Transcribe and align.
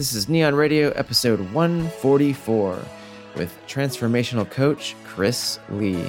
This 0.00 0.14
is 0.14 0.30
Nion 0.30 0.56
Radio 0.56 0.92
episode 0.92 1.40
144 1.52 2.82
with 3.36 3.54
transformational 3.68 4.50
coach 4.50 4.96
Chris 5.04 5.58
Lee. 5.68 6.02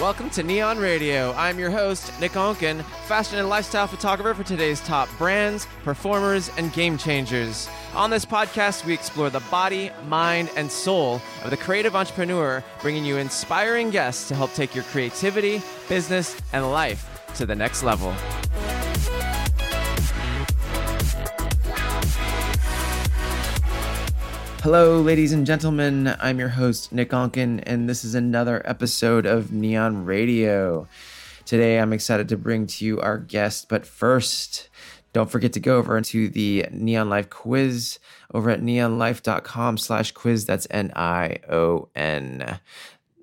Welcome 0.00 0.30
to 0.30 0.42
Nion 0.42 0.80
Radio. 0.80 1.32
I'm 1.34 1.60
your 1.60 1.70
host, 1.70 2.12
Nick 2.20 2.32
Onken, 2.32 2.82
fashion 3.06 3.38
and 3.38 3.48
lifestyle 3.48 3.86
photographer 3.86 4.34
for 4.34 4.42
today's 4.42 4.80
top 4.80 5.08
brands, 5.16 5.68
performers, 5.84 6.50
and 6.58 6.72
game 6.72 6.98
changers. 6.98 7.68
On 7.94 8.10
this 8.10 8.24
podcast, 8.24 8.84
we 8.84 8.94
explore 8.94 9.30
the 9.30 9.44
body, 9.48 9.92
mind, 10.08 10.50
and 10.56 10.68
soul 10.72 11.22
of 11.44 11.50
the 11.50 11.56
creative 11.56 11.94
entrepreneur, 11.94 12.64
bringing 12.82 13.04
you 13.04 13.18
inspiring 13.18 13.90
guests 13.90 14.26
to 14.26 14.34
help 14.34 14.52
take 14.54 14.74
your 14.74 14.82
creativity, 14.82 15.62
business, 15.88 16.36
and 16.52 16.68
life 16.72 17.08
to 17.36 17.46
the 17.46 17.54
next 17.54 17.84
level. 17.84 18.12
Hello, 24.64 24.98
ladies 25.02 25.32
and 25.32 25.44
gentlemen. 25.44 26.16
I'm 26.20 26.38
your 26.38 26.48
host, 26.48 26.90
Nick 26.90 27.10
Onken, 27.10 27.62
and 27.66 27.86
this 27.86 28.02
is 28.02 28.14
another 28.14 28.62
episode 28.64 29.26
of 29.26 29.48
Nion 29.48 30.06
Radio. 30.06 30.88
Today, 31.44 31.78
I'm 31.78 31.92
excited 31.92 32.30
to 32.30 32.38
bring 32.38 32.66
to 32.68 32.86
you 32.86 32.98
our 32.98 33.18
guest, 33.18 33.68
but 33.68 33.84
first, 33.84 34.70
don't 35.12 35.30
forget 35.30 35.52
to 35.52 35.60
go 35.60 35.76
over 35.76 36.00
to 36.00 36.28
the 36.30 36.64
Nion 36.72 37.10
Life 37.10 37.28
quiz 37.28 37.98
over 38.32 38.48
at 38.48 38.62
nionlife.com 38.62 39.76
slash 39.76 40.12
quiz. 40.12 40.46
That's 40.46 40.66
N-I-O-N 40.70 42.58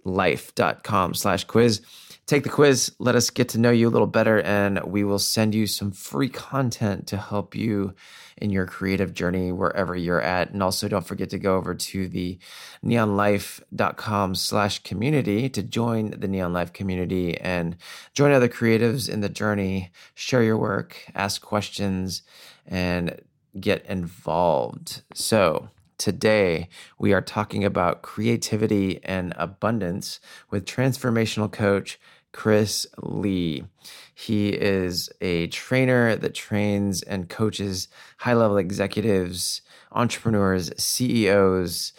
life.com 0.03 1.13
slash 1.15 1.43
quiz. 1.45 1.81
Take 2.27 2.43
the 2.43 2.49
quiz, 2.49 2.91
let 2.99 3.15
us 3.15 3.31
get 3.31 3.49
to 3.49 3.59
know 3.59 3.71
you 3.71 3.87
a 3.87 3.89
little 3.89 4.05
better, 4.05 4.41
and 4.41 4.79
we 4.83 5.03
will 5.03 5.19
send 5.19 5.55
you 5.55 5.65
some 5.65 5.91
free 5.91 6.29
content 6.29 7.07
to 7.07 7.17
help 7.17 7.55
you 7.55 7.95
in 8.41 8.49
your 8.49 8.65
creative 8.65 9.13
journey 9.13 9.51
wherever 9.51 9.95
you're 9.95 10.21
at. 10.21 10.51
And 10.51 10.61
also 10.61 10.87
don't 10.87 11.05
forget 11.05 11.29
to 11.29 11.39
go 11.39 11.55
over 11.55 11.75
to 11.75 12.07
the 12.07 12.39
nionlife.com 12.83 14.35
slash 14.35 14.79
community 14.79 15.49
to 15.49 15.63
join 15.63 16.11
the 16.11 16.27
Nion 16.27 16.53
Life 16.53 16.73
community 16.73 17.37
and 17.39 17.77
join 18.13 18.31
other 18.31 18.49
creatives 18.49 19.07
in 19.07 19.21
the 19.21 19.29
journey, 19.29 19.91
share 20.15 20.43
your 20.43 20.57
work, 20.57 20.97
ask 21.15 21.41
questions, 21.41 22.23
and 22.65 23.21
get 23.59 23.85
involved. 23.85 25.03
So 25.13 25.69
Today, 26.01 26.67
we 26.97 27.13
are 27.13 27.21
talking 27.21 27.63
about 27.63 28.01
creativity 28.01 28.99
and 29.03 29.35
abundance 29.37 30.19
with 30.49 30.65
transformational 30.65 31.51
coach 31.51 31.99
Chris 32.31 32.87
Lee. 32.97 33.65
He 34.21 34.49
is 34.49 35.09
a 35.19 35.47
trainer 35.47 36.15
that 36.15 36.35
trains 36.35 37.01
and 37.01 37.27
coaches 37.27 37.87
high 38.19 38.35
level 38.35 38.57
executives, 38.57 39.63
entrepreneurs, 39.91 40.71
CEOs, 40.77 41.93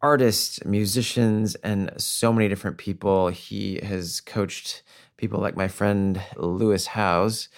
artists, 0.00 0.64
musicians, 0.64 1.54
and 1.54 1.92
so 1.98 2.32
many 2.32 2.48
different 2.48 2.78
people. 2.78 3.28
He 3.28 3.78
has 3.80 4.20
coached 4.20 4.82
people 5.16 5.38
like 5.38 5.56
my 5.56 5.68
friend 5.68 6.20
Lewis 6.36 6.88
Howes 6.88 7.48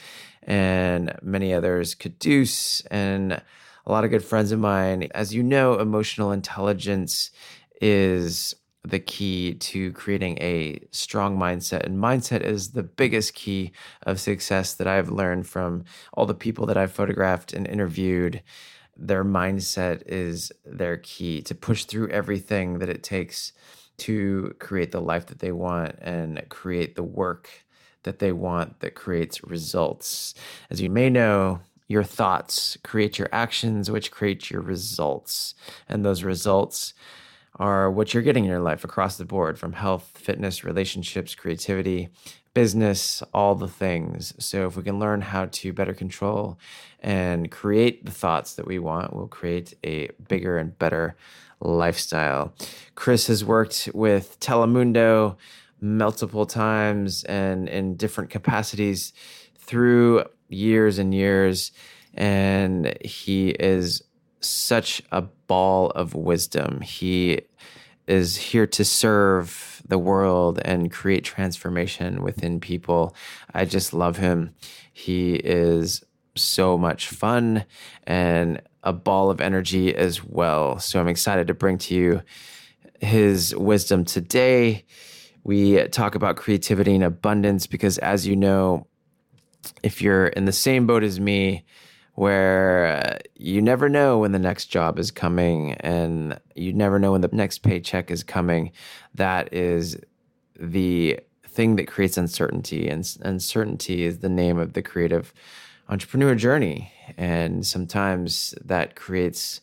and 0.42 1.16
many 1.22 1.54
others, 1.54 1.94
Caduce, 1.94 2.82
and 2.90 3.32
a 3.32 3.42
lot 3.90 4.04
of 4.04 4.10
good 4.10 4.22
friends 4.22 4.52
of 4.52 4.58
mine. 4.58 5.08
As 5.14 5.34
you 5.34 5.42
know, 5.42 5.78
emotional 5.78 6.30
intelligence 6.30 7.30
is 7.80 8.54
the 8.84 8.98
key 8.98 9.54
to 9.54 9.92
creating 9.92 10.38
a 10.40 10.78
strong 10.90 11.38
mindset. 11.38 11.84
And 11.84 11.98
mindset 11.98 12.42
is 12.42 12.72
the 12.72 12.82
biggest 12.82 13.34
key 13.34 13.72
of 14.02 14.20
success 14.20 14.74
that 14.74 14.86
I've 14.86 15.08
learned 15.08 15.46
from 15.46 15.84
all 16.12 16.26
the 16.26 16.34
people 16.34 16.66
that 16.66 16.76
I've 16.76 16.92
photographed 16.92 17.52
and 17.52 17.66
interviewed. 17.66 18.42
Their 18.96 19.24
mindset 19.24 20.02
is 20.06 20.52
their 20.64 20.98
key 20.98 21.40
to 21.42 21.54
push 21.54 21.84
through 21.84 22.10
everything 22.10 22.78
that 22.78 22.90
it 22.90 23.02
takes 23.02 23.52
to 23.96 24.54
create 24.58 24.92
the 24.92 25.00
life 25.00 25.26
that 25.26 25.38
they 25.38 25.52
want 25.52 25.96
and 26.00 26.44
create 26.48 26.94
the 26.94 27.02
work 27.02 27.48
that 28.02 28.18
they 28.18 28.32
want 28.32 28.80
that 28.80 28.94
creates 28.94 29.42
results. 29.44 30.34
As 30.70 30.80
you 30.80 30.90
may 30.90 31.08
know, 31.08 31.60
your 31.88 32.02
thoughts 32.02 32.76
create 32.82 33.18
your 33.18 33.28
actions, 33.32 33.90
which 33.90 34.10
create 34.10 34.50
your 34.50 34.60
results. 34.60 35.54
And 35.88 36.04
those 36.04 36.22
results 36.22 36.92
are 37.56 37.90
what 37.90 38.12
you're 38.12 38.22
getting 38.22 38.44
in 38.44 38.50
your 38.50 38.60
life 38.60 38.84
across 38.84 39.16
the 39.16 39.24
board 39.24 39.58
from 39.58 39.72
health, 39.72 40.10
fitness, 40.14 40.64
relationships, 40.64 41.34
creativity, 41.34 42.08
business, 42.52 43.22
all 43.32 43.54
the 43.54 43.68
things. 43.68 44.34
So, 44.38 44.66
if 44.66 44.76
we 44.76 44.82
can 44.82 44.98
learn 44.98 45.20
how 45.20 45.46
to 45.46 45.72
better 45.72 45.94
control 45.94 46.58
and 47.00 47.50
create 47.50 48.04
the 48.04 48.12
thoughts 48.12 48.54
that 48.54 48.66
we 48.66 48.78
want, 48.78 49.14
we'll 49.14 49.26
create 49.26 49.74
a 49.84 50.10
bigger 50.28 50.58
and 50.58 50.78
better 50.78 51.16
lifestyle. 51.60 52.54
Chris 52.94 53.26
has 53.26 53.44
worked 53.44 53.88
with 53.94 54.38
Telemundo 54.40 55.36
multiple 55.80 56.46
times 56.46 57.24
and 57.24 57.68
in 57.68 57.96
different 57.96 58.30
capacities 58.30 59.12
through 59.58 60.24
years 60.48 60.98
and 60.98 61.14
years. 61.14 61.72
And 62.14 62.96
he 63.04 63.50
is 63.50 64.02
such 64.40 65.02
a 65.10 65.22
ball 65.46 65.90
of 65.90 66.14
wisdom. 66.14 66.80
He 66.80 67.42
is 68.06 68.36
here 68.36 68.66
to 68.66 68.84
serve 68.84 69.82
the 69.86 69.98
world 69.98 70.60
and 70.64 70.92
create 70.92 71.24
transformation 71.24 72.22
within 72.22 72.60
people. 72.60 73.14
I 73.52 73.64
just 73.64 73.94
love 73.94 74.16
him. 74.16 74.54
He 74.92 75.34
is 75.34 76.04
so 76.36 76.76
much 76.76 77.08
fun 77.08 77.64
and 78.04 78.60
a 78.82 78.92
ball 78.92 79.30
of 79.30 79.40
energy 79.40 79.94
as 79.94 80.22
well. 80.22 80.78
So 80.78 81.00
I'm 81.00 81.08
excited 81.08 81.46
to 81.46 81.54
bring 81.54 81.78
to 81.78 81.94
you 81.94 82.22
his 83.00 83.54
wisdom 83.56 84.04
today. 84.04 84.84
We 85.42 85.88
talk 85.88 86.14
about 86.14 86.36
creativity 86.36 86.94
and 86.94 87.04
abundance 87.04 87.66
because, 87.66 87.98
as 87.98 88.26
you 88.26 88.36
know, 88.36 88.86
if 89.82 90.02
you're 90.02 90.26
in 90.26 90.44
the 90.44 90.52
same 90.52 90.86
boat 90.86 91.02
as 91.02 91.20
me, 91.20 91.64
where 92.14 93.02
uh, 93.04 93.18
you 93.34 93.60
never 93.60 93.88
know 93.88 94.18
when 94.18 94.32
the 94.32 94.38
next 94.38 94.66
job 94.66 94.98
is 94.98 95.10
coming 95.10 95.72
and 95.74 96.38
you 96.54 96.72
never 96.72 96.98
know 96.98 97.12
when 97.12 97.20
the 97.20 97.30
next 97.32 97.58
paycheck 97.58 98.10
is 98.10 98.22
coming. 98.22 98.70
That 99.14 99.52
is 99.52 99.98
the 100.58 101.18
thing 101.46 101.76
that 101.76 101.88
creates 101.88 102.16
uncertainty. 102.16 102.88
And 102.88 103.16
uncertainty 103.22 104.04
is 104.04 104.18
the 104.18 104.28
name 104.28 104.58
of 104.58 104.74
the 104.74 104.82
creative 104.82 105.34
entrepreneur 105.88 106.34
journey. 106.34 106.92
And 107.16 107.66
sometimes 107.66 108.54
that 108.64 108.94
creates 108.94 109.60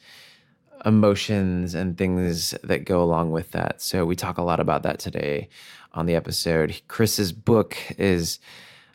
emotions 0.85 1.73
and 1.73 1.97
things 1.97 2.51
that 2.63 2.85
go 2.85 3.01
along 3.01 3.31
with 3.31 3.51
that. 3.51 3.81
So 3.81 4.05
we 4.05 4.15
talk 4.15 4.37
a 4.37 4.43
lot 4.43 4.59
about 4.59 4.83
that 4.83 4.99
today 4.99 5.47
on 5.93 6.05
the 6.05 6.15
episode. 6.15 6.81
Chris's 6.87 7.31
book 7.31 7.77
is 7.97 8.39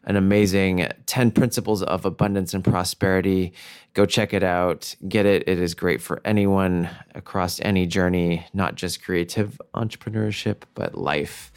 an 0.07 0.15
amazing 0.17 0.89
10 1.07 1.33
principles 1.33 1.83
of 1.83 2.05
abundance 2.05 2.55
and 2.55 2.65
prosperity. 2.65 3.53
Go 3.93 4.07
check 4.07 4.33
it 4.33 4.45
out. 4.45 4.95
Get 5.09 5.27
it. 5.27 5.49
It 5.49 5.59
is 5.59 5.75
great 5.75 6.01
for 6.01 6.21
anyone 6.25 6.89
across 7.15 7.61
any 7.61 7.87
journey, 7.87 8.47
not 8.55 8.77
just 8.77 9.03
creative 9.03 9.61
entrepreneurship, 9.75 10.63
but 10.75 10.97
life. 10.97 11.51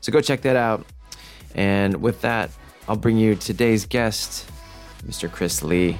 So 0.00 0.10
go 0.12 0.20
check 0.20 0.42
that 0.42 0.56
out. 0.56 0.84
And 1.54 2.02
with 2.02 2.22
that, 2.22 2.50
I'll 2.88 2.96
bring 2.96 3.16
you 3.16 3.36
today's 3.36 3.86
guest, 3.86 4.50
Mr. 5.06 5.30
Chris 5.30 5.62
Lee. 5.62 5.96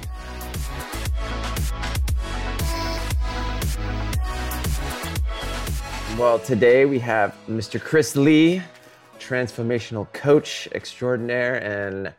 Well, 6.17 6.37
today 6.39 6.85
we 6.85 6.99
have 6.99 7.35
Mr. 7.49 7.81
Chris 7.81 8.15
Lee 8.15 8.61
transformational 9.23 10.11
coach 10.13 10.67
extraordinaire 10.73 11.55
and 11.55 12.13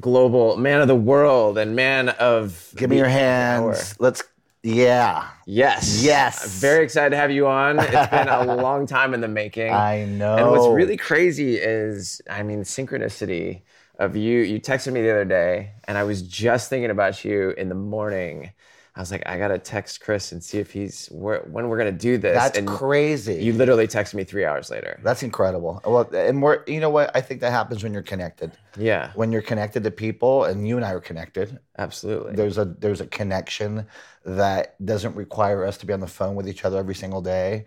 global 0.00 0.56
man 0.56 0.80
of 0.80 0.88
the 0.88 0.96
world 0.96 1.56
and 1.56 1.74
man 1.74 2.08
of 2.10 2.72
give 2.76 2.90
me 2.90 2.96
your 2.96 3.08
hands. 3.08 3.94
let's 3.98 4.22
yeah. 4.64 5.28
Yes. 5.46 6.02
Yes. 6.02 6.44
I'm 6.44 6.50
very 6.60 6.84
excited 6.84 7.10
to 7.10 7.16
have 7.16 7.30
you 7.30 7.46
on. 7.46 7.78
It's 7.78 8.10
been 8.10 8.28
a 8.28 8.56
long 8.56 8.86
time 8.86 9.14
in 9.14 9.20
the 9.20 9.28
making. 9.28 9.72
I 9.72 10.04
know 10.04 10.36
and 10.36 10.50
what's 10.50 10.66
really 10.74 10.96
crazy 10.96 11.56
is 11.56 12.20
i 12.28 12.42
mean 12.42 12.62
synchronicity 12.62 13.62
of 13.98 14.16
you. 14.16 14.40
You 14.40 14.60
texted 14.60 14.92
me 14.92 15.02
the 15.02 15.10
other 15.10 15.24
day 15.24 15.72
and 15.84 15.96
i 15.96 16.02
was 16.02 16.22
just 16.22 16.70
thinking 16.70 16.90
about 16.90 17.24
you 17.24 17.50
in 17.50 17.68
the 17.68 17.74
morning 17.74 18.50
I 18.98 19.00
was 19.00 19.12
like, 19.12 19.22
I 19.26 19.38
gotta 19.38 19.60
text 19.60 20.00
Chris 20.00 20.32
and 20.32 20.42
see 20.42 20.58
if 20.58 20.72
he's 20.72 21.06
where, 21.06 21.42
when 21.42 21.68
we're 21.68 21.78
gonna 21.78 21.92
do 21.92 22.18
this. 22.18 22.36
That's 22.36 22.58
and 22.58 22.66
crazy. 22.66 23.34
You 23.34 23.52
literally 23.52 23.86
texted 23.86 24.14
me 24.14 24.24
three 24.24 24.44
hours 24.44 24.72
later. 24.72 24.98
That's 25.04 25.22
incredible. 25.22 25.80
Well, 25.84 26.12
and 26.12 26.42
we're 26.42 26.64
you 26.66 26.80
know 26.80 26.90
what 26.90 27.14
I 27.14 27.20
think 27.20 27.40
that 27.42 27.52
happens 27.52 27.84
when 27.84 27.92
you're 27.92 28.02
connected. 28.02 28.58
Yeah. 28.76 29.12
When 29.14 29.30
you're 29.30 29.40
connected 29.40 29.84
to 29.84 29.92
people, 29.92 30.42
and 30.46 30.66
you 30.66 30.74
and 30.74 30.84
I 30.84 30.94
are 30.94 31.00
connected. 31.00 31.60
Absolutely. 31.78 32.34
There's 32.34 32.58
a 32.58 32.64
there's 32.64 33.00
a 33.00 33.06
connection 33.06 33.86
that 34.24 34.84
doesn't 34.84 35.14
require 35.14 35.64
us 35.64 35.78
to 35.78 35.86
be 35.86 35.92
on 35.92 36.00
the 36.00 36.08
phone 36.08 36.34
with 36.34 36.48
each 36.48 36.64
other 36.64 36.76
every 36.76 36.96
single 36.96 37.22
day. 37.22 37.66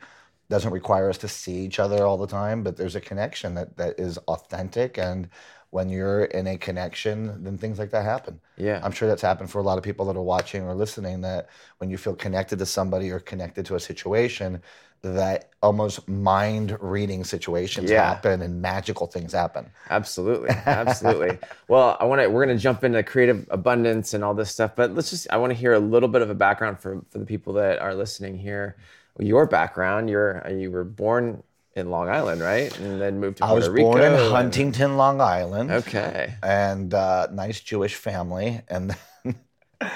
Doesn't 0.50 0.72
require 0.72 1.10
us 1.10 1.18
to 1.20 1.30
see 1.30 1.60
each 1.60 1.80
other 1.80 2.06
all 2.06 2.18
the 2.18 2.28
time, 2.28 2.62
but 2.62 2.76
there's 2.76 2.98
a 2.98 3.02
connection 3.02 3.54
that 3.56 3.78
that 3.78 3.98
is 3.98 4.18
authentic 4.28 4.98
and 4.98 5.30
when 5.72 5.90
you're 5.90 6.26
in 6.26 6.48
a 6.48 6.58
connection, 6.58 7.44
then 7.44 7.58
things 7.58 7.80
like 7.80 7.90
that 7.92 8.04
happen. 8.04 8.40
Yeah. 8.58 8.80
I'm 8.84 8.92
sure 8.92 9.08
that's 9.08 9.22
happened 9.22 9.50
for 9.50 9.60
a 9.60 9.64
lot 9.64 9.78
of 9.78 9.84
people 9.84 10.06
that 10.06 10.18
are 10.18 10.22
watching 10.22 10.64
or 10.64 10.76
listening 10.76 11.22
that 11.22 11.50
when 11.80 11.90
you 11.90 11.98
feel 11.98 12.14
connected 12.14 12.60
to 12.60 12.66
somebody 12.66 13.10
or 13.10 13.20
connected 13.20 13.66
to 13.68 13.76
a 13.76 13.80
situation, 13.80 14.62
that 15.02 15.50
almost 15.64 16.08
mind 16.08 16.78
reading 16.82 17.24
situations 17.24 17.90
Yeah. 17.90 18.04
happen 18.08 18.42
and 18.42 18.62
magical 18.62 19.08
things 19.08 19.34
happen. 19.34 19.72
Absolutely, 19.90 20.50
absolutely. 20.66 21.40
well, 21.68 21.98
I 22.00 22.06
want 22.06 22.22
to. 22.22 22.28
We're 22.30 22.46
going 22.46 22.56
to 22.56 22.62
jump 22.62 22.84
into 22.84 23.02
creative 23.02 23.48
abundance 23.50 24.14
and 24.14 24.24
all 24.24 24.34
this 24.36 24.52
stuff, 24.52 24.76
but 24.76 24.94
let's 24.94 25.10
just. 25.10 25.28
I 25.32 25.38
want 25.38 25.52
to 25.52 25.58
hear 25.58 25.74
a 25.74 25.80
little 25.80 26.10
bit 26.10 26.22
of 26.22 26.30
a 26.30 26.36
background 26.36 26.80
for 26.80 27.02
for 27.10 27.18
the 27.18 27.26
people 27.26 27.54
that 27.54 27.80
are 27.80 27.96
listening 27.96 28.38
here. 28.38 28.76
Your 29.20 29.48
background. 29.48 30.10
You're 30.10 30.46
you 30.52 30.70
were 30.70 30.84
born 30.84 31.42
in 31.76 31.90
Long 31.90 32.10
Island, 32.10 32.42
right? 32.42 32.76
And 32.80 33.00
then 33.00 33.20
moved 33.20 33.38
to 33.38 33.44
Puerto 33.44 33.54
I 33.54 33.56
was 33.56 33.70
Rico. 33.70 33.92
born 33.92 34.02
in 34.02 34.14
and- 34.14 34.32
Huntington, 34.32 34.98
Long 34.98 35.22
Island. 35.22 35.72
Okay. 35.72 36.34
and 36.44 36.94
uh, 36.94 37.28
nice 37.32 37.60
Jewish 37.62 37.96
family, 37.96 38.62
and 38.68 38.96
then 39.24 39.36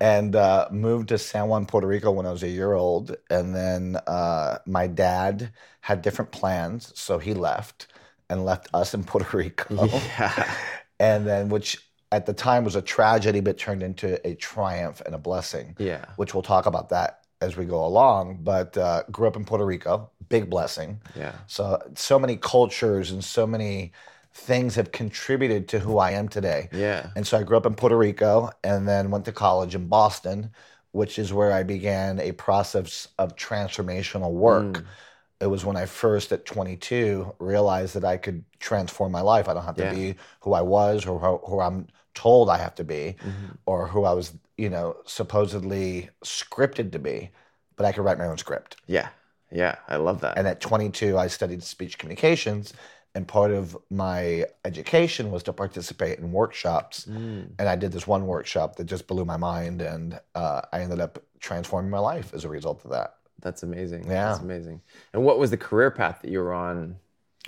and 0.00 0.36
uh, 0.36 0.68
moved 0.70 1.08
to 1.08 1.18
San 1.18 1.48
Juan, 1.48 1.66
Puerto 1.66 1.86
Rico 1.86 2.10
when 2.10 2.26
I 2.26 2.32
was 2.32 2.42
a 2.42 2.48
year 2.48 2.72
old, 2.74 3.16
and 3.30 3.54
then 3.54 3.96
uh, 4.06 4.58
my 4.66 4.86
dad 4.86 5.52
had 5.80 6.02
different 6.02 6.30
plans, 6.32 6.92
so 6.98 7.18
he 7.18 7.34
left 7.34 7.86
and 8.28 8.44
left 8.44 8.68
us 8.74 8.94
in 8.94 9.04
Puerto 9.04 9.36
Rico, 9.36 9.86
Yeah. 9.86 10.54
and 11.00 11.26
then 11.26 11.48
which 11.48 11.78
at 12.10 12.26
the 12.26 12.34
time 12.34 12.64
was 12.64 12.76
a 12.76 12.82
tragedy, 12.82 13.40
but 13.40 13.56
turned 13.56 13.82
into 13.82 14.24
a 14.26 14.34
triumph 14.34 15.00
and 15.06 15.14
a 15.14 15.18
blessing, 15.18 15.74
Yeah. 15.78 16.04
which 16.16 16.34
we'll 16.34 16.42
talk 16.42 16.66
about 16.66 16.90
that 16.90 17.20
as 17.40 17.56
we 17.56 17.64
go 17.64 17.84
along. 17.86 18.40
But 18.42 18.76
uh, 18.76 19.04
grew 19.10 19.26
up 19.28 19.36
in 19.36 19.44
Puerto 19.46 19.64
Rico, 19.64 20.10
big 20.32 20.48
blessing. 20.50 21.00
Yeah. 21.14 21.34
So 21.46 21.62
so 21.94 22.18
many 22.18 22.36
cultures 22.36 23.10
and 23.12 23.22
so 23.22 23.46
many 23.46 23.92
things 24.34 24.74
have 24.76 24.90
contributed 24.92 25.68
to 25.68 25.78
who 25.78 25.98
I 25.98 26.12
am 26.12 26.26
today. 26.28 26.68
Yeah. 26.72 27.10
And 27.16 27.26
so 27.26 27.38
I 27.38 27.42
grew 27.42 27.58
up 27.58 27.66
in 27.66 27.74
Puerto 27.74 27.98
Rico 27.98 28.50
and 28.64 28.88
then 28.88 29.10
went 29.10 29.24
to 29.26 29.32
college 29.32 29.74
in 29.74 29.88
Boston, 29.88 30.50
which 30.92 31.18
is 31.18 31.32
where 31.34 31.52
I 31.52 31.62
began 31.64 32.18
a 32.18 32.32
process 32.32 33.08
of 33.18 33.36
transformational 33.36 34.32
work. 34.32 34.84
It 35.40 35.48
was 35.48 35.64
when 35.66 35.76
I 35.76 35.86
first, 35.86 36.32
at 36.32 36.46
22, 36.46 37.34
realized 37.40 37.94
that 37.96 38.04
I 38.04 38.16
could 38.16 38.42
transform 38.58 39.12
my 39.12 39.20
life. 39.20 39.48
I 39.48 39.54
don't 39.54 39.64
have 39.64 39.76
to 39.76 39.84
Yeah. 39.84 39.94
be 39.94 40.14
who 40.40 40.54
I 40.54 40.62
was 40.62 41.04
or 41.04 41.18
who, 41.18 41.36
who 41.48 41.60
I'm 41.60 41.88
told 42.14 42.48
I 42.48 42.58
have 42.58 42.74
to 42.76 42.84
be 42.84 43.16
Mhm. 43.20 43.56
or 43.66 43.88
who 43.88 44.04
I 44.04 44.14
was, 44.14 44.32
you 44.56 44.70
know, 44.70 44.96
supposedly 45.04 46.08
scripted 46.24 46.92
to 46.92 46.98
be, 46.98 47.30
but 47.76 47.84
I 47.84 47.92
could 47.92 48.04
write 48.04 48.18
my 48.18 48.26
own 48.26 48.38
script. 48.38 48.76
Yeah. 48.86 49.08
Yeah. 49.52 49.76
I 49.88 49.96
love 49.96 50.20
that. 50.22 50.38
And 50.38 50.46
at 50.46 50.60
22, 50.60 51.16
I 51.18 51.26
studied 51.26 51.62
speech 51.62 51.98
communications. 51.98 52.72
And 53.14 53.28
part 53.28 53.50
of 53.50 53.76
my 53.90 54.46
education 54.64 55.30
was 55.30 55.42
to 55.42 55.52
participate 55.52 56.18
in 56.18 56.32
workshops. 56.32 57.04
Mm. 57.04 57.50
And 57.58 57.68
I 57.68 57.76
did 57.76 57.92
this 57.92 58.06
one 58.06 58.26
workshop 58.26 58.76
that 58.76 58.84
just 58.84 59.06
blew 59.06 59.26
my 59.26 59.36
mind. 59.36 59.82
And 59.82 60.18
uh, 60.34 60.62
I 60.72 60.80
ended 60.80 61.00
up 61.00 61.22
transforming 61.38 61.90
my 61.90 61.98
life 61.98 62.32
as 62.32 62.44
a 62.44 62.48
result 62.48 62.84
of 62.84 62.90
that. 62.92 63.16
That's 63.40 63.62
amazing. 63.62 64.04
Yeah. 64.04 64.30
That's 64.30 64.40
amazing. 64.40 64.80
And 65.12 65.24
what 65.24 65.38
was 65.38 65.50
the 65.50 65.56
career 65.58 65.90
path 65.90 66.20
that 66.22 66.30
you 66.30 66.38
were 66.38 66.54
on 66.54 66.96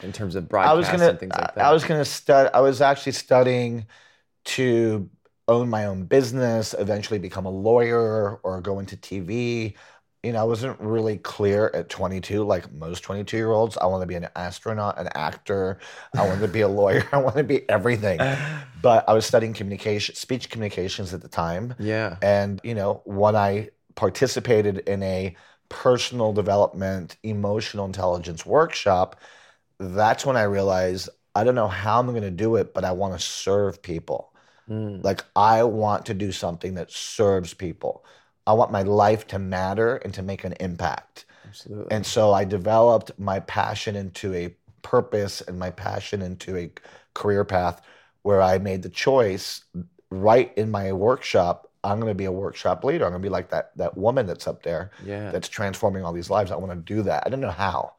in 0.02 0.12
terms 0.12 0.34
of 0.34 0.52
I 0.52 0.74
was 0.74 0.88
gonna, 0.88 1.10
and 1.10 1.20
things 1.20 1.32
like 1.36 1.54
that? 1.54 1.64
I 1.64 1.72
was 1.72 1.84
gonna 1.84 2.04
stud. 2.04 2.50
I 2.52 2.60
was 2.60 2.80
actually 2.80 3.12
studying 3.12 3.86
to 4.44 5.08
own 5.46 5.68
my 5.68 5.86
own 5.86 6.04
business, 6.04 6.74
eventually 6.78 7.18
become 7.18 7.46
a 7.46 7.50
lawyer 7.50 8.36
or 8.42 8.60
go 8.60 8.78
into 8.78 8.96
TV. 8.96 9.74
You 10.24 10.32
know, 10.32 10.40
I 10.40 10.44
wasn't 10.44 10.80
really 10.80 11.18
clear 11.18 11.70
at 11.74 11.88
22, 11.88 12.44
like 12.44 12.72
most 12.72 13.02
22 13.02 13.36
year 13.36 13.50
olds. 13.50 13.76
I 13.76 13.86
want 13.86 14.02
to 14.02 14.06
be 14.06 14.14
an 14.14 14.28
astronaut, 14.36 14.98
an 14.98 15.08
actor. 15.14 15.78
I 16.16 16.26
want 16.26 16.40
to 16.40 16.48
be 16.48 16.62
a 16.62 16.68
lawyer. 16.80 17.06
I 17.12 17.18
want 17.18 17.36
to 17.36 17.44
be 17.44 17.68
everything. 17.68 18.20
But 18.82 19.08
I 19.08 19.14
was 19.14 19.24
studying 19.24 19.54
communication, 19.54 20.14
speech 20.14 20.50
communications 20.50 21.14
at 21.14 21.22
the 21.22 21.28
time. 21.28 21.74
yeah. 21.78 22.16
And, 22.20 22.60
you 22.62 22.74
know, 22.74 23.00
when 23.06 23.34
I 23.34 23.70
participated 23.94 24.78
in 24.80 25.02
a 25.02 25.36
personal 25.70 26.34
development, 26.34 27.16
emotional 27.22 27.86
intelligence 27.86 28.44
workshop, 28.44 29.20
that's 29.78 30.26
when 30.26 30.36
I 30.36 30.42
realized 30.44 31.08
I 31.34 31.44
don't 31.44 31.54
know 31.54 31.68
how 31.68 31.98
I'm 32.00 32.06
going 32.08 32.22
to 32.22 32.30
do 32.30 32.56
it, 32.56 32.74
but 32.74 32.84
I 32.84 32.92
want 32.92 33.14
to 33.14 33.20
serve 33.24 33.82
people. 33.82 34.34
Mm. 34.68 35.02
Like, 35.04 35.24
I 35.34 35.64
want 35.64 36.06
to 36.06 36.14
do 36.14 36.32
something 36.32 36.74
that 36.74 36.90
serves 36.90 37.54
people. 37.54 38.04
I 38.46 38.52
want 38.52 38.73
my 38.73 38.82
life 38.82 39.26
to 39.29 39.38
matter 39.38 39.96
and 39.96 40.12
to 40.14 40.23
make 40.23 40.44
an 40.44 40.55
impact. 40.61 41.25
Absolutely. 41.46 41.87
And 41.91 42.05
so 42.05 42.32
I 42.32 42.44
developed 42.44 43.12
my 43.19 43.41
passion 43.41 43.96
into 43.96 44.35
a 44.35 44.55
purpose 44.82 45.41
and 45.41 45.58
my 45.58 45.70
passion 45.70 46.23
into 46.23 46.56
a 46.56 46.70
career 47.14 47.44
path 47.44 47.81
where 48.23 48.43
I 48.43 48.58
made 48.58 48.82
the 48.82 48.88
choice 48.88 49.64
right 50.11 50.52
in 50.56 50.70
my 50.70 50.93
workshop. 50.93 51.70
I'm 51.82 52.00
going 52.00 52.11
to 52.11 52.17
be 52.17 52.25
a 52.25 52.32
workshop 52.32 52.85
leader. 52.85 53.05
I'm 53.05 53.12
going 53.12 53.23
to 53.23 53.26
be 53.26 53.31
like 53.31 53.50
that 53.50 53.76
that 53.76 53.96
woman 53.96 54.26
that's 54.26 54.46
up 54.46 54.62
there 54.62 54.91
yeah. 55.05 55.31
that's 55.31 55.49
transforming 55.49 56.05
all 56.05 56.12
these 56.12 56.31
lives. 56.31 56.50
I 56.50 56.56
want 56.56 56.73
to 56.73 56.94
do 56.94 57.02
that. 57.02 57.23
I 57.26 57.29
didn't 57.29 57.43
know 57.43 57.50
how, 57.50 57.93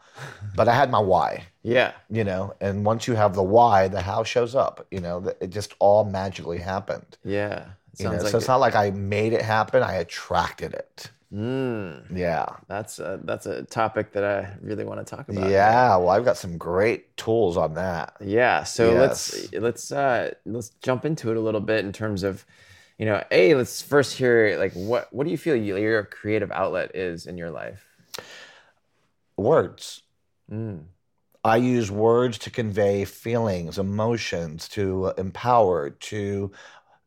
but 0.55 0.67
I 0.67 0.73
had 0.73 0.89
my 0.89 0.99
why, 0.99 1.43
yeah. 1.63 1.91
you 2.09 2.23
know. 2.23 2.55
And 2.59 2.83
once 2.83 3.07
you 3.07 3.13
have 3.13 3.35
the 3.35 3.43
why, 3.43 3.87
the 3.87 4.01
how 4.01 4.23
shows 4.23 4.55
up. 4.55 4.87
You 4.89 5.01
know, 5.01 5.31
it 5.39 5.51
just 5.51 5.75
all 5.79 6.03
magically 6.03 6.57
happened. 6.57 7.17
Yeah. 7.23 7.65
You 7.97 8.05
know, 8.05 8.11
like 8.17 8.27
so 8.27 8.37
it's 8.37 8.45
it- 8.45 8.47
not 8.47 8.59
like 8.59 8.75
I 8.75 8.91
made 8.91 9.33
it 9.33 9.41
happen. 9.41 9.83
I 9.83 9.95
attracted 9.95 10.73
it. 10.73 11.11
Mm. 11.33 12.17
Yeah. 12.17 12.45
That's 12.67 12.99
a, 12.99 13.19
that's 13.23 13.45
a 13.45 13.63
topic 13.63 14.13
that 14.13 14.23
I 14.23 14.55
really 14.61 14.85
want 14.85 15.05
to 15.05 15.15
talk 15.15 15.27
about. 15.27 15.49
Yeah, 15.49 15.97
well, 15.97 16.09
I've 16.09 16.23
got 16.23 16.37
some 16.37 16.57
great 16.57 17.17
tools 17.17 17.57
on 17.57 17.73
that. 17.73 18.15
Yeah. 18.23 18.63
So 18.63 18.93
let's 18.93 19.51
let's 19.53 19.91
uh 19.91 20.33
let's 20.45 20.69
jump 20.81 21.03
into 21.03 21.31
it 21.31 21.37
a 21.37 21.41
little 21.41 21.61
bit 21.61 21.83
in 21.83 21.91
terms 21.91 22.23
of, 22.23 22.45
you 22.97 23.05
know, 23.05 23.23
a 23.31 23.55
let's 23.55 23.81
first 23.81 24.17
hear 24.17 24.57
like 24.59 24.73
what 24.73 25.11
what 25.11 25.25
do 25.25 25.31
you 25.31 25.37
feel 25.37 25.55
your 25.55 26.03
creative 26.03 26.51
outlet 26.51 26.95
is 26.95 27.25
in 27.25 27.37
your 27.37 27.49
life? 27.51 27.85
Words. 29.37 30.03
Mm. 30.49 30.83
I 31.43 31.57
use 31.57 31.91
words 31.91 32.39
to 32.39 32.49
convey 32.49 33.05
feelings, 33.05 33.77
emotions, 33.77 34.67
to 34.69 35.13
empower, 35.17 35.91
to 35.91 36.51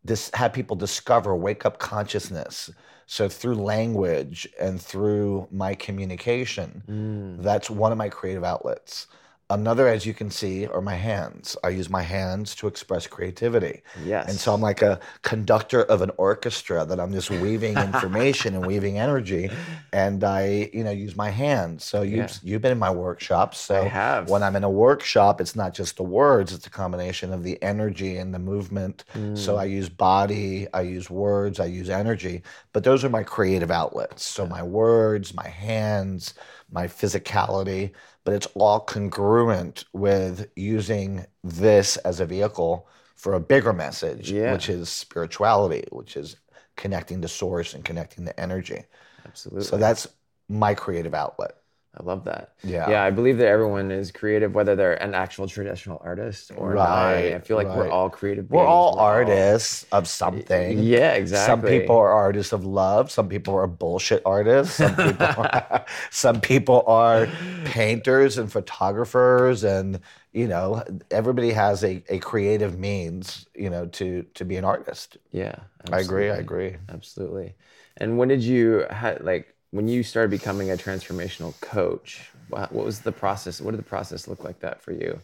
dis- 0.08 0.31
have 0.34 0.52
people 0.52 0.75
discover, 0.76 1.37
wake 1.37 1.64
up 1.64 1.78
consciousness. 1.78 2.70
So 3.06 3.28
through 3.28 3.55
language 3.55 4.49
and 4.60 4.81
through 4.81 5.46
my 5.50 5.75
communication, 5.75 6.82
Mm. 6.88 7.43
that's 7.43 7.70
one 7.70 7.93
of 7.93 7.99
my 7.99 8.08
creative 8.08 8.44
outlets. 8.44 9.06
Another, 9.50 9.88
as 9.88 10.04
you 10.04 10.12
can 10.12 10.30
see, 10.30 10.66
are 10.66 10.82
my 10.82 10.94
hands. 10.96 11.56
I 11.64 11.70
use 11.70 11.88
my 11.88 12.02
hands 12.02 12.54
to 12.56 12.66
express 12.66 13.06
creativity. 13.06 13.80
Yes. 13.94 14.28
And 14.28 14.38
so 14.38 14.52
I'm 14.52 14.60
like 14.60 14.82
a 14.82 15.00
conductor 15.22 15.84
of 15.84 16.02
an 16.02 16.10
orchestra 16.18 16.84
that 16.84 17.00
I'm 17.00 17.12
just 17.12 17.30
weaving 17.30 17.78
information 17.88 18.54
and 18.54 18.66
weaving 18.66 18.99
energy. 18.99 19.50
And 19.90 20.23
I, 20.23 20.68
you 20.75 20.84
know, 20.84 20.90
use 20.90 21.16
my 21.16 21.30
hands. 21.30 21.82
So 21.84 22.02
you've, 22.02 22.18
Yeah. 22.18 22.28
you've 22.42 22.61
been 22.61 22.73
in 22.73 22.78
my 22.78 22.90
workshops. 22.90 23.56
So 23.58 23.76
I 23.80 23.88
have. 23.88 24.28
when 24.28 24.42
I'm 24.42 24.54
in 24.54 24.64
a 24.64 24.70
workshop, 24.70 25.40
it's 25.40 25.56
not 25.56 25.73
just 25.73 25.96
the 25.96 26.02
words, 26.02 26.52
it's 26.52 26.66
a 26.66 26.70
combination 26.70 27.32
of 27.32 27.42
the 27.42 27.56
energy 27.62 28.18
and 28.18 28.34
the 28.34 28.38
movement. 28.38 29.04
So 29.14 29.54
Mm. 29.54 29.61
I 29.61 29.64
use 29.64 29.88
body, 29.88 30.66
I 30.75 30.82
use 30.82 31.08
words, 31.08 31.58
I 31.58 31.64
use 31.64 31.88
energy. 31.88 32.42
But 32.75 32.84
those 32.84 33.02
are 33.02 33.08
my 33.08 33.23
creative 33.23 33.70
outlets. 33.70 34.25
So 34.25 34.46
my 34.46 34.62
words, 34.62 35.32
my 35.32 35.49
hands, 35.49 36.34
my 36.70 36.87
physicality, 36.87 37.92
but 38.28 38.35
it's 38.35 38.49
all 38.56 38.78
congruent 38.80 39.85
with 39.94 40.50
using 40.54 41.25
this 41.42 41.97
as 41.97 42.20
a 42.20 42.26
vehicle 42.26 42.87
for 43.16 43.32
a 43.32 43.40
bigger 43.40 43.73
message, 43.73 44.30
Yeah. 44.30 44.52
which 44.52 44.68
is 44.68 44.90
spirituality, 44.90 45.85
which 45.92 46.14
is 46.14 46.37
connecting 46.76 47.23
to 47.23 47.28
source 47.28 47.73
and 47.73 47.82
connecting 47.87 48.26
to 48.26 48.38
energy. 48.38 48.85
Absolutely. 49.25 49.64
So 49.64 49.78
that's 49.78 50.08
my 50.47 50.75
creative 50.75 51.14
outlet. 51.14 51.52
I 51.99 52.05
love 52.05 52.25
that. 52.25 52.52
Yeah. 52.62 52.88
Yeah, 52.88 53.02
I 53.02 53.11
believe 53.11 53.38
that 53.38 53.49
everyone 53.49 53.90
is 53.90 54.12
creative, 54.12 54.55
whether 54.55 54.76
they're 54.76 55.02
an 55.02 55.14
actual 55.14 55.49
traditional 55.49 56.00
artist 56.05 56.52
or 56.57 56.75
not. 56.75 56.85
Right, 56.85 57.33
I 57.35 57.40
feel 57.40 57.57
like 57.57 57.67
we're 57.67 57.90
all 57.90 58.09
creative. 58.09 58.49
We're 58.50 58.64
all 58.67 58.99
artists 58.99 59.85
of 59.90 60.07
something. 60.07 60.78
Yeah, 60.78 61.14
exactly. 61.14 61.47
Some 61.47 61.62
people 61.62 61.97
are 61.97 62.12
artists 62.12 62.52
of 62.52 62.64
love. 62.64 63.11
Some 63.11 63.28
people 63.28 63.55
are 63.57 63.67
bullshit 63.67 64.23
artists. 64.25 64.76
Some 64.76 64.95
people, 64.95 65.26
are, 65.43 65.85
some 66.11 66.40
people 66.40 66.85
are 66.87 67.26
painters 67.64 68.38
and 68.38 68.50
photographers, 68.50 69.64
and 69.64 70.00
you 70.33 70.47
know, 70.47 70.85
everybody 71.11 71.50
has 71.50 71.83
a, 71.83 72.02
a 72.09 72.19
creative 72.19 72.78
means, 72.78 73.47
you 73.55 73.71
know, 73.71 73.87
to 73.87 74.23
to 74.35 74.45
be 74.45 74.57
an 74.57 74.64
artist. 74.64 75.17
Yeah, 75.33 75.57
I 75.90 76.00
agree. 76.00 76.31
I 76.31 76.37
agree. 76.37 76.76
Absolutely. 76.88 77.55
And 77.97 78.19
when 78.19 78.28
did 78.28 78.43
you 78.43 78.87
ha- 78.90 79.17
like 79.21 79.55
when 79.70 79.88
you 79.88 80.02
started 80.02 80.30
becoming 80.30 80.70
a 80.70 80.76
transformational 80.76 81.58
coach? 81.60 82.30
What, 82.48 82.72
was 82.72 83.00
the 83.00 83.12
process? 83.12 83.60
What 83.60 83.72
did 83.72 83.80
the 83.80 83.84
process 83.84 84.26
look 84.28 84.44
like 84.44 84.60
that 84.60 84.80
for 84.80 84.92
you? 84.92 85.20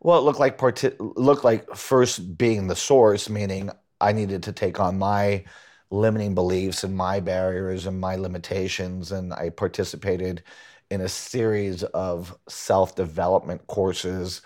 Well, 0.00 0.18
it 0.18 0.22
looked 0.22 0.38
like 0.38 0.58
part- 0.58 1.00
looked 1.00 1.44
like 1.44 1.74
first 1.74 2.36
being 2.36 2.66
the 2.66 2.76
source, 2.76 3.28
meaning 3.28 3.70
I 4.00 4.12
needed 4.12 4.42
to 4.44 4.52
take 4.52 4.78
on 4.78 4.98
my 4.98 5.44
limiting 5.90 6.34
beliefs 6.34 6.84
and 6.84 6.94
my 6.94 7.20
barriers 7.20 7.86
and 7.86 7.98
my 7.98 8.16
limitations, 8.16 9.10
and 9.10 9.32
I 9.32 9.48
participated 9.50 10.42
in 10.90 11.00
a 11.00 11.08
series 11.08 11.82
of 11.84 12.36
self 12.48 12.94
development 12.94 13.66
courses 13.66 14.42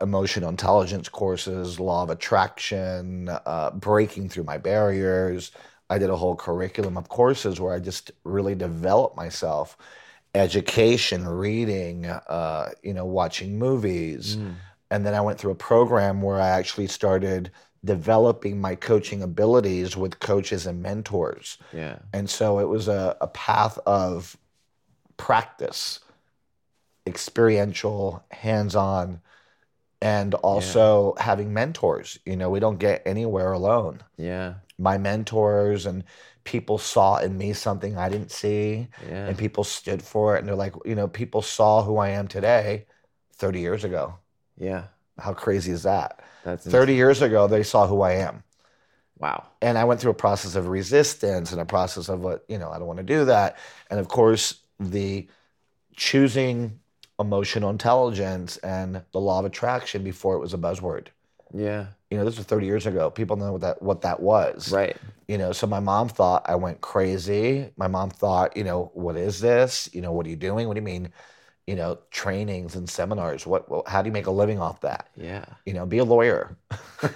emotional 0.00 0.48
intelligence 0.48 1.08
courses, 1.08 1.78
law 1.78 2.02
of 2.02 2.10
attraction, 2.10 3.28
uh, 3.28 3.70
breaking 3.72 4.28
through 4.28 4.44
my 4.44 4.58
barriers. 4.58 5.52
I 5.90 5.98
did 5.98 6.08
a 6.08 6.16
whole 6.16 6.36
curriculum 6.36 6.96
of 6.96 7.08
courses 7.08 7.60
where 7.60 7.74
I 7.74 7.80
just 7.80 8.12
really 8.24 8.54
developed 8.54 9.16
myself, 9.16 9.76
education, 10.34 11.26
reading, 11.26 12.06
uh, 12.06 12.70
you 12.82 12.94
know, 12.94 13.04
watching 13.04 13.58
movies, 13.58 14.36
Mm. 14.36 14.54
and 14.92 15.04
then 15.04 15.14
I 15.14 15.20
went 15.20 15.38
through 15.38 15.50
a 15.50 15.56
program 15.56 16.22
where 16.22 16.40
I 16.40 16.48
actually 16.48 16.86
started 16.86 17.50
developing 17.84 18.60
my 18.60 18.74
coaching 18.76 19.22
abilities 19.22 19.96
with 19.96 20.20
coaches 20.20 20.66
and 20.66 20.82
mentors. 20.82 21.58
Yeah. 21.72 21.98
And 22.12 22.28
so 22.30 22.58
it 22.60 22.68
was 22.68 22.88
a, 22.88 23.16
a 23.20 23.26
path 23.28 23.78
of 23.86 24.36
practice, 25.16 26.00
experiential, 27.06 28.22
hands 28.30 28.76
on, 28.76 29.20
and 30.02 30.34
also 30.34 31.14
having 31.18 31.52
mentors. 31.52 32.18
You 32.24 32.36
know, 32.36 32.50
we 32.50 32.60
don't 32.60 32.78
get 32.78 33.02
anywhere 33.06 33.52
alone. 33.52 34.02
Yeah. 34.16 34.54
My 34.80 34.96
mentors 34.98 35.86
and 35.86 36.04
people 36.44 36.78
saw 36.78 37.18
in 37.18 37.36
me 37.36 37.52
something 37.52 37.96
I 37.98 38.08
didn't 38.08 38.30
see, 38.32 38.88
Yeah. 39.08 39.26
and 39.26 39.36
people 39.36 39.62
stood 39.62 40.02
for 40.02 40.34
it. 40.36 40.38
And 40.40 40.48
they're 40.48 40.54
like, 40.56 40.74
you 40.86 40.94
know, 40.94 41.06
people 41.06 41.42
saw 41.42 41.82
who 41.82 41.98
I 41.98 42.08
am 42.10 42.26
today 42.28 42.86
30 43.34 43.60
years 43.60 43.84
ago. 43.84 44.14
Yeah. 44.56 44.84
How 45.18 45.34
crazy 45.34 45.70
is 45.72 45.82
that? 45.82 46.20
That's 46.44 46.66
30 46.66 46.94
years 46.94 47.20
ago, 47.20 47.46
they 47.46 47.62
saw 47.62 47.86
who 47.86 48.00
I 48.00 48.12
am. 48.14 48.42
Wow. 49.18 49.48
and 49.60 49.76
I 49.76 49.84
went 49.84 50.00
through 50.00 50.12
a 50.12 50.14
process 50.14 50.54
of 50.56 50.68
resistance 50.68 51.52
and 51.52 51.60
a 51.60 51.66
process 51.66 52.08
of 52.08 52.20
what 52.22 52.42
you 52.48 52.56
know 52.58 52.70
I 52.70 52.78
don't 52.78 52.86
want 52.86 52.96
to 53.00 53.14
do 53.16 53.26
that, 53.26 53.58
and 53.90 54.00
of 54.00 54.08
course 54.08 54.54
the 54.78 55.28
choosing 55.94 56.80
emotional 57.18 57.68
intelligence 57.68 58.56
and 58.58 59.02
the 59.12 59.20
law 59.20 59.40
of 59.40 59.44
attraction 59.44 60.02
before 60.02 60.36
it 60.36 60.38
was 60.38 60.54
a 60.54 60.58
buzzword. 60.58 61.08
Yeah. 61.52 61.88
You 62.10 62.18
know, 62.18 62.24
this 62.24 62.36
was 62.36 62.46
30 62.46 62.66
years 62.66 62.86
ago. 62.86 63.08
People 63.10 63.36
know 63.36 63.52
what 63.52 63.60
that 63.60 63.82
what 63.82 64.00
that 64.02 64.20
was. 64.20 64.72
Right. 64.72 64.96
You 65.28 65.38
know, 65.38 65.52
so 65.52 65.66
my 65.68 65.78
mom 65.80 66.08
thought 66.08 66.42
I 66.48 66.56
went 66.56 66.80
crazy. 66.80 67.70
My 67.76 67.86
mom 67.86 68.10
thought, 68.10 68.56
you 68.56 68.64
know, 68.64 68.90
what 68.94 69.16
is 69.16 69.40
this? 69.40 69.88
You 69.92 70.00
know, 70.00 70.10
what 70.12 70.26
are 70.26 70.30
you 70.30 70.36
doing? 70.36 70.66
What 70.66 70.74
do 70.74 70.80
you 70.80 70.84
mean? 70.84 71.12
You 71.68 71.76
know, 71.76 71.98
trainings 72.10 72.74
and 72.74 72.88
seminars. 72.90 73.46
What? 73.46 73.70
what 73.70 73.86
how 73.86 74.02
do 74.02 74.08
you 74.08 74.12
make 74.12 74.26
a 74.26 74.32
living 74.32 74.58
off 74.58 74.80
that? 74.80 75.08
Yeah. 75.14 75.44
You 75.64 75.72
know, 75.74 75.86
be 75.86 75.98
a 75.98 76.04
lawyer. 76.04 76.56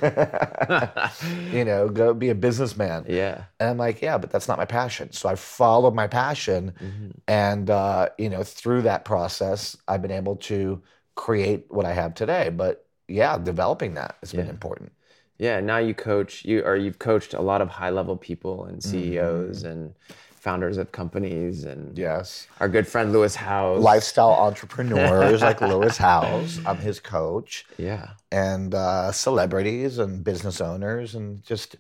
you 1.53 1.65
know, 1.65 1.89
go 1.89 2.15
be 2.15 2.29
a 2.31 2.35
businessman. 2.35 3.05
yeah. 3.09 3.45
And 3.59 3.71
I'm 3.71 3.79
like, 3.79 4.01
yeah, 4.03 4.19
but 4.19 4.31
that's 4.31 4.49
not 4.49 4.59
my 4.59 4.65
passion. 4.65 5.13
So 5.13 5.29
I 5.29 5.35
followed 5.35 5.95
my 5.95 6.07
passion, 6.07 6.73
Mhm. 6.81 7.13
and 7.27 7.71
uh, 7.71 8.11
you 8.19 8.29
know, 8.31 8.43
through 8.45 8.83
that 8.83 9.05
process, 9.05 9.77
I've 9.89 10.03
been 10.03 10.11
able 10.11 10.37
to 10.37 10.83
create 11.17 11.67
what 11.69 11.85
I 11.85 11.93
have 11.93 12.15
today. 12.15 12.51
But 12.51 12.84
yeah, 13.09 13.39
developing 13.39 13.95
that 13.95 14.17
has 14.21 14.33
been 14.33 14.49
important. 14.49 14.93
Yeah. 15.39 15.61
Now 15.61 15.79
you 15.79 15.95
coach 15.95 16.45
you 16.45 16.63
or 16.65 16.77
you've 16.77 16.99
coached 16.99 17.35
a 17.35 17.41
lot 17.43 17.61
of 17.61 17.69
high 17.69 17.91
level 17.91 18.17
people 18.17 18.65
and 18.67 18.83
CEOs 18.83 19.63
Mm-hmm. 19.63 19.69
and 19.73 19.95
founders 20.37 20.77
of 20.77 20.93
companies 20.93 21.65
and 21.65 21.97
Yes, 21.97 22.47
our 22.61 22.69
good 22.69 22.87
friend 22.87 23.13
Lewis 23.13 23.35
Howes. 23.35 23.83
lifestyle 23.83 24.31
entrepreneurs 24.49 25.41
like 25.41 25.61
Lewis 25.63 25.97
Howes. 25.97 26.61
I'm 26.67 26.77
his 26.79 27.01
coach, 27.01 27.65
Yeah. 27.79 28.11
and 28.31 28.75
uh, 28.75 29.11
celebrities 29.13 29.99
and 29.99 30.23
business 30.23 30.61
owners, 30.61 31.15
and 31.15 31.43
just 31.43 31.77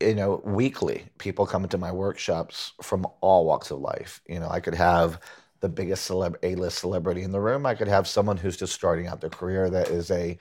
you 0.00 0.14
know, 0.14 0.40
weekly 0.44 1.06
people 1.18 1.44
come 1.46 1.64
into 1.64 1.78
my 1.78 1.90
workshops 1.90 2.72
from 2.82 3.04
all 3.20 3.44
walks 3.46 3.70
of 3.72 3.80
life. 3.80 4.20
You 4.28 4.38
know, 4.38 4.48
I 4.48 4.60
could 4.60 4.74
have 4.76 5.18
the 5.60 5.68
biggest 5.68 6.08
celeb, 6.08 6.36
A-list 6.42 6.78
celebrity 6.78 7.22
in 7.22 7.32
the 7.32 7.40
room. 7.40 7.66
I 7.66 7.74
could 7.74 7.88
have 7.88 8.06
someone 8.06 8.36
who's 8.36 8.56
just 8.56 8.72
starting 8.72 9.06
out 9.06 9.20
their 9.20 9.30
career 9.30 9.68
that 9.70 9.88
is 9.88 10.10
a 10.10 10.38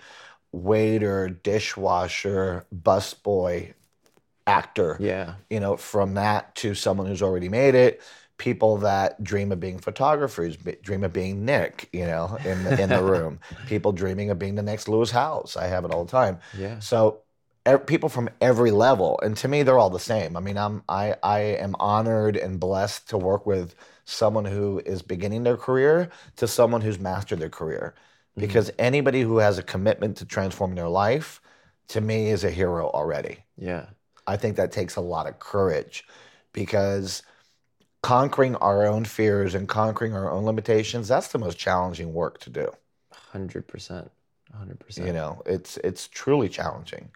waiter, 0.51 1.29
dishwasher, 1.29 2.65
busboy, 2.73 3.73
actor. 4.45 4.97
Yeah. 4.99 5.35
You 5.49 5.59
know, 5.59 5.77
from 5.77 6.15
that 6.15 6.55
to 6.55 6.73
someone 6.73 7.07
who's 7.07 7.21
already 7.21 7.49
made 7.49 7.75
it. 7.75 8.01
People 8.37 8.77
that 8.77 9.23
dream 9.23 9.51
of 9.51 9.59
being 9.59 9.79
photographers, 9.79 10.57
dream 10.83 11.03
of 11.03 11.11
being 11.11 11.43
Nick, 11.43 11.89
you 11.91 12.05
know, 12.05 12.37
in 12.45 12.63
the, 12.63 12.79
in 12.79 12.89
the 12.89 13.03
room. 13.03 13.39
People 13.65 13.91
dreaming 13.91 14.29
of 14.29 14.37
being 14.37 14.53
the 14.53 14.61
next 14.61 14.87
Lewis 14.87 15.09
Howes. 15.09 15.57
I 15.57 15.65
have 15.65 15.85
it 15.85 15.91
all 15.91 16.05
the 16.05 16.11
time. 16.11 16.37
Yeah. 16.55 16.77
So 16.77 17.21
people 17.85 18.09
from 18.09 18.29
every 18.39 18.71
level, 18.71 19.19
and 19.23 19.35
to 19.37 19.47
me, 19.47 19.63
they're 19.63 19.79
all 19.79 19.89
the 19.89 19.99
same. 19.99 20.37
I 20.37 20.39
mean, 20.39 20.57
I'm 20.57 20.83
I 20.87 21.15
I 21.21 21.39
am 21.39 21.75
honored 21.79 22.37
and 22.37 22.59
blessed 22.59 23.09
to 23.09 23.17
work 23.17 23.45
with 23.45 23.75
someone 24.09 24.45
who 24.45 24.81
is 24.85 25.01
beginning 25.01 25.43
their 25.43 25.57
career 25.57 26.09
to 26.37 26.47
someone 26.47 26.81
who's 26.81 26.97
mastered 26.97 27.39
their 27.39 27.49
career, 27.49 27.93
mm-hmm. 27.93 28.41
because 28.41 28.71
anybody 28.79 29.21
who 29.21 29.37
has 29.39 29.57
a 29.57 29.63
commitment 29.63 30.17
to 30.17 30.25
transforming 30.25 30.75
their 30.75 30.87
life, 30.87 31.41
to 31.89 31.99
me, 32.01 32.29
is 32.29 32.43
a 32.43 32.49
hero 32.49 32.89
already. 32.89 33.43
Yeah. 33.57 33.87
I 34.25 34.37
think 34.37 34.55
that 34.55 34.71
takes 34.71 34.95
a 34.95 35.01
lot 35.01 35.27
of 35.27 35.39
courage, 35.39 36.05
because 36.53 37.21
conquering 38.01 38.55
our 38.55 38.85
own 38.87 39.03
fears 39.05 39.53
and 39.55 39.67
conquering 39.67 40.13
our 40.13 40.31
own 40.31 40.45
limitations 40.45 41.07
that's 41.07 41.29
the 41.29 41.39
most 41.39 41.57
challenging 41.57 42.13
work 42.13 42.39
to 42.39 42.49
do 42.49 42.71
Hundred 43.11 43.67
percent. 43.67 44.11
Hundred 44.53 44.79
percent. 44.79 45.07
you 45.07 45.13
know 45.13 45.41
it's 45.45 45.77
it's 45.77 46.07
truly 46.07 46.47
challenging 46.47 47.09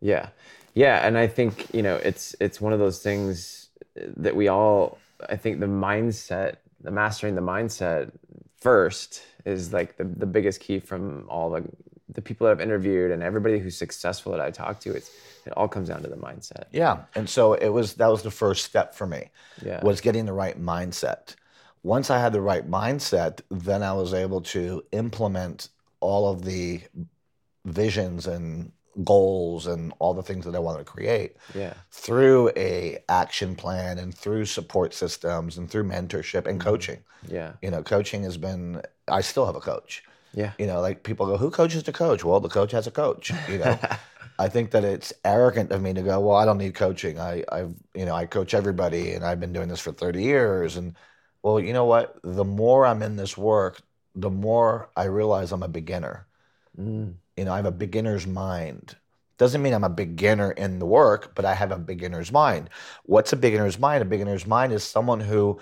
Yeah. 0.00 0.28
Yeah, 0.74 1.06
and 1.06 1.18
I 1.18 1.26
think, 1.26 1.66
you 1.74 1.82
know, 1.82 1.96
it's 1.96 2.34
it's 2.40 2.60
one 2.60 2.72
of 2.72 2.78
those 2.78 3.00
things 3.00 3.68
that 3.94 4.34
we 4.34 4.48
all 4.48 4.98
I 5.28 5.36
think 5.36 5.60
the 5.60 5.66
mindset, 5.66 6.56
the 6.80 6.90
mastering 6.90 7.34
the 7.34 7.42
mindset 7.42 8.12
first 8.60 9.22
is 9.44 9.72
like 9.72 9.96
the, 9.96 10.04
the 10.04 10.26
biggest 10.26 10.60
key 10.60 10.78
from 10.78 11.26
all 11.28 11.50
the 11.50 11.64
the 12.08 12.22
people 12.22 12.46
that 12.46 12.52
I've 12.52 12.60
interviewed 12.60 13.10
and 13.10 13.22
everybody 13.22 13.58
who's 13.58 13.76
successful 13.76 14.32
that 14.32 14.40
I 14.40 14.50
talk 14.50 14.80
to. 14.80 14.92
It's 14.92 15.10
it 15.46 15.52
all 15.56 15.68
comes 15.68 15.88
down 15.88 16.02
to 16.02 16.08
the 16.08 16.16
mindset. 16.16 16.64
Yeah, 16.70 17.04
and 17.14 17.28
so 17.28 17.54
it 17.54 17.70
was 17.70 17.94
that 17.94 18.08
was 18.08 18.22
the 18.22 18.30
first 18.30 18.64
step 18.64 18.94
for 18.94 19.06
me 19.06 19.30
Yeah. 19.64 19.82
was 19.82 20.00
getting 20.00 20.26
the 20.26 20.32
right 20.32 20.60
mindset. 20.60 21.34
Once 21.82 22.10
I 22.10 22.20
had 22.20 22.32
the 22.32 22.40
right 22.40 22.68
mindset, 22.70 23.40
then 23.50 23.82
I 23.82 23.92
was 23.92 24.14
able 24.14 24.40
to 24.42 24.84
implement 24.92 25.68
all 26.00 26.30
of 26.30 26.44
the 26.44 26.82
visions 27.64 28.26
and 28.26 28.72
goals 29.04 29.66
and 29.66 29.92
all 29.98 30.14
the 30.14 30.22
things 30.22 30.44
that 30.44 30.54
I 30.54 30.58
wanted 30.58 30.78
to 30.78 30.84
create 30.92 31.36
Yeah. 31.54 31.74
through 31.90 32.50
a 32.56 32.98
action 33.08 33.54
plan 33.56 33.98
and 33.98 34.14
through 34.14 34.44
support 34.46 34.92
systems 34.94 35.56
and 35.56 35.70
through 35.70 35.84
mentorship 35.84 36.46
and 36.46 36.60
coaching. 36.60 36.98
Yeah. 37.26 37.52
You 37.62 37.70
know, 37.70 37.82
coaching 37.82 38.22
has 38.24 38.36
been 38.36 38.82
I 39.08 39.20
still 39.22 39.46
have 39.46 39.56
a 39.56 39.60
coach. 39.60 40.02
Yeah. 40.34 40.52
You 40.58 40.66
know, 40.66 40.80
like 40.80 41.02
people 41.02 41.26
go, 41.26 41.36
who 41.36 41.50
coaches 41.50 41.82
the 41.82 41.92
coach? 41.92 42.24
Well, 42.24 42.40
the 42.40 42.48
coach 42.48 42.72
has 42.72 42.86
a 42.86 42.90
coach. 42.90 43.32
You 43.48 43.58
know, 43.58 43.78
I 44.38 44.48
think 44.48 44.70
that 44.70 44.84
it's 44.84 45.12
arrogant 45.24 45.72
of 45.72 45.82
me 45.82 45.92
to 45.92 46.02
go, 46.02 46.20
well, 46.20 46.36
I 46.36 46.44
don't 46.44 46.58
need 46.58 46.74
coaching. 46.74 47.18
I, 47.20 47.44
I've, 47.50 47.74
you 47.94 48.06
know, 48.06 48.14
I 48.14 48.26
coach 48.26 48.54
everybody, 48.54 49.12
and 49.12 49.24
I've 49.24 49.40
been 49.40 49.52
doing 49.52 49.68
this 49.68 49.80
for 49.80 49.92
thirty 49.92 50.22
years. 50.22 50.76
And 50.76 50.94
well, 51.42 51.60
you 51.60 51.72
know 51.72 51.84
what? 51.84 52.18
The 52.22 52.44
more 52.44 52.86
I'm 52.86 53.02
in 53.02 53.16
this 53.16 53.36
work, 53.36 53.82
the 54.14 54.30
more 54.30 54.88
I 54.96 55.04
realize 55.04 55.52
I'm 55.52 55.62
a 55.62 55.68
beginner. 55.68 56.26
Mm. 56.80 57.14
You 57.42 57.46
know, 57.46 57.54
I 57.54 57.56
have 57.56 57.66
a 57.66 57.72
beginner's 57.72 58.24
mind. 58.24 58.94
Doesn't 59.36 59.62
mean 59.62 59.74
I'm 59.74 59.82
a 59.82 59.88
beginner 59.88 60.52
in 60.52 60.78
the 60.78 60.86
work, 60.86 61.34
but 61.34 61.44
I 61.44 61.54
have 61.54 61.72
a 61.72 61.76
beginner's 61.76 62.30
mind. 62.30 62.70
What's 63.02 63.32
a 63.32 63.36
beginner's 63.36 63.80
mind? 63.80 64.00
A 64.00 64.04
beginner's 64.04 64.46
mind 64.46 64.72
is 64.72 64.84
someone 64.84 65.18
who 65.18 65.58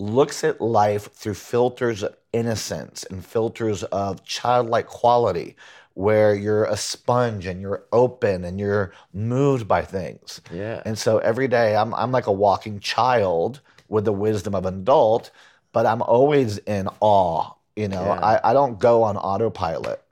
looks 0.00 0.42
at 0.42 0.60
life 0.60 1.12
through 1.12 1.34
filters 1.34 2.02
of 2.02 2.16
innocence 2.32 3.04
and 3.04 3.24
filters 3.24 3.84
of 3.84 4.24
childlike 4.24 4.88
quality, 4.88 5.54
where 5.94 6.34
you're 6.34 6.64
a 6.64 6.76
sponge 6.76 7.46
and 7.46 7.60
you're 7.60 7.84
open 7.92 8.44
and 8.44 8.58
you're 8.58 8.92
moved 9.12 9.68
by 9.68 9.82
things. 9.82 10.40
Yeah. 10.52 10.82
And 10.84 10.98
so 10.98 11.18
every 11.18 11.46
day 11.46 11.76
I'm 11.76 11.94
I'm 11.94 12.10
like 12.10 12.26
a 12.26 12.32
walking 12.32 12.80
child 12.80 13.60
with 13.88 14.04
the 14.04 14.12
wisdom 14.12 14.56
of 14.56 14.66
an 14.66 14.74
adult, 14.80 15.30
but 15.70 15.86
I'm 15.86 16.02
always 16.02 16.58
in 16.58 16.88
awe. 16.98 17.52
You 17.76 17.86
know, 17.86 18.02
Yeah. 18.02 18.18
I, 18.20 18.50
I 18.50 18.52
don't 18.52 18.80
go 18.80 19.04
on 19.04 19.16
autopilot. 19.16 20.02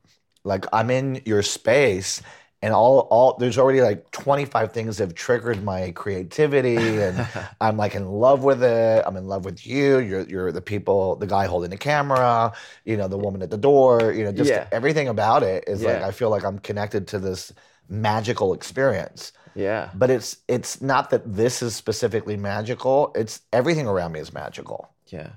Like 0.48 0.64
I'm 0.72 0.90
in 0.90 1.22
your 1.24 1.42
space 1.42 2.22
and 2.60 2.74
all 2.74 3.06
all 3.10 3.36
there's 3.38 3.56
already 3.58 3.80
like 3.82 4.10
25 4.10 4.72
things 4.72 4.96
that 4.96 5.04
have 5.04 5.14
triggered 5.14 5.62
my 5.62 5.92
creativity 5.92 6.76
and 7.06 7.26
I'm 7.60 7.76
like 7.76 7.94
in 7.94 8.06
love 8.06 8.42
with 8.42 8.62
it. 8.64 9.04
I'm 9.06 9.16
in 9.16 9.26
love 9.28 9.44
with 9.44 9.64
you. 9.66 9.98
You're 9.98 10.22
you're 10.22 10.52
the 10.52 10.60
people, 10.62 11.14
the 11.16 11.26
guy 11.26 11.46
holding 11.46 11.70
the 11.70 11.76
camera, 11.78 12.52
you 12.84 12.96
know, 12.96 13.06
the 13.08 13.18
woman 13.18 13.42
at 13.42 13.50
the 13.50 13.58
door, 13.58 14.12
you 14.12 14.24
know, 14.24 14.32
just 14.32 14.50
Yeah. 14.50 14.66
everything 14.72 15.06
about 15.08 15.42
it 15.44 15.64
is 15.68 15.84
like 15.84 16.02
I 16.02 16.10
feel 16.10 16.30
like 16.30 16.44
I'm 16.44 16.58
connected 16.58 17.06
to 17.08 17.18
this 17.20 17.52
magical 17.90 18.52
experience 18.54 19.32
yeah. 19.54 19.88
but 19.94 20.10
it's 20.10 20.36
it's 20.46 20.82
not 20.82 21.08
that 21.10 21.22
this 21.24 21.62
is 21.62 21.74
specifically 21.74 22.36
magical 22.36 23.10
it's 23.14 23.40
everything 23.52 23.86
around 23.88 24.12
me 24.12 24.20
is 24.20 24.30
magical 24.32 24.90
Yeah. 25.06 25.30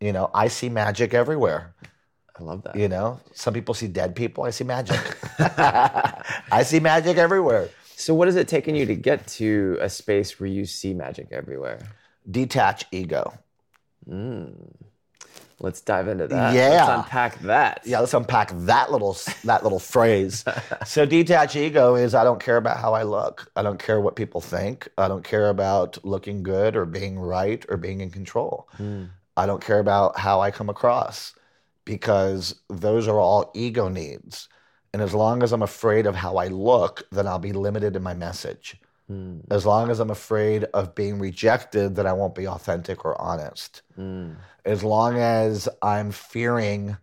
you 0.00 0.12
know 0.12 0.30
i 0.32 0.46
see 0.48 0.68
magic 0.68 1.14
everywhere 1.14 1.74
I 2.40 2.42
love 2.42 2.62
that. 2.64 2.74
you 2.76 2.88
know 2.88 3.20
some 3.34 3.52
people 3.54 3.74
see 3.74 3.86
dead 3.88 4.14
people 4.16 4.44
i 4.44 4.50
see 4.50 4.64
magic 4.64 4.98
i 5.38 6.62
see 6.64 6.80
magic 6.80 7.16
everywhere 7.18 7.68
So 7.96 8.14
what 8.14 8.28
has 8.28 8.36
it 8.36 8.48
taken 8.48 8.74
you 8.74 8.86
to 8.86 8.94
get 8.94 9.26
to 9.38 9.76
a 9.80 9.88
space 9.90 10.40
where 10.40 10.48
you 10.48 10.64
see 10.64 10.94
magic 10.94 11.28
everywhere? 11.30 11.80
detach 12.30 12.84
ego 12.92 13.34
Mm. 14.08 14.54
Let's 15.62 15.82
dive 15.82 16.08
into 16.08 16.26
that. 16.28 16.54
Yeah. 16.54 16.70
Let's 16.70 16.88
unpack 17.04 17.38
that. 17.40 17.82
Yeah, 17.84 18.00
let's 18.00 18.14
unpack 18.14 18.50
that 18.70 18.90
little 18.90 19.14
that 19.44 19.62
little 19.62 19.78
phrase. 19.78 20.42
So 20.86 21.04
detach 21.04 21.54
ego 21.54 21.94
is 21.96 22.14
I 22.14 22.24
don't 22.24 22.40
care 22.40 22.56
about 22.56 22.78
how 22.78 22.94
I 22.94 23.02
look. 23.02 23.52
I 23.54 23.62
don't 23.62 23.78
care 23.78 24.00
what 24.00 24.16
people 24.16 24.40
think. 24.40 24.88
I 24.96 25.06
don't 25.06 25.22
care 25.22 25.50
about 25.50 26.02
looking 26.02 26.42
good 26.42 26.76
or 26.76 26.86
being 26.86 27.18
right 27.18 27.62
or 27.68 27.76
being 27.76 28.00
in 28.00 28.10
control. 28.10 28.68
I 29.36 29.44
don't 29.46 29.62
care 29.62 29.78
about 29.80 30.18
how 30.18 30.40
I 30.40 30.50
come 30.50 30.70
across 30.70 31.34
because 31.84 32.60
those 32.68 33.08
are 33.08 33.18
all 33.18 33.50
ego 33.54 33.88
needs. 33.88 34.48
And 34.92 35.02
as 35.02 35.14
long 35.14 35.42
as 35.42 35.52
I'm 35.52 35.62
afraid 35.62 36.06
of 36.06 36.16
how 36.16 36.36
I 36.36 36.48
look, 36.48 37.06
then 37.12 37.26
I'll 37.26 37.38
be 37.38 37.52
limited 37.52 37.96
in 37.96 38.02
my 38.02 38.14
message. 38.14 38.76
Hmm. 39.06 39.40
As 39.50 39.66
long 39.66 39.90
as 39.90 40.00
I'm 40.00 40.10
afraid 40.10 40.64
of 40.74 40.94
being 40.94 41.18
rejected, 41.18 41.96
then 41.96 42.06
I 42.06 42.12
won't 42.12 42.34
be 42.34 42.46
authentic 42.46 43.04
or 43.04 43.20
honest. 43.20 43.82
Hmm. 43.96 44.34
As 44.64 44.84
long 44.84 45.18
as 45.18 45.68
I'm 45.82 46.12
fearing 46.12 46.96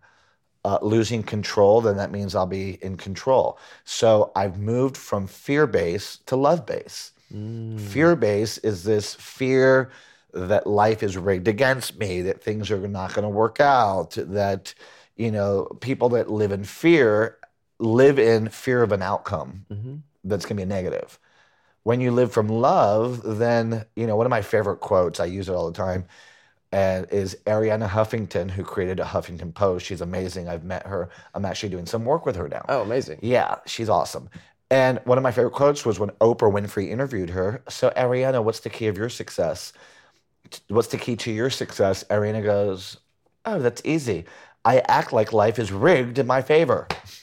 uh, 0.64 0.78
losing 0.82 1.22
control, 1.22 1.80
then 1.80 1.96
that 1.96 2.10
means 2.10 2.34
I'll 2.34 2.46
be 2.46 2.78
in 2.82 2.96
control. 2.96 3.58
So 3.84 4.32
I've 4.36 4.58
moved 4.58 4.96
from 4.96 5.26
fear 5.26 5.66
base 5.66 6.18
to 6.26 6.36
love 6.36 6.66
base. 6.66 7.12
Hmm. 7.30 7.76
Fear 7.76 8.16
base 8.16 8.58
is 8.58 8.84
this 8.84 9.14
fear 9.14 9.90
that 10.32 10.66
life 10.66 11.02
is 11.02 11.16
rigged 11.16 11.48
against 11.48 11.98
me, 11.98 12.22
that 12.22 12.42
things 12.42 12.70
are 12.70 12.86
not 12.86 13.14
going 13.14 13.22
to 13.22 13.28
work 13.28 13.60
out, 13.60 14.12
that, 14.18 14.74
you 15.16 15.30
know, 15.30 15.64
people 15.80 16.10
that 16.10 16.30
live 16.30 16.52
in 16.52 16.64
fear 16.64 17.38
live 17.78 18.18
in 18.18 18.48
fear 18.48 18.82
of 18.82 18.92
an 18.92 19.02
outcome 19.02 19.64
mm-hmm. 19.70 19.96
that's 20.24 20.44
going 20.44 20.56
to 20.56 20.62
be 20.62 20.68
negative. 20.68 21.18
When 21.84 22.00
you 22.00 22.10
live 22.10 22.32
from 22.32 22.48
love, 22.48 23.22
then, 23.38 23.84
you 23.96 24.06
know, 24.06 24.16
one 24.16 24.26
of 24.26 24.30
my 24.30 24.42
favorite 24.42 24.80
quotes, 24.80 25.20
I 25.20 25.26
use 25.26 25.48
it 25.48 25.52
all 25.52 25.70
the 25.70 25.76
time, 25.76 26.06
and 26.70 27.06
is 27.10 27.36
Arianna 27.46 27.88
Huffington, 27.88 28.50
who 28.50 28.62
created 28.62 29.00
a 29.00 29.04
Huffington 29.04 29.54
Post. 29.54 29.86
She's 29.86 30.02
amazing. 30.02 30.48
I've 30.48 30.64
met 30.64 30.86
her. 30.86 31.08
I'm 31.34 31.46
actually 31.46 31.70
doing 31.70 31.86
some 31.86 32.04
work 32.04 32.26
with 32.26 32.36
her 32.36 32.48
now. 32.48 32.64
Oh, 32.68 32.82
amazing. 32.82 33.20
Yeah, 33.22 33.56
she's 33.64 33.88
awesome. 33.88 34.28
And 34.70 35.00
one 35.04 35.16
of 35.16 35.22
my 35.22 35.30
favorite 35.30 35.54
quotes 35.54 35.86
was 35.86 35.98
when 35.98 36.10
Oprah 36.20 36.52
Winfrey 36.52 36.90
interviewed 36.90 37.30
her. 37.30 37.62
So, 37.70 37.90
Arianna, 37.96 38.44
what's 38.44 38.60
the 38.60 38.68
key 38.68 38.88
of 38.88 38.98
your 38.98 39.08
success? 39.08 39.72
What's 40.68 40.88
the 40.88 40.98
key 40.98 41.16
to 41.16 41.30
your 41.32 41.50
success? 41.50 42.04
Arianna 42.10 42.42
goes, 42.42 42.98
Oh, 43.44 43.58
that's 43.58 43.82
easy. 43.84 44.24
I 44.64 44.80
act 44.88 45.12
like 45.12 45.32
life 45.32 45.58
is 45.58 45.72
rigged 45.72 46.18
in 46.18 46.26
my 46.26 46.42
favor, 46.42 46.86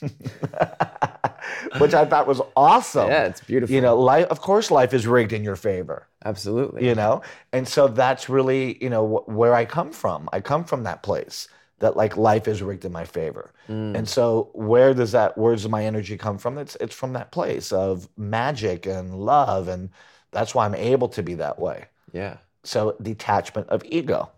which 1.78 1.94
I 1.94 2.04
thought 2.04 2.26
was 2.26 2.40
awesome. 2.56 3.08
Yeah, 3.08 3.24
it's 3.26 3.40
beautiful. 3.40 3.74
You 3.74 3.80
know, 3.80 3.98
life, 3.98 4.26
of 4.26 4.40
course, 4.40 4.70
life 4.70 4.92
is 4.94 5.06
rigged 5.06 5.32
in 5.32 5.44
your 5.44 5.56
favor 5.56 6.08
Absolutely. 6.24 6.84
you 6.88 6.94
know 6.96 7.22
and 7.52 7.68
so 7.68 7.86
that's 7.86 8.28
really 8.28 8.82
you 8.82 8.90
know 8.90 9.06
wh- 9.06 9.28
where 9.28 9.54
i 9.54 9.64
come 9.64 9.92
from 9.92 10.28
i 10.32 10.40
come 10.40 10.64
from 10.64 10.82
that 10.82 11.04
place 11.04 11.46
that 11.78 11.96
like 11.96 12.16
life 12.16 12.48
is 12.48 12.62
rigged 12.62 12.84
in 12.84 12.90
my 12.90 13.04
favor 13.04 13.52
mm. 13.68 13.94
and 13.96 14.08
so 14.08 14.50
where 14.52 14.92
does 14.92 15.12
that 15.12 15.38
where 15.38 15.54
does 15.54 15.68
my 15.68 15.84
energy 15.84 16.16
come 16.16 16.36
from 16.36 16.58
it's 16.58 16.74
it's 16.80 16.94
from 16.96 17.12
that 17.12 17.30
place 17.30 17.70
of 17.70 18.08
magic 18.16 18.86
and 18.86 19.14
love 19.20 19.68
and 19.68 19.88
that's 20.32 20.52
why 20.52 20.64
i'm 20.64 20.74
able 20.74 21.06
to 21.08 21.22
be 21.22 21.34
that 21.34 21.60
way 21.60 21.84
Yeah. 22.12 22.38
So 22.66 22.96
detachment 23.00 23.68
of 23.68 23.82
ego 23.84 24.30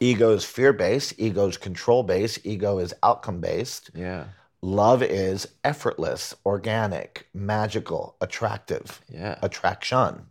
ego 0.00 0.30
is 0.32 0.44
fear 0.44 0.72
based 0.72 1.14
ego 1.18 1.46
is 1.48 1.56
control 1.56 2.02
based 2.02 2.38
ego 2.44 2.78
is 2.78 2.92
outcome 3.02 3.40
based 3.40 3.90
Yeah. 3.94 4.24
love 4.60 5.02
is 5.02 5.48
effortless 5.64 6.34
organic 6.44 7.28
magical 7.32 8.16
attractive 8.20 9.00
Yeah. 9.08 9.38
attraction 9.42 10.26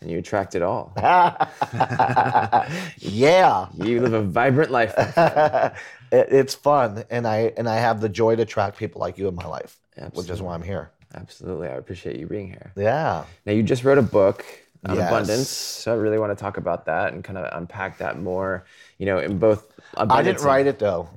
And 0.00 0.10
you 0.10 0.18
attract 0.18 0.56
it 0.56 0.62
all. 0.62 0.92
yeah 2.98 3.66
You 3.74 4.00
live 4.00 4.14
a 4.14 4.22
vibrant 4.22 4.70
life. 4.70 4.94
it, 4.98 6.26
it's 6.40 6.54
fun 6.54 7.04
and 7.10 7.26
i 7.26 7.52
and 7.56 7.68
i 7.68 7.76
have 7.76 8.00
the 8.00 8.08
joy 8.08 8.34
to 8.36 8.42
attract 8.42 8.78
people 8.78 9.00
like 9.00 9.16
you 9.18 9.28
in 9.28 9.34
my 9.34 9.46
life 9.46 9.78
which 10.14 10.28
is 10.30 10.40
why 10.42 10.54
i'm 10.54 10.62
here 10.62 10.90
Absolutely. 11.14 11.68
I 11.68 11.72
appreciate 11.72 12.16
you 12.18 12.26
being 12.26 12.46
here. 12.48 12.72
yeah 12.74 13.24
Now, 13.44 13.52
you 13.52 13.62
just 13.62 13.84
wrote 13.84 13.98
a 13.98 14.02
book 14.20 14.46
on 14.84 14.96
Yes. 14.96 15.06
abundance. 15.06 15.48
So 15.50 15.92
I 15.92 15.96
really 15.96 16.18
want 16.18 16.36
to 16.36 16.40
talk 16.40 16.56
about 16.56 16.86
that 16.86 17.12
and 17.12 17.22
kind 17.22 17.38
of 17.38 17.48
unpack 17.56 17.98
that 17.98 18.18
more, 18.20 18.64
you 18.98 19.06
know, 19.06 19.18
in 19.18 19.38
both 19.38 19.68
i 19.96 20.22
didn't 20.22 20.42
write 20.42 20.66
it 20.66 20.78
though 20.78 21.08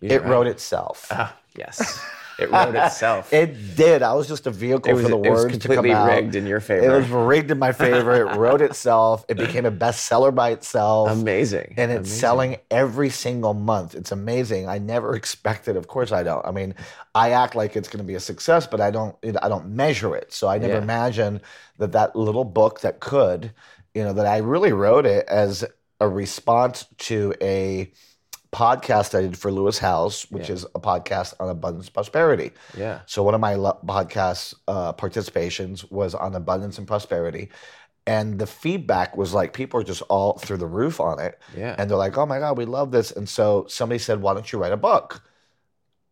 it 0.00 0.22
wrote 0.24 0.46
itself 0.46 1.08
Ah, 1.10 1.36
yes. 1.56 2.00
It 2.42 2.50
wrote 2.50 2.74
itself. 2.74 3.32
it 3.42 3.76
did 3.76 4.02
i 4.02 4.12
was 4.14 4.28
just 4.28 4.46
a 4.46 4.50
vehicle 4.50 4.92
was, 4.92 5.02
for 5.02 5.08
the 5.08 5.16
it 5.16 5.30
was 5.30 5.44
words 5.44 5.58
to 5.58 5.68
come 5.68 5.76
completely 5.76 5.94
rigged 6.04 6.34
in 6.34 6.46
your 6.46 6.60
favor. 6.60 6.84
it 6.84 6.96
was 6.96 7.08
rigged 7.08 7.50
in 7.50 7.58
my 7.58 7.72
favor 7.72 8.12
it 8.14 8.36
wrote 8.36 8.60
itself 8.60 9.24
it 9.28 9.36
became 9.36 9.64
a 9.66 9.70
bestseller 9.72 10.34
by 10.34 10.50
itself 10.50 11.10
amazing. 11.10 11.74
and 11.76 11.90
it's 11.90 12.00
Amazing. 12.08 12.18
selling 12.20 12.56
every 12.70 13.10
single 13.10 13.54
month. 13.54 13.94
It's 13.94 14.12
amazing. 14.12 14.68
I 14.68 14.78
never 14.78 15.14
expected. 15.20 15.76
Of 15.76 15.86
course, 15.88 16.12
I 16.12 16.22
don't. 16.22 16.44
I 16.46 16.50
mean, 16.50 16.74
I 17.14 17.30
act 17.30 17.54
like 17.54 17.76
it's 17.76 17.88
going 17.88 17.98
to 18.04 18.06
be 18.06 18.14
a 18.14 18.20
success, 18.20 18.66
but 18.66 18.80
I 18.80 18.90
don't. 18.90 19.14
I 19.42 19.48
don't 19.48 19.68
measure 19.70 20.14
it. 20.16 20.32
So 20.32 20.48
I 20.48 20.58
never 20.58 20.74
Yeah. 20.74 20.82
imagined 20.82 21.40
that 21.78 21.92
that 21.92 22.14
little 22.16 22.44
book 22.44 22.80
that 22.80 23.00
could, 23.00 23.52
you 23.94 24.02
know, 24.04 24.12
that 24.12 24.26
I 24.26 24.38
really 24.38 24.72
wrote 24.72 25.06
it 25.06 25.26
as 25.28 25.64
a 26.00 26.08
response 26.08 26.86
to 27.08 27.32
a 27.40 27.90
podcast 28.52 29.16
I 29.18 29.22
did 29.22 29.38
for 29.38 29.50
Lewis 29.50 29.78
Howes, 29.78 30.24
which 30.30 30.48
Yeah. 30.48 30.54
is 30.56 30.64
a 30.74 30.80
podcast 30.80 31.34
on 31.40 31.48
abundance 31.48 31.86
and 31.86 31.94
prosperity. 31.94 32.52
Yeah. 32.76 33.00
So 33.06 33.22
one 33.22 33.34
of 33.34 33.40
my 33.40 33.54
podcast 33.54 34.54
uh, 34.68 34.92
participations 34.92 35.90
was 35.90 36.14
on 36.14 36.34
abundance 36.34 36.76
and 36.78 36.86
prosperity, 36.86 37.48
and 38.06 38.38
the 38.38 38.46
feedback 38.46 39.16
was 39.16 39.32
like 39.32 39.52
people 39.54 39.80
are 39.80 39.84
just 39.84 40.02
all 40.02 40.38
through 40.38 40.58
the 40.58 40.66
roof 40.66 41.00
on 41.00 41.18
it, 41.18 41.38
Yeah. 41.56 41.74
and 41.78 41.88
they're 41.90 41.96
like, 41.96 42.18
"Oh 42.18 42.26
my 42.26 42.38
god, 42.40 42.58
we 42.58 42.64
love 42.66 42.90
this!" 42.90 43.10
And 43.10 43.28
so 43.28 43.64
somebody 43.68 43.98
said, 43.98 44.20
"Why 44.20 44.34
don't 44.34 44.50
you 44.52 44.58
write 44.58 44.72
a 44.72 44.76
book?" 44.76 45.22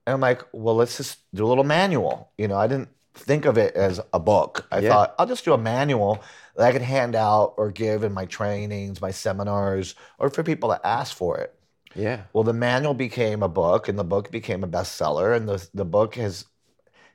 And 0.06 0.14
I'm 0.14 0.20
like, 0.20 0.42
"Well, 0.52 0.76
let's 0.76 0.96
just 0.96 1.18
do 1.34 1.44
a 1.44 1.48
little 1.48 1.64
manual." 1.64 2.30
You 2.38 2.48
know, 2.48 2.56
I 2.56 2.66
didn't 2.68 2.88
think 3.14 3.44
of 3.44 3.58
it 3.58 3.74
as 3.74 4.00
a 4.14 4.18
book. 4.20 4.66
I 4.72 4.78
Yeah. 4.78 4.88
thought 4.90 5.14
I'll 5.18 5.26
just 5.26 5.44
do 5.44 5.52
a 5.52 5.58
manual 5.58 6.20
that 6.56 6.66
I 6.66 6.72
could 6.72 6.80
hand 6.82 7.14
out 7.14 7.54
or 7.58 7.70
give 7.70 8.02
in 8.02 8.14
my 8.14 8.24
trainings, 8.24 9.00
my 9.02 9.10
seminars, 9.10 9.94
or 10.18 10.30
for 10.30 10.42
people 10.42 10.70
that 10.70 10.80
ask 10.84 11.14
for 11.14 11.36
it. 11.36 11.54
Yeah. 11.94 12.22
Well, 12.32 12.44
the 12.44 12.52
manual 12.52 12.94
became 12.94 13.42
a 13.42 13.48
book, 13.48 13.88
and 13.88 13.98
the 13.98 14.04
book 14.04 14.30
became 14.30 14.64
a 14.64 14.68
bestseller, 14.68 15.36
and 15.36 15.48
the 15.48 15.68
the 15.74 15.84
book 15.84 16.14
has 16.14 16.46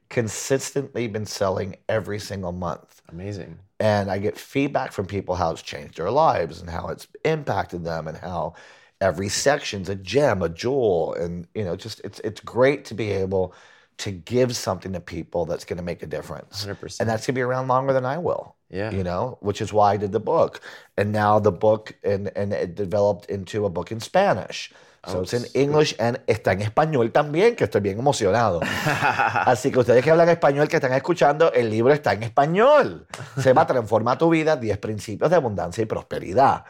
consistently 0.10 1.08
been 1.08 1.26
selling 1.26 1.76
every 1.90 2.20
single 2.20 2.52
month. 2.52 3.02
Amazing. 3.10 3.60
And 3.80 4.10
I 4.10 4.20
get 4.20 4.38
feedback 4.38 4.92
from 4.92 5.06
people 5.06 5.36
how 5.36 5.52
it's 5.52 5.62
changed 5.62 5.98
their 5.98 6.12
lives 6.12 6.62
and 6.62 6.70
how 6.70 6.88
it's 6.90 7.08
impacted 7.24 7.84
them, 7.84 8.08
and 8.08 8.18
how 8.18 8.56
every 9.02 9.30
section's 9.30 9.90
a 9.90 9.96
gem, 9.96 10.42
a 10.42 10.50
jewel, 10.50 11.14
and 11.14 11.48
you 11.56 11.64
know, 11.64 11.76
just 11.76 12.02
it's 12.04 12.20
it's 12.22 12.42
great 12.42 12.86
to 12.86 12.94
be 12.94 13.12
able 13.12 13.54
to 13.98 14.12
give 14.12 14.56
something 14.56 14.94
to 14.94 15.00
people 15.00 15.46
that's 15.46 15.66
going 15.66 15.78
to 15.78 15.84
make 15.84 16.04
a 16.04 16.08
difference, 16.08 16.66
100%. 16.66 17.00
and 17.00 17.10
that's 17.10 17.26
going 17.26 17.34
to 17.36 17.40
be 17.40 17.42
around 17.42 17.68
longer 17.68 17.94
than 17.94 18.06
I 18.06 18.18
will 18.18 18.56
Yeah. 18.70 18.92
you 18.92 19.04
know, 19.04 19.38
which 19.42 19.62
is 19.62 19.72
why 19.72 19.94
I 19.94 19.98
did 19.98 20.12
the 20.12 20.20
book. 20.20 20.60
And 20.98 21.12
now 21.12 21.40
the 21.40 21.52
book 21.52 21.94
and 22.04 22.32
and 22.36 22.52
it 22.52 22.76
developed 22.76 23.30
into 23.30 23.66
a 23.66 23.70
book 23.70 23.92
in 23.92 24.00
Spanish. 24.00 24.72
So 25.08 25.20
Oh, 25.20 25.22
it's 25.22 25.34
in 25.34 25.46
English 25.54 25.94
and 26.00 26.18
está 26.28 26.54
en 26.54 26.62
español 26.62 27.12
también, 27.12 27.56
que 27.56 27.66
estoy 27.66 27.82
bien 27.82 28.00
emocionado. 28.00 28.60
Así 29.46 29.72
que 29.72 29.78
ustedes 29.80 30.04
que 30.04 30.10
hablan 30.10 30.30
español, 30.30 30.68
que 30.68 30.78
están 30.78 30.94
escuchando, 30.94 31.52
el 31.54 31.70
libro 31.70 31.94
está 31.94 32.14
en 32.14 32.24
español. 32.24 33.06
Se 33.40 33.54
va 33.54 33.62
a 33.62 33.68
transformar 33.68 34.18
tu 34.18 34.30
vida, 34.32 34.56
10 34.56 34.78
principios 34.80 35.30
de 35.30 35.36
abundancia 35.36 35.84
y 35.84 35.86
prosperidad. 35.86 36.66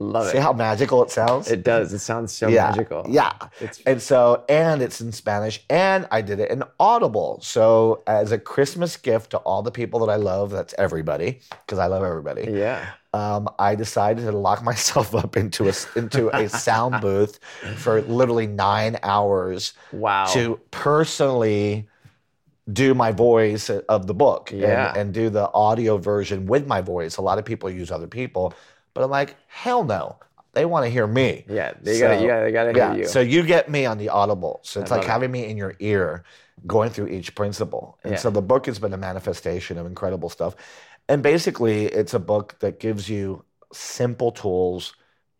Love 0.00 0.30
See 0.30 0.38
it. 0.38 0.42
how 0.42 0.52
magical 0.52 1.02
it 1.02 1.10
sounds? 1.10 1.50
It 1.50 1.64
does. 1.64 1.92
It 1.92 1.98
sounds 1.98 2.32
so 2.32 2.46
yeah, 2.46 2.70
magical. 2.70 3.04
Yeah. 3.08 3.32
It's 3.60 3.80
And 3.84 4.00
so, 4.00 4.44
and 4.48 4.80
it's 4.80 5.00
in 5.00 5.10
Spanish, 5.10 5.64
and 5.68 6.06
I 6.12 6.20
did 6.22 6.38
it 6.38 6.52
in 6.52 6.62
Audible. 6.78 7.40
So, 7.42 8.04
as 8.06 8.30
a 8.30 8.38
Christmas 8.38 8.96
gift 8.96 9.30
to 9.32 9.38
all 9.38 9.60
the 9.62 9.72
people 9.72 9.98
that 10.06 10.12
I 10.12 10.14
love, 10.14 10.50
that's 10.50 10.72
everybody, 10.78 11.40
because 11.66 11.80
I 11.80 11.86
love 11.86 12.04
everybody. 12.04 12.48
yeah. 12.52 12.86
Um, 13.14 13.48
I 13.58 13.74
decided 13.74 14.26
to 14.26 14.32
lock 14.32 14.62
myself 14.72 15.14
up 15.16 15.36
into 15.36 15.68
a 15.68 15.72
into 15.96 16.28
a 16.36 16.48
sound 16.68 17.00
booth 17.00 17.40
for 17.76 18.02
literally 18.02 18.46
nine 18.46 18.98
hours 19.02 19.72
Wow. 19.92 20.26
to 20.26 20.60
personally 20.70 21.88
do 22.72 22.94
my 22.94 23.10
voice 23.12 23.70
of 23.70 24.06
the 24.06 24.14
book 24.14 24.52
and- 24.52 24.60
Yeah. 24.60 24.92
and, 24.94 25.12
do 25.14 25.30
the 25.30 25.50
audio 25.54 25.96
version 25.96 26.46
with 26.46 26.66
my 26.66 26.82
voice. 26.82 27.16
A 27.16 27.22
lot 27.22 27.38
of 27.38 27.44
people 27.46 27.70
use 27.70 27.90
other 27.90 28.06
people, 28.06 28.52
but 28.98 29.04
I'm 29.04 29.10
like, 29.10 29.36
hell 29.46 29.84
no. 29.84 30.16
They 30.54 30.64
want 30.64 30.84
to 30.86 30.90
hear 30.90 31.06
me. 31.06 31.44
Yeah. 31.48 31.74
They 31.80 32.00
gotta. 32.00 32.18
So- 32.18 32.24
Yeah. 32.26 32.42
They 32.42 32.50
gotta 32.52 32.72
hear 32.72 32.78
Yeah. 32.78 32.94
you. 32.96 33.06
So 33.06 33.20
you 33.20 33.44
get 33.44 33.70
me 33.70 33.86
on 33.86 33.96
the 33.98 34.08
audible. 34.08 34.58
So 34.64 34.80
it's 34.80 34.90
I 34.90 34.96
like 34.96 35.02
love 35.04 35.10
it. 35.10 35.12
having 35.12 35.30
me 35.30 35.46
in 35.48 35.56
your 35.56 35.74
ear 35.78 36.24
going 36.66 36.90
through 36.90 37.08
each 37.08 37.34
principle. 37.36 37.96
And 38.02 38.14
Yeah. 38.14 38.18
so 38.18 38.30
the 38.30 38.42
book 38.42 38.66
has 38.66 38.80
been 38.80 38.92
a 38.92 38.96
manifestation 38.96 39.78
of 39.78 39.86
incredible 39.86 40.28
stuff. 40.28 40.56
And 41.08 41.22
basically, 41.22 41.86
it's 41.86 42.12
a 42.12 42.18
book 42.18 42.56
that 42.58 42.80
gives 42.80 43.08
you 43.08 43.44
simple 43.72 44.32
tools 44.32 44.94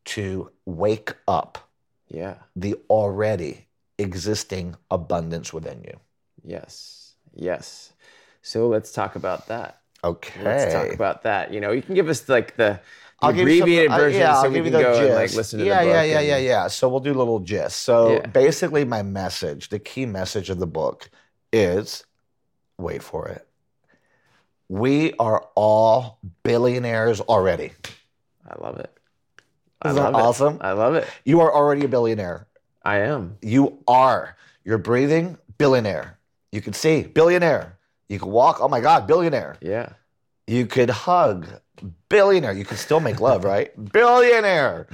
to 0.05 0.51
wake 0.65 1.15
up 1.27 1.69
yeah. 2.09 2.35
the 2.55 2.77
already 2.89 3.67
existing 3.99 4.77
abundance 4.91 5.53
within 5.53 5.83
you. 5.83 5.99
Yes. 6.45 7.15
Yes. 7.35 7.93
So 8.41 8.69
let's 8.69 8.93
talk 8.93 9.17
about 9.17 9.49
that. 9.49 9.81
Okay. 10.05 10.43
Let's 10.45 10.73
talk 10.73 10.93
about 10.95 11.25
that. 11.25 11.53
You 11.53 11.61
know, 11.61 11.73
you 11.73 11.83
can 11.83 11.95
give 11.97 12.09
us 12.09 12.29
like 12.29 12.57
the 12.57 12.81
I'll 13.21 13.33
give 13.33 13.49
you 13.49 13.59
some- 13.59 13.63
abbreviated 13.69 13.91
uh, 13.93 14.07
yeah, 14.07 14.33
so 14.35 14.39
I'll 14.45 14.49
we 14.51 14.55
give 14.57 14.67
you 14.67 14.71
can 14.73 14.81
the 14.81 14.85
go 14.85 15.07
and, 15.07 15.15
like, 15.15 15.25
gist. 15.27 15.37
listen 15.37 15.59
to 15.59 15.65
the 15.65 15.69
yeah, 15.71 15.81
yeah, 15.83 15.87
book 16.03 16.11
yeah, 16.11 16.19
and- 16.19 16.29
yeah, 16.29 16.37
yeah. 16.37 16.67
So 16.69 16.89
we'll 16.89 17.01
do 17.01 17.13
a 17.13 17.19
little 17.19 17.41
gist. 17.41 17.79
So 17.83 18.13
Yeah. 18.13 18.27
basically, 18.27 18.85
my 18.85 19.03
message, 19.03 19.69
the 19.71 19.79
key 19.81 20.07
message 20.07 20.51
of 20.51 20.59
the 20.59 20.67
book 20.67 21.11
is, 21.53 22.05
wait 22.79 23.03
for 23.03 23.27
it. 23.29 23.47
We 24.69 25.15
are 25.19 25.47
all 25.55 26.19
billionaires 26.43 27.21
already. 27.21 27.73
I 28.49 28.55
love 28.63 28.79
it. 28.79 28.93
I 29.83 29.91
Isn't 29.91 30.03
that 30.03 30.09
it. 30.11 30.15
awesome? 30.15 30.59
I 30.61 30.73
love 30.73 30.95
it. 30.95 31.07
You 31.25 31.41
are 31.41 31.53
already 31.53 31.85
a 31.85 31.89
billionaire. 31.89 32.47
I 32.85 32.99
am. 32.99 33.37
You 33.43 33.79
are. 33.89 34.37
You're 34.65 34.79
breathing, 34.79 35.39
billionaire. 35.57 36.19
You 36.53 36.61
can 36.61 36.73
see, 36.73 37.03
billionaire. 37.03 37.79
You 38.09 38.19
can 38.19 38.31
walk, 38.31 38.59
oh 38.61 38.69
my 38.69 38.81
God, 38.81 39.07
billionaire. 39.07 39.57
Yeah. 39.61 39.91
You 40.47 40.67
could 40.67 40.91
hug, 40.91 41.47
billionaire. 42.09 42.53
You 42.53 42.65
can 42.65 42.77
still 42.77 43.01
make 43.01 43.21
love, 43.21 43.45
right? 43.45 43.71
Billionaire. 43.93 44.87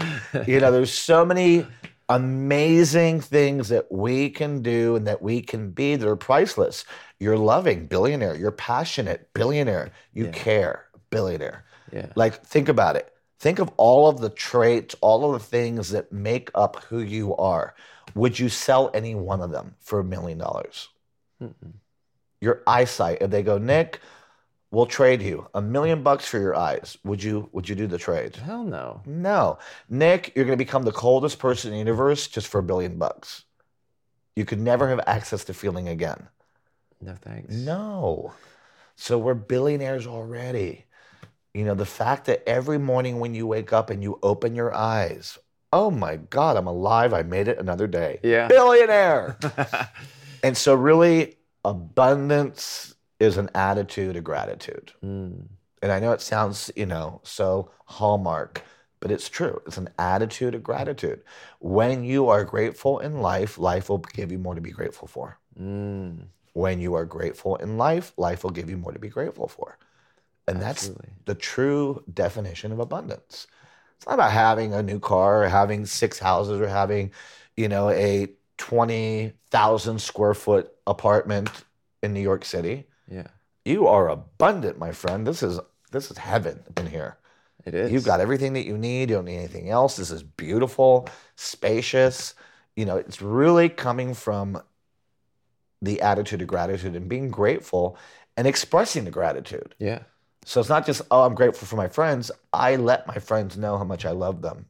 You 0.46 0.60
know, 0.60 0.70
there's 0.72 0.92
so 0.92 1.24
many 1.24 1.66
amazing 2.08 3.20
things 3.20 3.68
that 3.70 3.90
we 3.90 4.30
can 4.30 4.62
do 4.62 4.96
and 4.96 5.06
that 5.06 5.22
we 5.22 5.40
can 5.40 5.70
be 5.70 5.96
that 5.96 6.06
are 6.08 6.16
priceless. 6.16 6.84
You're 7.18 7.38
loving, 7.38 7.86
billionaire. 7.86 8.34
You're 8.36 8.50
passionate, 8.50 9.32
billionaire. 9.34 9.90
You 10.12 10.26
Yeah. 10.26 10.30
care, 10.32 10.84
billionaire. 11.10 11.64
Yeah. 11.92 12.06
Like, 12.14 12.44
think 12.44 12.68
about 12.68 12.96
it. 12.96 13.10
Think 13.40 13.58
of 13.58 13.70
all 13.76 14.08
of 14.08 14.20
the 14.20 14.30
traits, 14.30 14.94
all 15.00 15.24
of 15.24 15.40
the 15.40 15.46
things 15.46 15.90
that 15.90 16.12
make 16.12 16.50
up 16.54 16.84
who 16.84 17.00
you 17.00 17.34
are. 17.36 17.74
Would 18.14 18.38
you 18.38 18.48
sell 18.48 18.90
any 18.94 19.14
one 19.14 19.40
of 19.40 19.50
them 19.50 19.74
for 19.80 19.98
a 20.00 20.04
million 20.04 20.38
dollars? 20.38 20.88
Your 22.40 22.62
eyesight. 22.66 23.18
If 23.20 23.30
they 23.30 23.42
go, 23.42 23.58
Nick, 23.58 24.00
we'll 24.74 24.86
trade 24.86 25.22
you 25.22 25.46
a 25.54 25.62
million 25.62 26.02
bucks 26.02 26.26
for 26.26 26.38
your 26.38 26.56
eyes. 26.56 26.98
Would 27.04 27.22
you 27.22 27.48
would 27.52 27.68
you 27.68 27.74
do 27.74 27.86
the 27.86 27.98
trade? 27.98 28.36
Hell 28.36 28.64
no. 28.64 29.00
No. 29.06 29.58
Nick, 29.88 30.32
you're 30.34 30.44
gonna 30.44 30.56
become 30.56 30.82
the 30.82 30.92
coldest 30.92 31.38
person 31.38 31.68
in 31.68 31.74
the 31.74 31.78
universe 31.78 32.26
just 32.26 32.48
for 32.48 32.58
a 32.58 32.62
billion 32.62 32.98
bucks. 32.98 33.44
You 34.36 34.44
could 34.44 34.60
never 34.60 34.88
have 34.88 35.00
access 35.06 35.44
to 35.44 35.54
feeling 35.54 35.88
again. 35.88 36.28
No 37.00 37.14
thanks. 37.14 37.54
No. 37.54 38.32
So 38.96 39.18
we're 39.18 39.34
billionaires 39.34 40.06
already. 40.06 40.84
You 41.52 41.64
know, 41.64 41.74
the 41.74 41.86
fact 41.86 42.26
that 42.26 42.42
every 42.48 42.78
morning 42.78 43.20
when 43.20 43.34
you 43.34 43.46
wake 43.46 43.72
up 43.72 43.90
and 43.90 44.02
you 44.02 44.18
open 44.22 44.56
your 44.56 44.74
eyes, 44.74 45.38
oh 45.72 45.90
my 45.90 46.16
God, 46.16 46.56
I'm 46.56 46.66
alive. 46.66 47.14
I 47.14 47.22
made 47.22 47.46
it 47.46 47.58
another 47.58 47.86
day. 47.86 48.18
Yeah. 48.24 48.48
Billionaire. 48.48 49.38
and 50.42 50.56
so, 50.56 50.74
really, 50.74 51.36
abundance 51.64 52.93
is 53.20 53.36
an 53.36 53.50
attitude 53.54 54.16
of 54.16 54.24
gratitude. 54.24 54.92
Mm. 55.04 55.46
And 55.82 55.92
I 55.92 56.00
know 56.00 56.12
it 56.12 56.20
sounds, 56.20 56.70
you 56.76 56.86
know, 56.86 57.20
so 57.24 57.70
hallmark, 57.84 58.62
but 59.00 59.10
it's 59.10 59.28
true. 59.28 59.60
It's 59.66 59.76
an 59.76 59.90
attitude 59.98 60.54
of 60.54 60.62
gratitude. 60.62 61.22
When 61.60 62.04
you 62.04 62.28
are 62.28 62.44
grateful 62.44 62.98
in 63.00 63.20
life, 63.20 63.58
life 63.58 63.88
will 63.88 63.98
give 63.98 64.32
you 64.32 64.38
more 64.38 64.54
to 64.54 64.60
be 64.60 64.70
grateful 64.70 65.08
for. 65.08 65.38
Mm. 65.60 66.24
When 66.54 66.80
you 66.80 66.94
are 66.94 67.04
grateful 67.04 67.56
in 67.56 67.76
life, 67.76 68.12
life 68.16 68.44
will 68.44 68.50
give 68.50 68.70
you 68.70 68.76
more 68.76 68.92
to 68.92 68.98
be 68.98 69.08
grateful 69.08 69.48
for. 69.48 69.76
And 70.46 70.60
that's 70.60 70.84
Absolutely. 70.84 71.10
the 71.24 71.34
true 71.34 72.02
definition 72.12 72.72
of 72.72 72.78
abundance. 72.78 73.46
It's 73.96 74.06
not 74.06 74.14
about 74.14 74.32
having 74.32 74.74
a 74.74 74.82
new 74.82 75.00
car 75.00 75.44
or 75.44 75.48
having 75.48 75.86
six 75.86 76.18
houses 76.18 76.60
or 76.60 76.68
having, 76.68 77.12
you 77.56 77.68
know, 77.68 77.88
a 77.90 78.28
20,000 78.58 80.00
square 80.00 80.34
foot 80.34 80.72
apartment 80.86 81.50
in 82.02 82.12
New 82.12 82.20
York 82.20 82.44
City. 82.44 82.86
Yeah. 83.10 83.28
You 83.64 83.86
are 83.86 84.08
abundant, 84.08 84.78
my 84.78 84.92
friend. 84.92 85.26
This 85.26 85.42
is 85.42 85.60
this 85.90 86.10
is 86.10 86.18
heaven 86.18 86.62
in 86.76 86.86
here. 86.86 87.16
It 87.64 87.74
is. 87.74 87.92
You've 87.92 88.04
got 88.04 88.20
everything 88.20 88.52
that 88.54 88.66
you 88.66 88.76
need. 88.76 89.10
You 89.10 89.16
don't 89.16 89.24
need 89.24 89.38
anything 89.38 89.70
else. 89.70 89.96
This 89.96 90.10
is 90.10 90.22
beautiful, 90.22 91.08
spacious. 91.36 92.34
You 92.76 92.84
know, 92.84 92.96
it's 92.96 93.22
really 93.22 93.68
coming 93.68 94.12
from 94.14 94.60
the 95.80 96.00
attitude 96.00 96.42
of 96.42 96.48
gratitude 96.48 96.96
and 96.96 97.08
being 97.08 97.30
grateful 97.30 97.96
and 98.36 98.46
expressing 98.46 99.04
the 99.04 99.10
gratitude. 99.10 99.74
Yeah. 99.78 100.00
So 100.44 100.60
it's 100.60 100.68
not 100.68 100.84
just, 100.84 101.02
oh, 101.10 101.22
I'm 101.22 101.34
grateful 101.34 101.66
for 101.66 101.76
my 101.76 101.88
friends. 101.88 102.30
I 102.52 102.76
let 102.76 103.06
my 103.06 103.18
friends 103.18 103.56
know 103.56 103.78
how 103.78 103.84
much 103.84 104.04
I 104.04 104.10
love 104.10 104.42
them. 104.42 104.66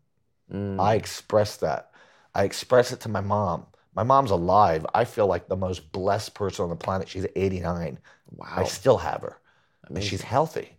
Mm. 0.53 0.81
I 0.81 0.95
express 0.95 1.57
that. 1.57 1.91
I 2.35 2.45
express 2.45 2.93
it 2.93 3.01
to 3.01 3.09
my 3.09 3.21
mom. 3.21 3.67
My 3.95 4.03
mom's 4.03 4.31
alive. 4.31 4.85
I 4.95 5.05
feel 5.05 5.27
like 5.27 5.49
the 5.49 5.57
most 5.57 5.91
blessed 5.93 6.35
person 6.35 6.65
on 6.65 6.69
the 6.69 6.77
planet. 6.77 7.09
She's 7.09 7.27
89. 7.35 7.99
Wow. 8.37 8.47
I 8.57 8.65
still 8.65 8.99
have 8.99 9.23
her. 9.23 9.39
And 9.85 9.93
Amazing. 9.97 10.11
she's 10.11 10.23
healthy. 10.23 10.77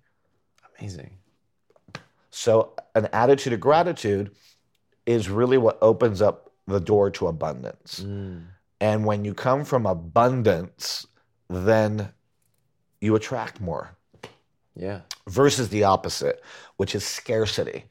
Amazing. 0.79 1.17
So, 2.31 2.73
an 2.95 3.07
attitude 3.13 3.53
of 3.53 3.59
gratitude 3.59 4.31
is 5.05 5.29
really 5.29 5.57
what 5.57 5.77
opens 5.81 6.21
up 6.21 6.51
the 6.67 6.79
door 6.79 7.09
to 7.11 7.27
abundance. 7.27 8.01
Mm. 8.05 8.45
And 8.81 9.05
when 9.05 9.23
you 9.23 9.33
come 9.33 9.63
from 9.63 9.85
abundance, 9.85 11.05
then 11.49 12.09
you 12.99 13.15
attract 13.15 13.61
more 13.61 13.95
Yeah. 14.75 15.01
versus 15.27 15.69
the 15.69 15.83
opposite, 15.85 16.43
which 16.77 16.93
is 16.95 17.05
scarcity, 17.05 17.85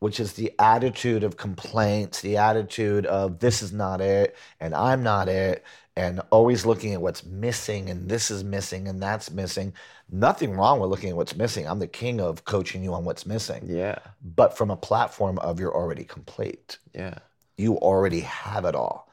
which 0.00 0.20
is 0.20 0.34
the 0.34 0.52
attitude 0.58 1.24
of 1.24 1.36
complaints, 1.36 2.20
the 2.20 2.36
attitude 2.36 3.06
of 3.06 3.38
this 3.40 3.62
is 3.62 3.72
not 3.72 4.00
it 4.00 4.36
and 4.60 4.74
I'm 4.74 5.02
not 5.02 5.28
it, 5.28 5.64
and 5.96 6.20
always 6.30 6.64
looking 6.64 6.94
at 6.94 7.00
what's 7.02 7.24
missing 7.24 7.90
and 7.90 8.08
this 8.08 8.30
is 8.30 8.44
missing 8.44 8.86
and 8.86 9.02
that's 9.02 9.30
missing. 9.32 9.72
Nothing 10.10 10.52
wrong 10.52 10.78
with 10.78 10.90
looking 10.90 11.10
at 11.10 11.16
what's 11.16 11.34
missing. 11.36 11.66
I'm 11.66 11.80
the 11.80 11.88
king 11.88 12.20
of 12.20 12.44
coaching 12.44 12.84
you 12.84 12.94
on 12.94 13.04
what's 13.04 13.26
missing, 13.26 13.64
Yeah. 13.68 13.98
but 14.22 14.56
from 14.56 14.70
a 14.70 14.76
platform 14.76 15.38
of 15.40 15.58
you're 15.58 15.74
already 15.74 16.04
complete. 16.04 16.78
Yeah. 16.94 17.18
You 17.56 17.76
already 17.78 18.20
have 18.20 18.64
it 18.64 18.76
all. 18.76 19.08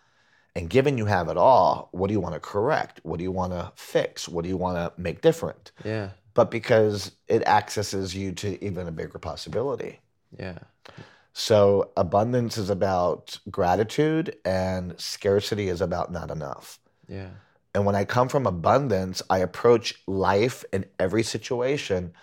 And 0.56 0.70
given 0.70 0.98
you 0.98 1.06
have 1.06 1.28
it 1.28 1.36
all, 1.38 1.90
what 1.92 2.08
do 2.08 2.14
you 2.14 2.20
want 2.22 2.36
to 2.36 2.40
correct? 2.40 3.02
What 3.04 3.18
do 3.18 3.24
you 3.24 3.32
want 3.32 3.52
to 3.54 3.72
fix? 3.76 4.30
What 4.30 4.44
do 4.44 4.50
you 4.50 4.56
want 4.56 4.78
to 4.78 5.02
make 5.02 5.22
different? 5.22 5.72
Yeah. 5.84 6.10
but 6.36 6.52
because 6.52 7.14
it 7.30 7.42
accesses 7.48 8.14
you 8.14 8.32
to 8.34 8.64
even 8.64 8.88
a 8.88 8.92
bigger 8.92 9.18
possibility. 9.18 10.00
Yeah. 10.38 10.60
So 11.34 11.92
abundance 11.98 12.58
is 12.58 12.70
about 12.70 13.38
gratitude 13.52 14.38
and 14.46 15.00
scarcity 15.00 15.68
is 15.68 15.82
about 15.82 16.12
not 16.12 16.32
enough. 16.32 16.80
Yeah. 17.08 17.30
And 17.74 17.86
when 17.86 17.96
I 17.96 18.06
come 18.06 18.30
from 18.30 18.48
abundance, 18.48 19.22
I 19.30 19.40
approach 19.40 20.02
life 20.08 20.64
in 20.72 20.86
every 20.98 21.24
situation 21.24 22.14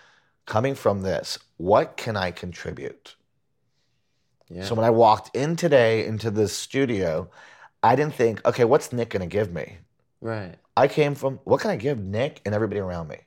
coming 0.45 0.75
from 0.75 1.01
this 1.03 1.39
what 1.57 1.95
can 1.95 2.17
I 2.17 2.31
contribute? 2.31 3.15
Yeah. 4.49 4.65
So 4.65 4.75
when 4.75 4.83
I 4.85 4.89
walked 4.89 5.35
in 5.35 5.55
today 5.55 6.05
into 6.05 6.29
this 6.29 6.55
studio, 6.55 7.29
I 7.81 7.95
didn't 7.95 8.15
think, 8.15 8.45
okay, 8.45 8.65
what's 8.65 8.91
Nick 8.91 9.11
going 9.11 9.21
to 9.21 9.27
give 9.27 9.53
me? 9.53 9.77
right. 10.21 10.55
I 10.75 10.87
came 10.87 11.13
from, 11.13 11.39
what 11.43 11.61
can 11.61 11.69
I 11.69 11.75
give 11.75 11.99
Nick 11.99 12.41
and 12.45 12.55
everybody 12.55 12.79
around 12.79 13.07
me? 13.07 13.17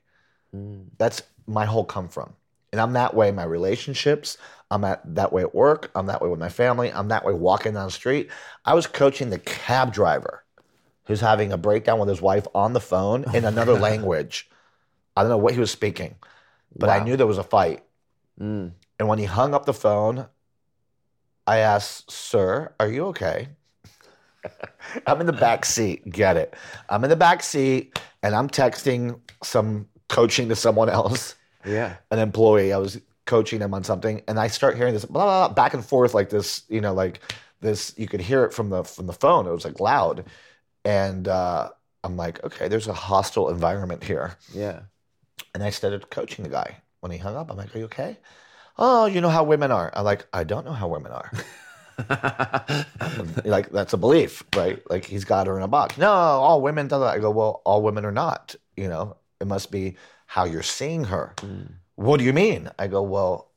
Mm. 0.53 0.87
That's 0.97 1.21
my 1.47 1.65
whole 1.65 1.85
come 1.85 2.09
from. 2.09 2.33
And 2.71 2.81
I'm 2.81 2.93
that 2.93 3.13
way 3.13 3.29
in 3.29 3.35
my 3.35 3.43
relationships. 3.43 4.37
I'm 4.69 4.83
at 4.83 5.01
that 5.15 5.31
way 5.31 5.41
at 5.43 5.55
work. 5.55 5.89
I'm 5.95 6.07
that 6.07 6.21
way 6.21 6.29
with 6.29 6.39
my 6.39 6.49
family. 6.49 6.91
I'm 6.91 7.07
that 7.07 7.23
way 7.23 7.33
walking 7.33 7.73
down 7.73 7.85
the 7.85 7.91
street. 7.91 8.29
I 8.65 8.73
was 8.73 8.87
coaching 8.87 9.29
the 9.29 9.39
cab 9.39 9.93
driver 9.93 10.43
who's 11.05 11.21
having 11.21 11.53
a 11.53 11.57
breakdown 11.57 11.99
with 11.99 12.09
his 12.09 12.21
wife 12.21 12.45
on 12.53 12.73
the 12.73 12.81
phone 12.81 13.23
in 13.33 13.45
another 13.45 13.73
language. 13.79 14.49
I 15.15 15.21
don't 15.21 15.29
know 15.29 15.37
what 15.37 15.53
he 15.53 15.59
was 15.59 15.71
speaking, 15.71 16.15
but 16.75 16.89
I 16.89 17.03
knew 17.03 17.15
there 17.15 17.25
was 17.25 17.37
a 17.37 17.43
fight. 17.43 17.83
Mm. 18.39 18.73
And 18.99 19.07
when 19.07 19.19
he 19.19 19.25
hung 19.25 19.53
up 19.53 19.65
the 19.65 19.73
phone, 19.73 20.27
I 21.47 21.59
asked, 21.59 22.11
Sir, 22.11 22.73
are 22.79 22.89
you 22.89 23.05
okay? 23.07 23.47
I'm 25.07 25.19
in 25.21 25.27
the 25.27 25.33
back 25.33 25.65
seat. 25.65 26.09
Get 26.09 26.37
it. 26.37 26.53
I'm 26.89 27.03
in 27.03 27.09
the 27.09 27.15
back 27.15 27.41
seat 27.41 27.99
and 28.21 28.35
I'm 28.35 28.49
texting 28.49 29.19
some 29.43 29.87
coaching 30.09 30.49
to 30.49 30.55
someone 30.55 30.89
else, 30.89 31.35
Yeah. 31.67 31.97
an 32.11 32.19
employee. 32.19 32.73
I 32.73 32.77
was 32.77 32.99
coaching 33.25 33.61
him 33.61 33.73
on 33.73 33.83
something, 33.83 34.21
and 34.27 34.39
I 34.39 34.47
start 34.47 34.77
hearing 34.77 34.93
this 34.93 35.05
blah, 35.05 35.23
blah, 35.25 35.47
blah, 35.47 35.53
back 35.53 35.73
and 35.73 35.85
forth 35.85 36.13
like 36.13 36.29
this, 36.29 36.63
you 36.69 36.81
know, 36.81 36.93
like 36.93 37.21
this. 37.61 37.93
You 37.97 38.07
could 38.07 38.21
hear 38.21 38.43
it 38.45 38.53
from 38.53 38.69
the 38.69 38.83
from 38.83 39.07
the 39.07 39.13
phone. 39.13 39.45
It 39.47 39.51
was 39.51 39.65
like 39.65 39.79
loud, 39.79 40.25
and 40.85 41.27
uh, 41.27 41.69
I'm 42.03 42.17
like, 42.17 42.43
okay, 42.43 42.67
there's 42.67 42.87
a 42.87 42.93
hostile 42.93 43.49
environment 43.49 44.03
here. 44.03 44.37
Yeah. 44.53 44.81
And 45.53 45.63
I 45.63 45.69
started 45.71 46.09
coaching 46.09 46.43
the 46.43 46.49
guy. 46.49 46.77
When 47.01 47.11
he 47.11 47.17
hung 47.17 47.35
up, 47.35 47.51
I'm 47.51 47.57
like, 47.57 47.75
are 47.75 47.79
you 47.79 47.85
okay? 47.85 48.17
Oh, 48.77 49.05
you 49.05 49.21
know 49.21 49.29
how 49.29 49.43
women 49.43 49.71
are. 49.71 49.91
I'm 49.93 50.03
like, 50.03 50.25
I 50.33 50.43
don't 50.43 50.65
know 50.65 50.73
how 50.73 50.87
women 50.87 51.11
are. 51.11 51.31
like 53.43 53.69
that's 53.71 53.93
a 53.93 53.97
belief, 53.97 54.43
right? 54.55 54.79
Like 54.89 55.05
he's 55.05 55.25
got 55.25 55.47
her 55.47 55.57
in 55.57 55.63
a 55.63 55.67
box. 55.67 55.97
No, 55.97 56.11
all 56.11 56.61
women 56.61 56.87
do 56.87 56.99
that. 56.99 57.15
I 57.15 57.19
go, 57.19 57.31
well, 57.31 57.61
all 57.65 57.81
women 57.81 58.05
are 58.05 58.11
not. 58.11 58.55
You 58.75 58.87
know, 58.87 59.17
it 59.39 59.47
must 59.47 59.71
be 59.71 59.97
how 60.27 60.45
you're 60.45 60.61
seeing 60.61 61.05
her. 61.05 61.33
Mm. 61.37 61.71
What 61.95 62.19
do 62.19 62.25
you 62.25 62.33
mean? 62.33 62.69
I 62.77 62.87
go, 62.87 63.01
well, 63.01 63.49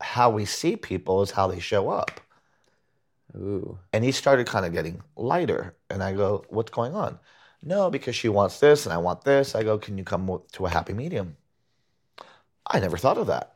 how 0.00 0.28
we 0.28 0.44
see 0.44 0.76
people 0.76 1.22
is 1.22 1.30
how 1.30 1.46
they 1.46 1.60
show 1.60 1.88
up. 1.88 2.20
Ooh. 3.34 3.78
And 3.92 4.04
he 4.04 4.12
started 4.12 4.46
kind 4.46 4.66
of 4.66 4.72
getting 4.72 5.00
lighter. 5.16 5.74
And 5.88 6.02
I 6.02 6.12
go, 6.12 6.44
what's 6.50 6.70
going 6.70 6.94
on? 6.94 7.18
No, 7.62 7.88
because 7.88 8.16
she 8.16 8.28
wants 8.28 8.60
this 8.60 8.84
and 8.84 8.92
I 8.92 8.98
want 8.98 9.24
this. 9.24 9.54
I 9.54 9.62
go, 9.62 9.78
can 9.78 9.96
you 9.96 10.04
come 10.04 10.42
to 10.52 10.66
a 10.66 10.68
happy 10.68 10.92
medium? 10.92 11.36
I 12.66 12.80
never 12.80 12.98
thought 12.98 13.18
of 13.18 13.28
that. 13.28 13.54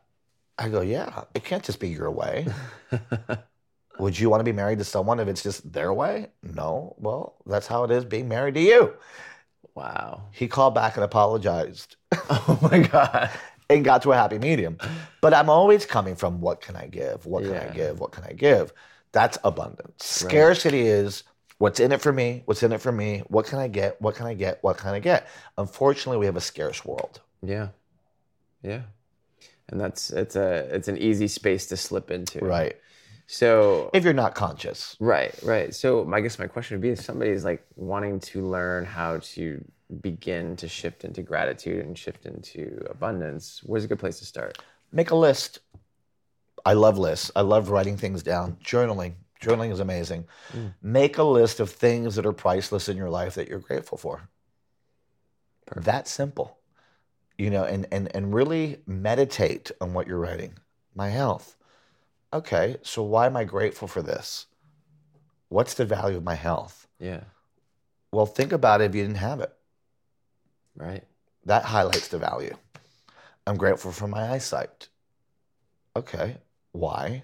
I 0.58 0.68
go, 0.68 0.80
yeah, 0.80 1.24
it 1.34 1.44
can't 1.44 1.64
just 1.64 1.80
be 1.80 1.88
your 1.88 2.10
way. 2.10 2.46
Would 3.98 4.18
you 4.18 4.30
want 4.30 4.40
to 4.40 4.44
be 4.44 4.52
married 4.52 4.78
to 4.78 4.84
someone 4.84 5.20
if 5.20 5.28
it's 5.28 5.42
just 5.42 5.70
their 5.72 5.92
way? 5.92 6.28
No. 6.42 6.94
Well, 6.98 7.34
that's 7.44 7.66
how 7.66 7.84
it 7.84 7.90
is 7.90 8.04
being 8.04 8.28
married 8.28 8.54
to 8.54 8.60
you. 8.60 8.94
Wow. 9.76 10.22
He 10.32 10.48
called 10.48 10.74
back 10.74 10.96
and 10.96 11.04
apologized 11.04 11.96
Oh 12.30 12.58
my 12.62 12.78
god. 12.80 13.30
and 13.68 13.84
got 13.84 14.02
to 14.02 14.12
a 14.12 14.16
happy 14.16 14.38
medium. 14.38 14.78
But 15.20 15.34
I'm 15.34 15.50
always 15.50 15.84
coming 15.84 16.16
from 16.16 16.40
what 16.40 16.60
can 16.60 16.74
I 16.76 16.86
give? 16.86 17.26
What 17.26 17.44
can 17.44 17.54
I 17.54 17.68
give? 17.68 18.00
What 18.00 18.10
can 18.12 18.24
I 18.24 18.32
give? 18.32 18.72
That's 19.12 19.38
abundance. 19.44 20.04
Scarcity 20.04 20.80
is 20.86 21.24
what's 21.58 21.78
in 21.80 21.92
it 21.92 22.00
for 22.00 22.12
me? 22.12 22.42
What's 22.46 22.62
in 22.62 22.72
it 22.72 22.80
for 22.80 22.92
me? 22.92 23.22
What 23.28 23.46
can 23.46 23.58
I 23.58 23.68
get? 23.68 24.00
What 24.00 24.14
can 24.14 24.26
I 24.26 24.34
get? 24.34 24.62
What 24.62 24.78
can 24.78 24.90
I 24.94 24.98
get? 24.98 25.28
Unfortunately, 25.58 26.18
we 26.18 26.26
have 26.26 26.36
a 26.36 26.40
scarce 26.40 26.84
world. 26.84 27.20
Yeah. 27.42 27.68
Yeah. 28.62 28.82
And 29.68 29.80
that's 29.80 30.10
it's 30.10 30.36
a 30.36 30.68
it's 30.74 30.88
an 30.88 30.96
easy 30.96 31.28
space 31.28 31.66
to 31.66 31.76
slip 31.76 32.10
into. 32.10 32.38
Right. 32.38 32.76
So 33.26 33.90
If 33.92 34.04
you're 34.04 34.12
not 34.12 34.34
conscious. 34.34 34.96
Right, 35.00 35.34
right. 35.42 35.74
So 35.74 36.10
I 36.12 36.20
guess 36.20 36.38
my 36.38 36.46
question 36.46 36.76
would 36.76 36.82
be 36.82 36.90
if 36.90 37.00
somebody's 37.00 37.44
like 37.44 37.66
wanting 37.74 38.20
to 38.20 38.46
learn 38.46 38.84
how 38.84 39.18
to 39.18 39.64
begin 40.00 40.56
to 40.56 40.68
shift 40.68 41.04
into 41.04 41.22
gratitude 41.22 41.84
and 41.84 41.98
shift 41.98 42.26
into 42.26 42.84
abundance, 42.88 43.60
where's 43.64 43.84
a 43.84 43.88
good 43.88 43.98
place 43.98 44.18
to 44.20 44.24
start? 44.24 44.58
Make 44.92 45.10
a 45.10 45.16
list. 45.16 45.58
I 46.64 46.74
love 46.74 46.98
lists. 46.98 47.30
I 47.34 47.42
love 47.42 47.70
writing 47.70 47.96
things 47.96 48.22
down. 48.22 48.56
Journaling. 48.64 49.14
Journaling 49.40 49.72
is 49.72 49.80
amazing. 49.80 50.24
Mm. 50.52 50.74
Make 50.82 51.18
a 51.18 51.22
list 51.22 51.60
of 51.60 51.70
things 51.70 52.14
that 52.14 52.26
are 52.26 52.32
priceless 52.32 52.88
in 52.88 52.96
your 52.96 53.10
life 53.10 53.34
that 53.34 53.48
you're 53.48 53.58
grateful 53.58 53.98
for. 53.98 54.28
That 55.74 56.08
simple. 56.08 56.58
You 57.36 57.50
know, 57.50 57.64
and, 57.64 57.86
and 57.92 58.14
and 58.14 58.34
really 58.34 58.78
meditate 58.86 59.70
on 59.80 59.92
what 59.92 60.06
you're 60.06 60.18
writing. 60.18 60.54
My 60.94 61.10
health. 61.10 61.56
Okay, 62.32 62.76
so 62.82 63.02
why 63.02 63.26
am 63.26 63.36
I 63.36 63.44
grateful 63.44 63.88
for 63.88 64.02
this? 64.02 64.46
What's 65.48 65.74
the 65.74 65.84
value 65.84 66.16
of 66.16 66.24
my 66.24 66.34
health? 66.34 66.86
Yeah. 66.98 67.20
Well, 68.12 68.26
think 68.26 68.52
about 68.52 68.80
it 68.80 68.84
if 68.90 68.94
you 68.94 69.02
didn't 69.02 69.18
have 69.18 69.40
it. 69.40 69.52
Right. 70.76 71.04
That 71.44 71.64
highlights 71.64 72.08
the 72.08 72.18
value. 72.18 72.56
I'm 73.46 73.56
grateful 73.56 73.92
for 73.92 74.08
my 74.08 74.32
eyesight. 74.32 74.88
Okay, 75.94 76.36
why? 76.72 77.22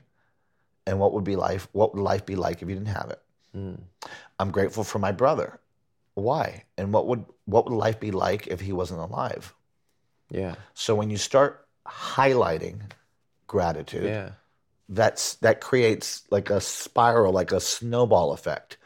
And 0.87 0.99
what 0.99 1.13
would 1.13 1.25
be 1.25 1.37
life? 1.37 1.69
What 1.73 1.95
would 1.95 2.03
life 2.03 2.25
be 2.25 2.37
like 2.37 2.63
if 2.63 2.69
you 2.69 2.75
didn't 2.75 2.95
have 2.95 3.11
it? 3.11 3.21
Mm. 3.57 3.81
I'm 4.39 4.51
grateful 4.51 4.85
for 4.85 4.99
my 4.99 5.13
brother. 5.13 5.61
Why? 6.15 6.65
And 6.79 6.93
what 6.93 7.07
would 7.07 7.25
what 7.45 7.65
would 7.65 7.75
life 7.77 8.01
be 8.01 8.11
like 8.11 8.47
if 8.47 8.61
he 8.61 8.73
wasn't 8.73 9.01
alive? 9.01 9.55
Yeah. 10.31 10.55
So 10.75 10.95
when 10.95 11.11
you 11.11 11.17
start 11.17 11.67
highlighting 11.87 12.81
gratitude, 13.47 14.05
Yeah. 14.05 14.31
That's 14.95 15.37
that 15.37 15.61
creates 15.61 16.23
like 16.31 16.51
a 16.51 16.61
spiral, 16.61 17.33
like 17.33 17.53
a 17.53 17.61
snowball 17.61 18.33
effect. 18.33 18.77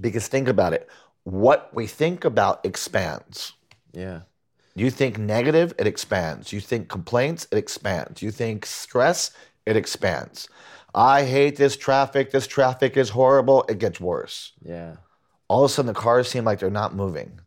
Because 0.00 0.28
think 0.28 0.48
about 0.48 0.72
it, 0.72 0.88
what 1.24 1.70
we 1.74 1.86
think 1.86 2.24
about 2.24 2.64
expands. 2.64 3.52
Yeah. 3.92 4.20
You 4.74 4.90
think 4.90 5.18
negative, 5.18 5.74
it 5.78 5.86
expands. 5.86 6.52
You 6.52 6.60
think 6.60 6.88
complaints, 6.88 7.46
it 7.50 7.58
expands. 7.58 8.22
You 8.22 8.30
think 8.30 8.64
stress, 8.64 9.32
it 9.66 9.76
expands. 9.76 10.48
I 10.94 11.24
hate 11.24 11.56
this 11.56 11.76
traffic. 11.76 12.30
This 12.30 12.46
traffic 12.46 12.96
is 12.96 13.10
horrible. 13.10 13.64
It 13.68 13.78
gets 13.78 14.00
worse. 14.00 14.52
Yeah. 14.62 14.96
All 15.48 15.64
of 15.64 15.70
a 15.70 15.74
sudden, 15.74 15.92
the 15.92 16.00
cars 16.00 16.28
seem 16.28 16.44
like 16.44 16.60
they're 16.60 16.70
not 16.70 16.94
moving. 16.94 17.40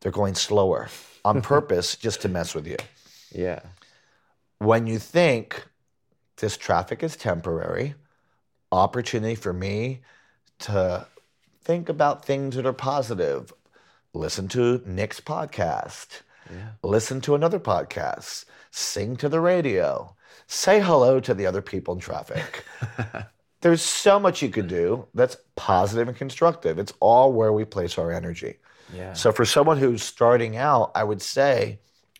They're 0.00 0.12
going 0.12 0.34
slower 0.34 0.88
on 1.24 1.42
purpose 1.54 1.96
just 1.96 2.22
to 2.22 2.28
mess 2.28 2.54
with 2.54 2.66
you. 2.66 2.76
Yeah. 3.32 3.60
When 4.58 4.86
you 4.86 4.98
think 4.98 5.64
this 6.36 6.56
traffic 6.56 7.02
is 7.02 7.16
temporary, 7.16 7.94
opportunity 8.72 9.34
for 9.34 9.52
me 9.52 10.00
to 10.60 11.06
think 11.62 11.88
about 11.88 12.24
things 12.24 12.56
that 12.56 12.66
are 12.66 12.72
positive, 12.72 13.52
listen 14.12 14.48
to 14.48 14.82
Nick's 14.86 15.20
podcast, 15.20 16.22
Yeah. 16.50 16.70
listen 16.82 17.20
to 17.22 17.34
another 17.34 17.58
podcast, 17.60 18.44
sing 18.70 19.16
to 19.16 19.28
the 19.28 19.40
radio, 19.40 20.14
say 20.46 20.80
hello 20.80 21.20
to 21.20 21.34
the 21.34 21.46
other 21.46 21.62
people 21.62 21.94
in 21.94 22.00
traffic. 22.00 22.64
There's 23.60 23.80
so 23.82 24.20
much 24.20 24.42
you 24.42 24.50
could 24.50 24.68
do 24.68 25.06
that's 25.14 25.36
positive 25.56 26.08
and 26.08 26.16
constructive. 26.16 26.78
It's 26.78 26.92
all 27.00 27.32
where 27.32 27.52
we 27.52 27.64
place 27.64 27.96
our 27.96 28.12
energy. 28.12 28.56
Yeah. 28.94 29.14
So 29.14 29.32
for 29.32 29.46
someone 29.46 29.78
who's 29.78 30.02
starting 30.02 30.56
out, 30.58 30.92
I 30.94 31.02
would 31.04 31.22
say 31.22 31.78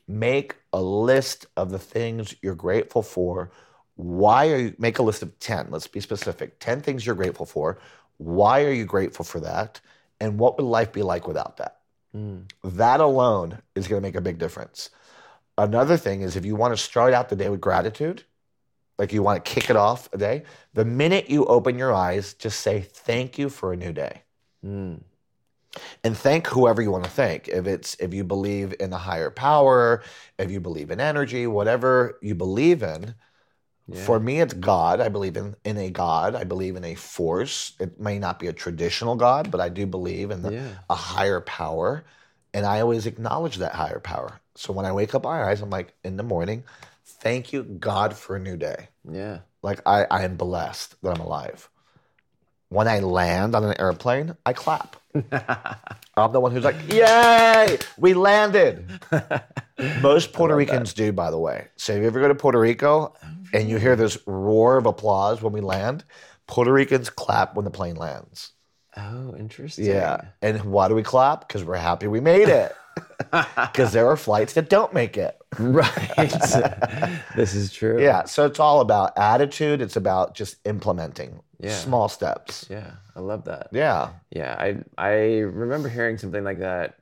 make 0.08 0.56
a 0.72 0.80
list 0.80 1.44
of 1.56 1.70
the 1.70 1.78
things 1.78 2.34
you're 2.40 2.54
grateful 2.54 3.02
for. 3.02 3.50
Why 3.96 4.50
are 4.50 4.58
you 4.58 4.74
make 4.78 4.98
a 4.98 5.02
list 5.02 5.22
of 5.22 5.38
10, 5.38 5.68
let's 5.70 5.86
be 5.86 6.00
specific. 6.00 6.58
10 6.58 6.80
things 6.80 7.06
you're 7.06 7.14
grateful 7.14 7.46
for. 7.46 7.78
Why 8.18 8.64
are 8.64 8.72
you 8.72 8.84
grateful 8.84 9.24
for 9.24 9.40
that? 9.40 9.80
And 10.20 10.38
what 10.38 10.56
would 10.56 10.64
life 10.64 10.92
be 10.92 11.02
like 11.02 11.26
without 11.26 11.56
that? 11.58 11.78
Mm. 12.14 12.50
That 12.62 13.00
alone 13.00 13.60
is 13.74 13.88
going 13.88 14.00
to 14.00 14.06
make 14.06 14.16
a 14.16 14.20
big 14.20 14.38
difference. 14.38 14.90
Another 15.58 15.96
thing 15.96 16.22
is 16.22 16.36
if 16.36 16.44
you 16.44 16.56
want 16.56 16.76
to 16.76 16.82
start 16.82 17.14
out 17.14 17.28
the 17.28 17.36
day 17.36 17.48
with 17.48 17.60
gratitude, 17.60 18.24
like 18.98 19.12
you 19.12 19.22
want 19.22 19.44
to 19.44 19.50
kick 19.50 19.70
it 19.70 19.76
off 19.76 20.08
a 20.12 20.18
day, 20.18 20.44
the 20.72 20.84
minute 20.84 21.30
you 21.30 21.44
open 21.46 21.78
your 21.78 21.92
eyes, 21.92 22.34
just 22.34 22.60
say 22.60 22.80
thank 22.80 23.38
you 23.38 23.48
for 23.48 23.72
a 23.72 23.76
new 23.76 23.92
day. 23.92 24.22
Mm. 24.64 25.00
And 26.04 26.16
thank 26.16 26.46
whoever 26.46 26.82
you 26.82 26.90
want 26.90 27.04
to 27.04 27.10
thank. 27.10 27.48
If 27.48 27.66
it's 27.66 27.96
if 27.96 28.14
you 28.14 28.22
believe 28.22 28.74
in 28.78 28.92
a 28.92 28.98
higher 28.98 29.30
power, 29.30 30.02
if 30.38 30.50
you 30.50 30.60
believe 30.60 30.90
in 30.90 31.00
energy, 31.00 31.46
whatever 31.46 32.18
you 32.22 32.34
believe 32.34 32.82
in. 32.82 33.14
Yeah. 33.86 34.04
For 34.04 34.18
me, 34.18 34.40
it's 34.40 34.54
God. 34.54 35.00
I 35.00 35.08
believe 35.08 35.36
in, 35.36 35.56
in 35.64 35.76
a 35.76 35.90
God. 35.90 36.34
I 36.34 36.44
believe 36.44 36.76
in 36.76 36.84
a 36.84 36.94
force. 36.94 37.74
It 37.78 38.00
may 38.00 38.18
not 38.18 38.38
be 38.38 38.46
a 38.46 38.52
traditional 38.52 39.14
God, 39.14 39.50
but 39.50 39.60
I 39.60 39.68
do 39.68 39.86
believe 39.86 40.30
in 40.30 40.42
the, 40.42 40.52
Yeah. 40.52 40.68
a 40.88 40.94
higher 40.94 41.40
power. 41.40 42.04
And 42.54 42.64
I 42.64 42.80
always 42.80 43.04
acknowledge 43.06 43.56
that 43.56 43.74
higher 43.74 44.00
power. 44.00 44.40
So 44.54 44.72
when 44.72 44.86
I 44.86 44.92
wake 44.92 45.14
up 45.14 45.24
my 45.24 45.42
eyes, 45.44 45.60
I'm 45.60 45.70
like, 45.70 45.92
in 46.04 46.16
the 46.16 46.22
morning, 46.22 46.64
thank 47.04 47.52
you, 47.52 47.62
God, 47.62 48.16
for 48.16 48.36
a 48.36 48.40
new 48.40 48.56
day. 48.56 48.88
Yeah. 49.10 49.40
Like 49.62 49.80
I, 49.86 50.06
I 50.10 50.24
am 50.24 50.36
blessed 50.36 51.00
that 51.02 51.10
I'm 51.14 51.20
alive. 51.20 51.68
When 52.74 52.88
I 52.88 52.98
land 52.98 53.54
on 53.54 53.62
an 53.62 53.80
airplane, 53.80 54.36
I 54.44 54.52
clap. 54.52 54.96
I'm 56.16 56.32
the 56.32 56.40
one 56.40 56.50
who's 56.50 56.64
like, 56.64 56.92
yay, 56.92 57.78
we 57.96 58.14
landed. 58.14 58.90
Most 60.02 60.32
Puerto 60.32 60.56
Ricans 60.56 60.92
do, 60.92 61.12
by 61.12 61.30
the 61.30 61.38
way. 61.38 61.68
So 61.76 61.92
if 61.92 62.00
you 62.00 62.08
ever 62.08 62.20
go 62.20 62.26
to 62.26 62.34
Puerto 62.34 62.58
Rico 62.58 63.14
and 63.52 63.68
you 63.68 63.76
hear 63.76 63.94
this 63.94 64.18
roar 64.26 64.76
of 64.76 64.86
applause 64.86 65.40
when 65.40 65.52
we 65.52 65.60
land, 65.60 66.02
Puerto 66.48 66.72
Ricans 66.72 67.10
clap 67.10 67.54
when 67.54 67.64
the 67.64 67.70
plane 67.70 67.94
lands. 67.94 68.50
Oh, 68.96 69.36
interesting. 69.36 69.84
Yeah. 69.84 70.22
And 70.42 70.64
why 70.64 70.88
do 70.88 70.96
we 70.96 71.04
clap? 71.04 71.46
Because 71.46 71.62
we're 71.62 71.76
happy 71.76 72.08
we 72.08 72.18
made 72.18 72.48
it. 72.48 72.74
Because 73.30 73.92
there 73.92 74.08
are 74.08 74.16
flights 74.16 74.52
that 74.52 74.68
don't 74.68 74.92
make 74.92 75.16
it. 75.16 75.36
Right. 75.58 76.30
this 77.34 77.54
is 77.54 77.72
true. 77.72 78.00
Yeah. 78.00 78.24
So 78.24 78.46
it's 78.46 78.60
all 78.60 78.80
about 78.80 79.16
attitude. 79.16 79.80
It's 79.80 79.96
about 79.96 80.34
just 80.34 80.56
implementing 80.64 81.40
Yeah. 81.60 81.70
small 81.70 82.08
steps. 82.08 82.66
Yeah. 82.70 82.92
I 83.16 83.20
love 83.20 83.44
that. 83.44 83.68
Yeah. 83.72 84.10
Yeah, 84.30 84.56
I 84.58 84.78
I 84.98 85.12
remember 85.40 85.88
hearing 85.88 86.18
something 86.18 86.44
like 86.44 86.58
that. 86.58 86.96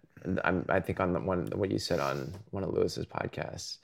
I'm, 0.45 0.65
I 0.69 0.81
think 0.81 1.01
on 1.01 1.13
the 1.13 1.21
one 1.21 1.49
what 1.55 1.71
you 1.71 1.79
said 1.79 1.99
on 1.99 2.33
one 2.51 2.63
of 2.63 2.71
Lewis's 2.73 3.07
podcasts, 3.07 3.79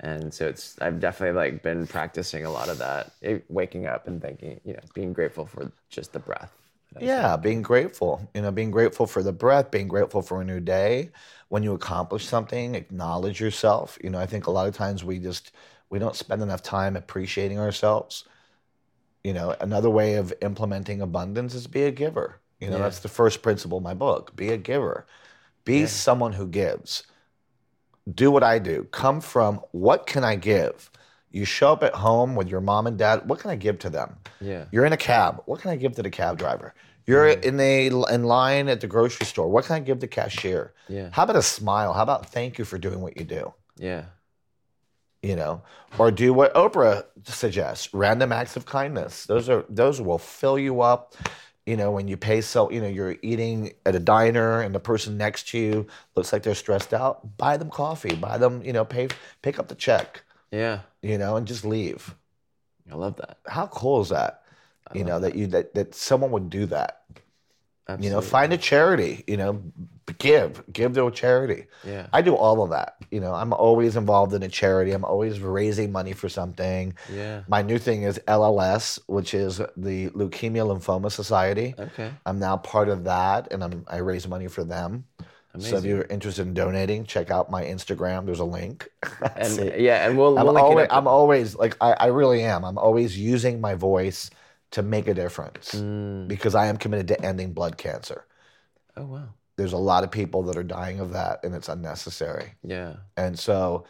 and 0.00 0.32
so 0.32 0.46
it's 0.48 0.78
I've 0.80 1.00
definitely 1.00 1.36
like 1.36 1.62
been 1.62 1.86
practicing 1.86 2.44
a 2.44 2.50
lot 2.50 2.68
of 2.68 2.78
that. 2.78 3.12
eh, 3.22 3.38
waking 3.48 3.86
up 3.86 4.06
and 4.06 4.20
thinking, 4.20 4.60
you 4.64 4.74
know, 4.74 4.80
being 4.94 5.12
grateful 5.12 5.46
for 5.46 5.72
just 5.88 6.12
the 6.12 6.18
breath. 6.18 6.52
Yeah, 7.00 7.36
being 7.36 7.62
grateful. 7.62 8.28
You 8.34 8.42
know, 8.42 8.50
being 8.50 8.70
grateful 8.70 9.06
for 9.06 9.22
the 9.22 9.32
breath, 9.32 9.70
being 9.70 9.88
grateful 9.88 10.22
for 10.22 10.40
a 10.40 10.44
new 10.44 10.60
day. 10.60 11.10
When 11.48 11.62
you 11.62 11.72
accomplish 11.74 12.26
something, 12.26 12.74
acknowledge 12.74 13.40
yourself. 13.40 13.98
You 14.02 14.10
know, 14.10 14.18
I 14.18 14.26
think 14.26 14.46
a 14.46 14.50
lot 14.50 14.68
of 14.68 14.74
times 14.74 15.04
we 15.04 15.18
just 15.18 15.52
we 15.90 15.98
don't 15.98 16.16
spend 16.16 16.42
enough 16.42 16.62
time 16.62 16.96
appreciating 16.96 17.58
ourselves. 17.58 18.24
You 19.24 19.32
know, 19.34 19.54
another 19.60 19.90
way 19.90 20.14
of 20.14 20.32
implementing 20.42 21.00
abundance 21.00 21.54
is 21.54 21.66
be 21.66 21.82
a 21.84 21.90
giver. 21.90 22.40
You 22.60 22.70
know, 22.70 22.76
Yeah. 22.76 22.84
that's 22.84 23.00
the 23.00 23.08
first 23.08 23.42
principle 23.42 23.78
of 23.78 23.84
my 23.84 23.94
book. 23.94 24.34
Be 24.34 24.50
a 24.50 24.56
giver. 24.56 25.06
Be 25.64 25.86
someone 25.86 26.32
who 26.32 26.46
gives. 26.46 27.02
Do 28.12 28.30
what 28.30 28.42
I 28.42 28.58
do. 28.58 28.86
Come 28.90 29.20
from 29.20 29.60
what 29.72 30.06
can 30.06 30.24
I 30.24 30.36
give? 30.36 30.90
You 31.30 31.44
show 31.44 31.72
up 31.72 31.82
at 31.82 31.94
home 31.94 32.36
with 32.36 32.48
your 32.48 32.62
mom 32.62 32.86
and 32.86 32.96
dad. 32.96 33.28
What 33.28 33.38
can 33.38 33.50
I 33.50 33.56
give 33.56 33.78
to 33.80 33.90
them? 33.90 34.16
Yeah. 34.40 34.64
You're 34.72 34.86
in 34.86 34.94
a 34.94 34.98
cab. 34.98 35.42
What 35.44 35.60
can 35.60 35.70
I 35.70 35.76
give 35.76 35.92
to 35.96 36.02
the 36.02 36.10
cab 36.10 36.38
driver? 36.38 36.74
You're 37.06 37.26
mm-hmm. 37.26 37.48
in 37.48 37.60
a 37.60 38.14
in 38.14 38.24
line 38.24 38.68
at 38.68 38.80
the 38.80 38.86
grocery 38.86 39.26
store. 39.26 39.48
What 39.48 39.66
can 39.66 39.76
I 39.76 39.80
give 39.80 40.00
the 40.00 40.08
cashier? 40.08 40.72
Yeah. 40.88 41.10
How 41.12 41.24
about 41.24 41.36
a 41.36 41.42
smile? 41.42 41.92
How 41.92 42.02
about 42.02 42.30
thank 42.30 42.58
you 42.58 42.64
for 42.64 42.78
doing 42.78 43.00
what 43.00 43.16
you 43.16 43.24
do? 43.24 43.52
Yeah. 43.76 44.04
You 45.22 45.34
know, 45.34 45.62
or 45.98 46.10
do 46.10 46.32
what 46.32 46.54
Oprah 46.54 47.04
suggests: 47.24 47.92
random 47.92 48.32
acts 48.32 48.56
of 48.56 48.66
kindness. 48.66 49.26
Those 49.26 49.48
are 49.48 49.64
those 49.68 50.00
will 50.00 50.18
fill 50.18 50.58
you 50.58 50.80
up. 50.80 51.14
You 51.66 51.76
know, 51.76 51.90
when 51.90 52.08
you 52.08 52.16
pay 52.16 52.40
so, 52.40 52.70
you 52.70 52.80
know, 52.80 52.88
you're 52.88 53.16
eating 53.20 53.74
at 53.84 53.94
a 53.94 53.98
diner 53.98 54.62
and 54.62 54.74
the 54.74 54.80
person 54.80 55.18
next 55.18 55.48
to 55.48 55.58
you 55.58 55.86
looks 56.14 56.32
like 56.32 56.42
they're 56.42 56.54
stressed 56.54 56.94
out. 56.94 57.36
Buy 57.36 57.58
them 57.58 57.68
coffee. 57.68 58.14
Buy 58.14 58.38
them, 58.38 58.62
you 58.62 58.72
know, 58.72 58.86
pay 58.86 59.08
pick 59.42 59.58
up 59.58 59.68
the 59.68 59.74
check. 59.74 60.22
Yeah. 60.50 60.80
you 61.02 61.18
know, 61.18 61.36
and 61.36 61.46
just 61.46 61.64
leave. 61.64 62.14
I 62.90 62.94
love 62.94 63.16
that. 63.16 63.38
How 63.46 63.66
cool 63.66 64.00
is 64.00 64.08
that? 64.08 64.42
I 64.90 64.96
you 64.96 65.04
know 65.04 65.14
love 65.14 65.22
that 65.22 65.34
you 65.34 65.46
that, 65.48 65.74
that 65.74 65.94
someone 65.94 66.30
would 66.30 66.48
do 66.48 66.66
that. 66.66 67.02
that. 67.86 68.02
You 68.02 68.10
know, 68.10 68.20
find 68.20 68.52
a 68.52 68.58
charity. 68.58 69.24
You 69.26 69.36
know, 69.36 69.62
give 70.18 70.62
give 70.72 70.94
to 70.94 71.06
a 71.06 71.10
charity. 71.12 71.66
Yeah. 71.84 72.06
I 72.12 72.22
do 72.22 72.34
all 72.34 72.62
of 72.62 72.70
that. 72.70 72.96
You 73.10 73.20
know, 73.20 73.34
I'm 73.34 73.52
always 73.52 73.96
involved 73.96 74.32
in 74.34 74.42
a 74.42 74.48
charity. 74.48 74.92
I'm 74.92 75.04
always 75.04 75.40
raising 75.40 75.92
money 75.92 76.12
for 76.12 76.28
something. 76.28 76.94
Yeah. 77.12 77.42
My 77.48 77.62
new 77.62 77.78
thing 77.78 78.02
is 78.02 78.18
LLS, 78.26 78.98
which 79.06 79.34
is 79.34 79.58
the 79.76 80.08
Leukemia 80.10 80.64
Lymphoma 80.66 81.10
Society. 81.12 81.74
Okay. 81.78 82.10
I'm 82.26 82.38
now 82.38 82.56
part 82.56 82.88
of 82.88 83.04
that, 83.04 83.52
and 83.52 83.62
I'm 83.62 83.84
I 83.88 83.98
raise 83.98 84.26
money 84.26 84.48
for 84.48 84.64
them. 84.64 85.04
Amazing. 85.54 85.70
So 85.70 85.78
if 85.78 85.84
you're 85.84 86.02
interested 86.10 86.46
in 86.46 86.54
donating, 86.54 87.04
check 87.04 87.30
out 87.30 87.50
my 87.50 87.64
Instagram. 87.64 88.26
There's 88.26 88.38
a 88.40 88.44
link. 88.44 88.88
and 89.36 89.72
yeah, 89.76 90.06
and 90.06 90.16
we'll, 90.18 90.38
I'm 90.38 90.46
we'll 90.46 90.58
always. 90.58 90.86
I'm 90.90 91.06
always 91.08 91.56
like 91.56 91.76
I, 91.80 91.92
I 91.94 92.06
really 92.06 92.42
am. 92.42 92.64
I'm 92.64 92.78
always 92.78 93.18
using 93.18 93.60
my 93.60 93.74
voice 93.74 94.30
to 94.72 94.82
make 94.82 95.08
a 95.08 95.14
difference 95.14 95.72
Mm. 95.72 96.28
because 96.28 96.54
I 96.54 96.66
am 96.66 96.76
committed 96.76 97.08
to 97.08 97.24
ending 97.24 97.54
blood 97.54 97.78
cancer. 97.78 98.26
Oh 98.96 99.06
wow. 99.06 99.28
There's 99.58 99.72
a 99.72 99.76
lot 99.78 100.04
of 100.04 100.10
people 100.12 100.44
that 100.44 100.56
are 100.56 100.62
dying 100.62 101.00
of 101.00 101.12
that, 101.12 101.40
and 101.42 101.52
it's 101.52 101.68
unnecessary. 101.68 102.54
Yeah. 102.62 102.94
And 103.16 103.36
so, 103.36 103.84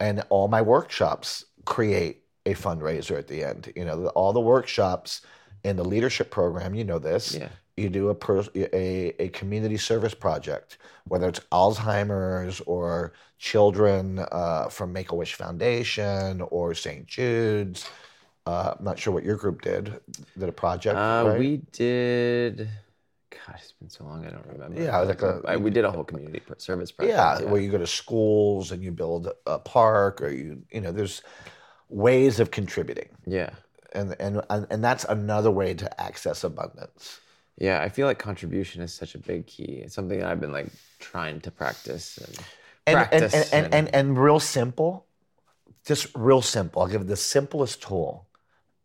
and 0.00 0.24
all 0.28 0.48
my 0.48 0.60
workshops 0.60 1.44
create 1.64 2.24
a 2.44 2.54
fundraiser 2.54 3.16
at 3.16 3.28
the 3.28 3.44
end. 3.44 3.72
You 3.76 3.84
know, 3.84 4.08
all 4.08 4.32
the 4.32 4.40
workshops 4.40 5.22
in 5.62 5.76
the 5.76 5.84
leadership 5.84 6.32
program. 6.32 6.74
You 6.74 6.82
know 6.82 6.98
this. 6.98 7.34
Yeah. 7.34 7.48
You 7.76 7.88
do 7.88 8.08
a, 8.08 8.14
per, 8.14 8.44
a 8.56 9.14
a 9.22 9.28
community 9.28 9.76
service 9.76 10.14
project, 10.14 10.78
whether 11.06 11.28
it's 11.28 11.40
Alzheimer's 11.52 12.60
or 12.66 13.12
children 13.38 14.18
uh, 14.32 14.68
from 14.68 14.92
Make 14.92 15.12
a 15.12 15.14
Wish 15.14 15.34
Foundation 15.34 16.40
or 16.50 16.74
St. 16.74 17.06
Jude's. 17.06 17.88
Uh, 18.46 18.74
I'm 18.78 18.84
not 18.84 18.98
sure 18.98 19.12
what 19.12 19.24
your 19.24 19.36
group 19.36 19.62
did. 19.62 20.00
Did 20.36 20.48
a 20.48 20.52
project? 20.52 20.96
Uh, 20.96 21.24
right? 21.28 21.38
We 21.38 21.56
did. 21.72 22.68
God, 23.46 23.56
it's 23.58 23.72
been 23.72 23.90
so 23.90 24.04
long. 24.04 24.24
I 24.26 24.30
don't 24.30 24.46
remember. 24.46 24.80
Yeah, 24.80 24.98
like 25.00 25.22
a- 25.22 25.42
I- 25.46 25.56
we 25.56 25.70
did 25.70 25.84
a 25.84 25.90
whole 25.90 26.04
community 26.04 26.40
service 26.58 26.92
project. 26.92 27.16
yeah, 27.16 27.42
where 27.50 27.60
you 27.60 27.70
go 27.70 27.78
to 27.78 27.86
schools 27.86 28.72
and 28.72 28.82
you 28.82 28.92
build 28.92 29.28
a 29.46 29.58
park, 29.58 30.22
or 30.22 30.30
you 30.30 30.62
you 30.70 30.80
know, 30.80 30.92
there's 30.92 31.22
ways 31.88 32.40
of 32.40 32.50
contributing, 32.50 33.08
yeah. 33.26 33.50
and 33.92 34.16
and 34.18 34.40
and, 34.50 34.66
and 34.70 34.82
that's 34.84 35.04
another 35.04 35.50
way 35.50 35.74
to 35.74 36.00
access 36.00 36.44
abundance. 36.44 37.20
Yeah, 37.56 37.80
I 37.82 37.88
feel 37.88 38.06
like 38.06 38.18
contribution 38.18 38.82
is 38.82 38.92
such 38.92 39.14
a 39.14 39.18
big 39.18 39.46
key. 39.46 39.82
It's 39.84 39.94
something 39.94 40.18
that 40.18 40.28
I've 40.28 40.40
been 40.40 40.52
like 40.52 40.68
trying 40.98 41.40
to 41.42 41.50
practice 41.50 42.18
and 42.18 42.36
And 42.86 42.96
and, 42.96 42.96
practice. 42.96 43.52
and, 43.52 43.64
and, 43.64 43.74
and 43.74 43.94
and 43.94 44.18
real 44.18 44.40
simple, 44.40 45.06
just 45.86 46.08
real 46.16 46.42
simple. 46.42 46.82
I'll 46.82 46.88
give 46.88 47.02
it 47.02 47.06
the 47.06 47.16
simplest 47.16 47.82
tool: 47.82 48.26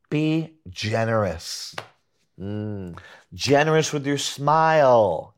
be 0.10 0.54
generous. 0.70 1.76
Mm, 2.40 2.98
Generous 3.34 3.92
with 3.92 4.08
your 4.08 4.18
smile, 4.18 5.36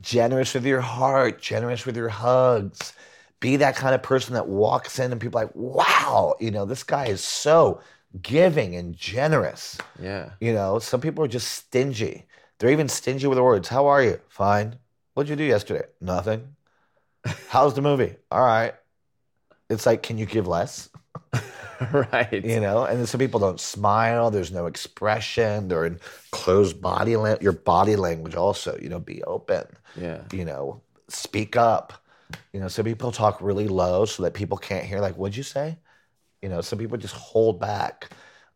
generous 0.00 0.54
with 0.54 0.66
your 0.66 0.80
heart, 0.80 1.40
generous 1.40 1.86
with 1.86 1.96
your 1.96 2.08
hugs. 2.10 2.92
Be 3.40 3.56
that 3.56 3.74
kind 3.76 3.94
of 3.94 4.02
person 4.02 4.34
that 4.34 4.46
walks 4.46 4.98
in 4.98 5.10
and 5.10 5.20
people 5.20 5.40
are 5.40 5.44
like, 5.46 5.54
wow, 5.54 6.34
you 6.38 6.50
know, 6.50 6.64
this 6.64 6.84
guy 6.84 7.06
is 7.06 7.24
so 7.24 7.80
giving 8.20 8.76
and 8.76 8.94
generous. 8.96 9.78
yeah. 9.98 10.30
You 10.40 10.52
know, 10.52 10.78
some 10.78 11.00
people 11.00 11.24
are 11.24 11.28
just 11.28 11.48
stingy. 11.48 12.26
They're 12.58 12.70
even 12.70 12.88
stingy 12.88 13.26
with 13.26 13.36
the 13.36 13.42
words. 13.42 13.68
How 13.68 13.86
are 13.86 14.02
you? 14.02 14.20
Fine. 14.28 14.78
What'd 15.14 15.28
you 15.30 15.36
do 15.36 15.44
yesterday? 15.44 15.86
Nothing. 16.00 16.54
How's 17.48 17.74
the 17.74 17.82
movie? 17.82 18.14
All 18.30 18.44
right. 18.44 18.74
It's 19.68 19.86
like, 19.86 20.02
can 20.02 20.18
you 20.18 20.26
give 20.26 20.46
less? 20.46 20.88
right. 22.12 22.44
You 22.44 22.60
know, 22.60 22.84
and 22.84 23.08
some 23.08 23.18
people 23.18 23.40
don't 23.40 23.60
smile. 23.60 24.30
There's 24.30 24.52
no 24.52 24.66
expression. 24.66 25.68
They're 25.68 25.86
in 25.86 26.00
closed 26.30 26.80
body 26.80 27.16
language. 27.16 27.42
Your 27.42 27.52
body 27.52 27.96
language 27.96 28.34
also. 28.34 28.78
You 28.80 28.88
know, 28.88 29.00
be 29.00 29.22
open. 29.24 29.64
Yeah. 29.96 30.22
You 30.32 30.44
know, 30.44 30.82
speak 31.08 31.56
up. 31.56 31.92
You 32.52 32.60
know, 32.60 32.68
some 32.68 32.84
people 32.84 33.12
talk 33.12 33.40
really 33.40 33.68
low 33.68 34.04
so 34.04 34.22
that 34.22 34.34
people 34.34 34.56
can't 34.56 34.84
hear. 34.84 35.00
Like, 35.00 35.16
what'd 35.16 35.36
you 35.36 35.42
say? 35.42 35.78
You 36.40 36.48
know, 36.48 36.60
some 36.60 36.78
people 36.78 36.98
just 36.98 37.14
hold 37.14 37.60
back. 37.60 38.10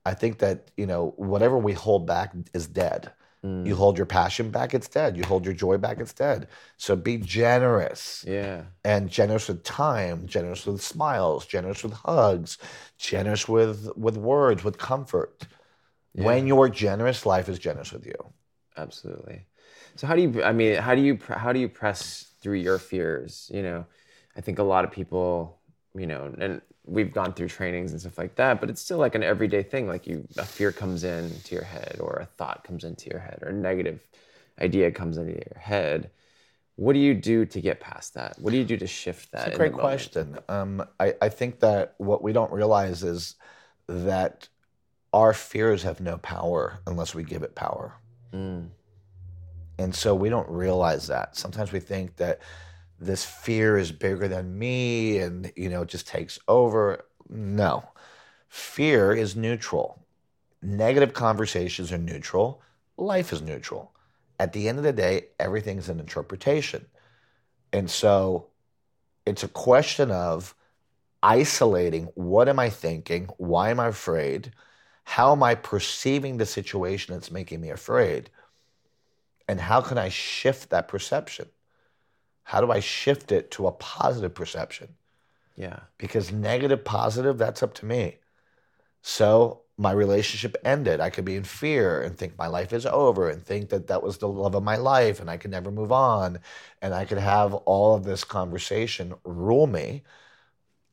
I 0.05 0.15
think 0.15 0.39
that 0.39 0.71
you 0.77 0.87
know 0.87 1.15
whatever 1.17 1.59
we 1.59 1.73
hold 1.73 2.07
back 2.07 2.33
is 2.55 2.67
dead. 2.67 3.13
Mm, 3.45 3.67
You 3.67 3.75
hold 3.77 3.97
your 3.97 4.07
passion 4.07 4.51
back, 4.51 4.75
it's 4.75 4.89
dead. 4.89 5.17
You 5.17 5.25
hold 5.25 5.45
your 5.45 5.55
joy 5.55 5.77
back, 5.79 6.01
it's 6.01 6.13
dead. 6.13 6.49
So 6.77 6.97
be 6.97 7.19
generous 7.19 8.25
yeah. 8.27 8.63
and 8.85 9.11
generous 9.11 9.49
with 9.49 9.63
time, 9.63 10.27
generous 10.27 10.67
with 10.67 10.81
smiles, 10.81 11.47
generous 11.47 11.83
with 11.83 11.93
hugs, 11.93 12.59
generous 12.99 13.49
with 13.49 13.91
with 13.97 14.17
words, 14.17 14.65
with 14.65 14.79
comfort. 14.79 15.47
When 16.15 16.47
you're 16.47 16.71
generous, 16.71 17.27
life 17.27 17.49
is 17.51 17.59
generous 17.59 17.93
with 17.93 18.07
you. 18.07 18.33
Absolutely. 18.77 19.45
So 19.97 20.07
how 20.07 20.17
do 20.17 20.23
you? 20.23 20.43
I 20.43 20.53
mean, 20.53 20.77
how 20.77 20.95
do 20.95 21.03
you? 21.03 21.19
How 21.29 21.53
do 21.53 21.61
you 21.61 21.69
press 21.69 22.33
through 22.41 22.55
your 22.57 22.79
fears? 22.79 23.51
You 23.53 23.63
know, 23.63 23.87
I 24.37 24.41
think 24.41 24.59
a 24.59 24.63
lot 24.63 24.85
of 24.85 24.91
people, 24.91 25.59
you 25.95 26.07
know, 26.07 26.33
and 26.39 26.63
we've 26.87 27.13
gone 27.13 27.33
through 27.33 27.49
trainings 27.49 27.93
and 27.93 28.01
stuff 28.01 28.19
like 28.19 28.37
that, 28.37 28.61
but 28.61 28.71
it's 28.71 28.81
still 28.81 28.99
like 28.99 29.15
an 29.15 29.23
everyday 29.23 29.63
thing. 29.63 29.89
Like 29.89 30.07
you, 30.07 30.27
a 30.39 30.45
fear 30.45 30.73
comes 30.73 31.05
into 31.05 31.55
your 31.55 31.65
head, 31.65 31.97
or 32.01 32.19
a 32.23 32.27
thought 32.27 32.65
comes 32.65 32.85
into 32.85 33.11
your 33.11 33.21
head, 33.21 33.41
or 33.43 33.49
a 33.49 33.53
negative 33.53 34.07
idea 34.61 34.91
comes 34.91 35.17
into 35.17 35.33
your 35.33 35.59
head. 35.59 36.11
What 36.77 36.93
do 36.93 36.99
you 36.99 37.15
do 37.15 37.47
to 37.47 37.61
get 37.61 37.81
past 37.81 38.15
that? 38.15 38.37
What 38.39 38.51
do 38.51 38.59
you 38.59 38.65
do 38.65 38.77
to 38.77 38.87
shift 38.87 39.33
that? 39.33 39.49
It's 39.49 39.57
a 39.57 39.59
great 39.59 39.73
question. 39.73 40.39
Um, 40.49 40.85
I, 41.01 41.15
I 41.23 41.29
think 41.31 41.61
that 41.61 41.95
what 41.99 42.23
we 42.23 42.33
don't 42.33 42.53
realize 42.53 43.03
is 43.03 43.37
that 43.89 44.49
our 45.13 45.33
fears 45.33 45.83
have 45.85 46.01
no 46.01 46.19
power 46.19 46.81
unless 46.87 47.15
we 47.15 47.25
give 47.25 47.43
it 47.43 47.55
power. 47.55 47.95
Mm, 48.35 48.69
And 49.79 49.95
so 49.95 50.15
we 50.15 50.29
don't 50.29 50.49
realize 50.51 51.07
that. 51.07 51.37
Sometimes 51.37 51.73
we 51.73 51.81
think 51.81 52.17
that 52.17 52.41
this 52.99 53.25
fear 53.25 53.77
is 53.77 53.93
bigger 53.93 54.29
than 54.29 54.59
me 54.59 55.19
and, 55.19 55.53
you 55.57 55.69
know, 55.69 55.85
just 55.85 56.07
takes 56.07 56.39
over. 56.49 57.05
No. 57.29 57.85
Fear 58.49 59.13
is 59.13 59.37
neutral. 59.37 60.07
Negative 60.63 61.13
conversations 61.13 61.93
are 61.93 61.99
neutral. 61.99 62.63
Life 62.97 63.33
is 63.33 63.43
neutral. 63.43 63.93
At 64.39 64.53
the 64.53 64.69
end 64.69 64.79
of 64.79 64.85
the 64.85 64.93
day, 64.93 65.27
everything's 65.39 65.89
an 65.89 66.01
interpretation. 66.01 66.87
And 67.73 67.91
so 67.91 68.49
it's 69.27 69.43
a 69.43 69.49
question 69.49 70.11
of 70.11 70.55
isolating 71.23 72.05
what 72.15 72.49
am 72.49 72.59
I 72.59 72.71
thinking? 72.71 73.29
Why 73.37 73.71
am 73.71 73.81
I 73.81 73.89
afraid? 73.89 74.53
How 75.05 75.33
am 75.33 75.43
I 75.43 75.55
perceiving 75.55 76.37
the 76.37 76.47
situation 76.47 77.15
that's 77.15 77.31
making 77.31 77.61
me 77.61 77.71
afraid? 77.71 78.31
And 79.49 79.61
how 79.61 79.81
can 79.81 79.99
I 79.99 80.09
shift 80.09 80.71
that 80.71 80.89
perception? 80.89 81.47
How 82.47 82.63
do 82.63 82.73
I 82.73 82.81
shift 82.81 83.33
it 83.33 83.51
to 83.53 83.69
a 83.69 83.73
positive 83.73 84.35
perception? 84.35 84.97
yeah. 85.57 85.81
Because 85.99 86.33
negative, 86.33 86.85
positive, 86.85 87.39
that's 87.39 87.63
up 87.63 87.75
to 87.75 87.87
me. 87.87 88.19
So 89.03 89.63
my 89.79 89.93
relationship 89.93 90.57
ended. 90.65 91.01
I 91.01 91.11
could 91.11 91.25
be 91.25 91.37
in 91.37 91.45
fear 91.45 92.03
and 92.03 92.17
think 92.19 92.39
my 92.39 92.49
life 92.49 92.73
is 92.73 92.87
over 92.87 93.31
and 93.31 93.45
think 93.45 93.71
that 93.71 93.89
that 93.89 94.03
was 94.03 94.19
the 94.19 94.29
love 94.29 94.55
of 94.55 94.63
my 94.65 94.77
life 94.77 95.21
and 95.21 95.31
I 95.31 95.39
could 95.39 95.51
never 95.53 95.71
move 95.71 95.93
on. 95.93 96.41
And 96.83 96.95
I 96.95 97.05
could 97.07 97.19
have 97.19 97.55
all 97.55 97.95
of 97.97 98.05
this 98.05 98.25
conversation 98.25 99.15
rule 99.25 99.67
me. 99.67 100.05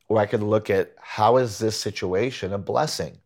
Or 0.08 0.18
I 0.20 0.26
could 0.28 0.44
look 0.44 0.70
at 0.70 0.96
how 1.00 1.38
is 1.38 1.60
this 1.60 1.78
situation 1.80 2.54
a 2.54 2.58
blessing? 2.58 3.20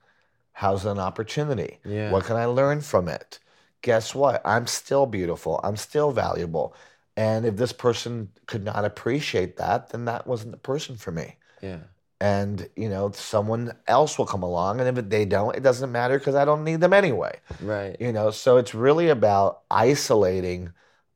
How's 0.53 0.85
it 0.85 0.91
an 0.91 0.99
opportunity? 0.99 1.79
Yeah. 1.85 2.11
What 2.11 2.25
can 2.25 2.37
I 2.37 2.45
learn 2.45 2.81
from 2.81 3.07
it? 3.09 3.39
Guess 3.83 4.15
what? 4.15 4.41
I'm 4.45 4.67
still 4.67 5.05
beautiful. 5.07 5.59
I'm 5.63 5.77
still 5.77 6.11
valuable. 6.11 6.75
And 7.17 7.45
if 7.45 7.57
this 7.57 7.73
person 7.73 8.29
could 8.45 8.63
not 8.63 8.85
appreciate 8.85 9.57
that, 9.57 9.89
then 9.89 10.05
that 10.05 10.25
wasn't 10.27 10.51
the 10.51 10.57
person 10.57 10.95
for 10.95 11.11
me. 11.11 11.35
Yeah. 11.61 11.79
And, 12.21 12.69
you 12.75 12.89
know, 12.89 13.11
someone 13.11 13.73
else 13.87 14.17
will 14.17 14.25
come 14.25 14.43
along. 14.43 14.79
And 14.79 14.97
if 14.97 15.09
they 15.09 15.25
don't, 15.25 15.55
it 15.55 15.63
doesn't 15.63 15.91
matter 15.91 16.17
because 16.19 16.35
I 16.35 16.45
don't 16.45 16.63
need 16.63 16.79
them 16.79 16.93
anyway. 16.93 17.39
Right. 17.59 17.97
You 17.99 18.11
know, 18.13 18.31
so 18.31 18.57
it's 18.57 18.73
really 18.73 19.09
about 19.09 19.61
isolating 19.69 20.71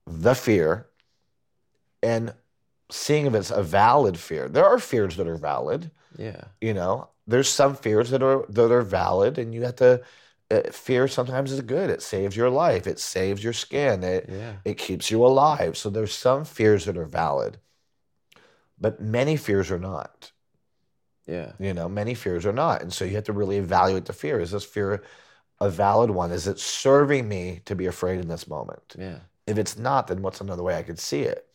the 0.06 0.34
fear 0.36 0.88
and 2.04 2.34
seeing 2.90 3.26
if 3.28 3.34
it's 3.36 3.52
a 3.52 3.64
valid 3.64 4.18
fear. 4.18 4.50
There 4.50 4.66
are 4.66 4.80
fears 4.80 5.16
that 5.18 5.28
are 5.28 5.38
valid 5.38 5.92
Yeah. 6.18 6.46
you 6.60 6.74
know 6.74 7.08
there's 7.28 7.48
some 7.48 7.76
fears 7.76 8.10
that 8.10 8.22
are 8.22 8.46
that 8.50 8.72
are 8.72 8.82
valid 8.82 9.38
and 9.38 9.54
you 9.54 9.62
have 9.64 9.78
to 9.78 10.02
uh, 10.52 10.72
fear 10.72 11.08
sometimes 11.08 11.52
is 11.52 11.62
good. 11.62 11.90
It 11.90 12.02
saves 12.02 12.36
your 12.36 12.50
life. 12.50 12.86
It 12.88 13.00
saves 13.00 13.44
your 13.44 13.54
skin. 13.54 14.04
It 14.04 14.28
Yeah. 14.30 14.54
it 14.66 14.78
keeps 14.78 15.10
you 15.10 15.26
alive. 15.26 15.78
So 15.78 15.90
there's 15.90 16.14
some 16.14 16.46
fears 16.46 16.86
that 16.86 16.98
are 16.98 17.06
valid 17.06 17.58
but 18.80 19.00
many 19.00 19.38
fears 19.38 19.70
are 19.72 19.80
not. 19.80 20.32
Yeah. 21.28 21.54
you 21.60 21.74
know 21.74 21.88
many 21.88 22.16
fears 22.16 22.46
are 22.46 22.52
not. 22.54 22.82
And 22.82 22.92
so 22.92 23.06
you 23.06 23.16
have 23.16 23.26
to 23.26 23.34
really 23.34 23.58
evaluate 23.58 24.06
the 24.06 24.14
fear. 24.14 24.40
Is 24.40 24.52
this 24.52 24.66
fear 24.66 25.04
a 25.60 25.70
valid 25.70 26.10
one? 26.10 26.32
Is 26.32 26.48
it 26.48 26.60
serving 26.60 27.30
me 27.30 27.62
to 27.66 27.76
be 27.76 27.86
afraid 27.86 28.20
in 28.20 28.28
this 28.28 28.48
moment? 28.48 28.96
Yeah. 28.98 29.20
if 29.48 29.58
it's 29.58 29.78
not 29.78 30.08
then 30.08 30.22
what's 30.24 30.42
another 30.42 30.64
way 30.64 30.76
i 30.78 30.84
could 30.84 31.00
see 31.00 31.22
it? 31.22 31.48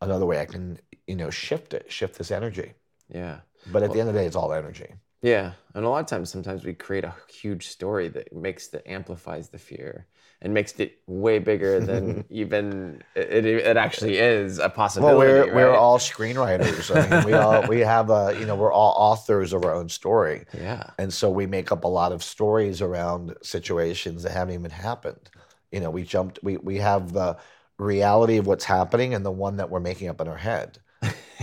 Another 0.00 0.24
way 0.26 0.40
i 0.40 0.46
can 0.46 0.78
you 1.06 1.16
know 1.16 1.30
shift 1.30 1.74
it 1.74 1.92
shift 1.92 2.16
this 2.18 2.30
energy. 2.30 2.72
Yeah. 3.08 3.40
But 3.70 3.82
at 3.82 3.92
the 3.92 4.00
end 4.00 4.08
of 4.08 4.14
the 4.14 4.20
day, 4.20 4.26
it's 4.26 4.36
all 4.36 4.54
energy. 4.54 4.94
Yeah, 5.22 5.52
and 5.74 5.84
a 5.84 5.88
lot 5.88 6.00
of 6.00 6.06
times, 6.06 6.30
sometimes 6.30 6.64
we 6.64 6.72
create 6.72 7.04
a 7.04 7.14
huge 7.28 7.68
story 7.68 8.08
that 8.08 8.32
makes 8.32 8.68
the 8.68 8.88
amplifies 8.90 9.50
the 9.50 9.58
fear 9.58 10.06
and 10.42 10.54
makes 10.54 10.72
it 10.80 10.98
way 11.06 11.38
bigger 11.38 11.78
than 11.78 12.24
even 12.30 13.02
it, 13.14 13.44
it 13.44 13.76
actually 13.76 14.16
is 14.16 14.58
a 14.58 14.70
possibility. 14.70 15.18
Well, 15.18 15.26
we're 15.26 15.44
right? 15.44 15.54
we're 15.54 15.74
all 15.74 15.98
screenwriters. 15.98 16.94
I 16.94 17.08
mean, 17.08 17.24
we 17.26 17.34
all 17.34 17.66
we 17.68 17.80
have 17.80 18.08
a 18.10 18.34
you 18.38 18.46
know 18.46 18.56
we're 18.56 18.72
all 18.72 18.94
authors 18.96 19.52
of 19.52 19.64
our 19.64 19.74
own 19.74 19.88
story, 19.90 20.46
yeah, 20.54 20.90
and 20.98 21.12
so 21.12 21.30
we 21.30 21.46
make 21.46 21.70
up 21.70 21.84
a 21.84 21.88
lot 21.88 22.12
of 22.12 22.22
stories 22.22 22.80
around 22.80 23.34
situations 23.42 24.22
that 24.22 24.32
haven't 24.32 24.54
even 24.54 24.70
happened. 24.70 25.30
You 25.70 25.80
know, 25.80 25.90
we 25.90 26.04
jumped. 26.04 26.38
We 26.42 26.56
we 26.56 26.78
have 26.78 27.12
the 27.12 27.36
reality 27.76 28.38
of 28.38 28.46
what's 28.46 28.64
happening 28.64 29.14
and 29.14 29.24
the 29.24 29.30
one 29.30 29.56
that 29.56 29.70
we're 29.70 29.80
making 29.80 30.08
up 30.08 30.20
in 30.20 30.28
our 30.28 30.36
head. 30.36 30.78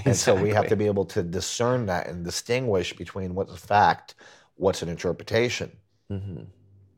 And 0.06 0.18
so 0.18 0.36
we 0.36 0.50
have 0.52 0.68
to 0.68 0.76
be 0.76 0.86
able 0.88 1.06
to 1.06 1.22
discern 1.24 1.86
that 1.88 2.08
and 2.08 2.24
distinguish 2.26 2.94
between 2.96 3.36
what's 3.36 3.54
a 3.54 3.58
fact, 3.58 4.16
what's 4.56 4.82
an 4.82 4.90
interpretation. 4.90 5.78
hmm 6.10 6.50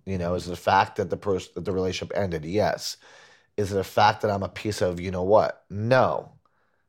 You 0.05 0.17
know, 0.17 0.33
is 0.35 0.47
it 0.47 0.53
a 0.53 0.55
fact 0.57 0.95
that 0.97 1.09
the 1.09 1.17
person 1.17 1.51
that 1.55 1.65
the 1.65 1.71
relationship 1.71 2.15
ended? 2.17 2.45
Yes. 2.45 2.97
Is 3.57 3.73
it 3.73 3.79
a 3.79 3.83
fact 3.83 4.21
that 4.21 4.31
I'm 4.31 4.43
a 4.43 4.49
piece 4.49 4.81
of 4.81 4.99
you 4.99 5.11
know 5.11 5.23
what? 5.23 5.65
No. 5.69 6.33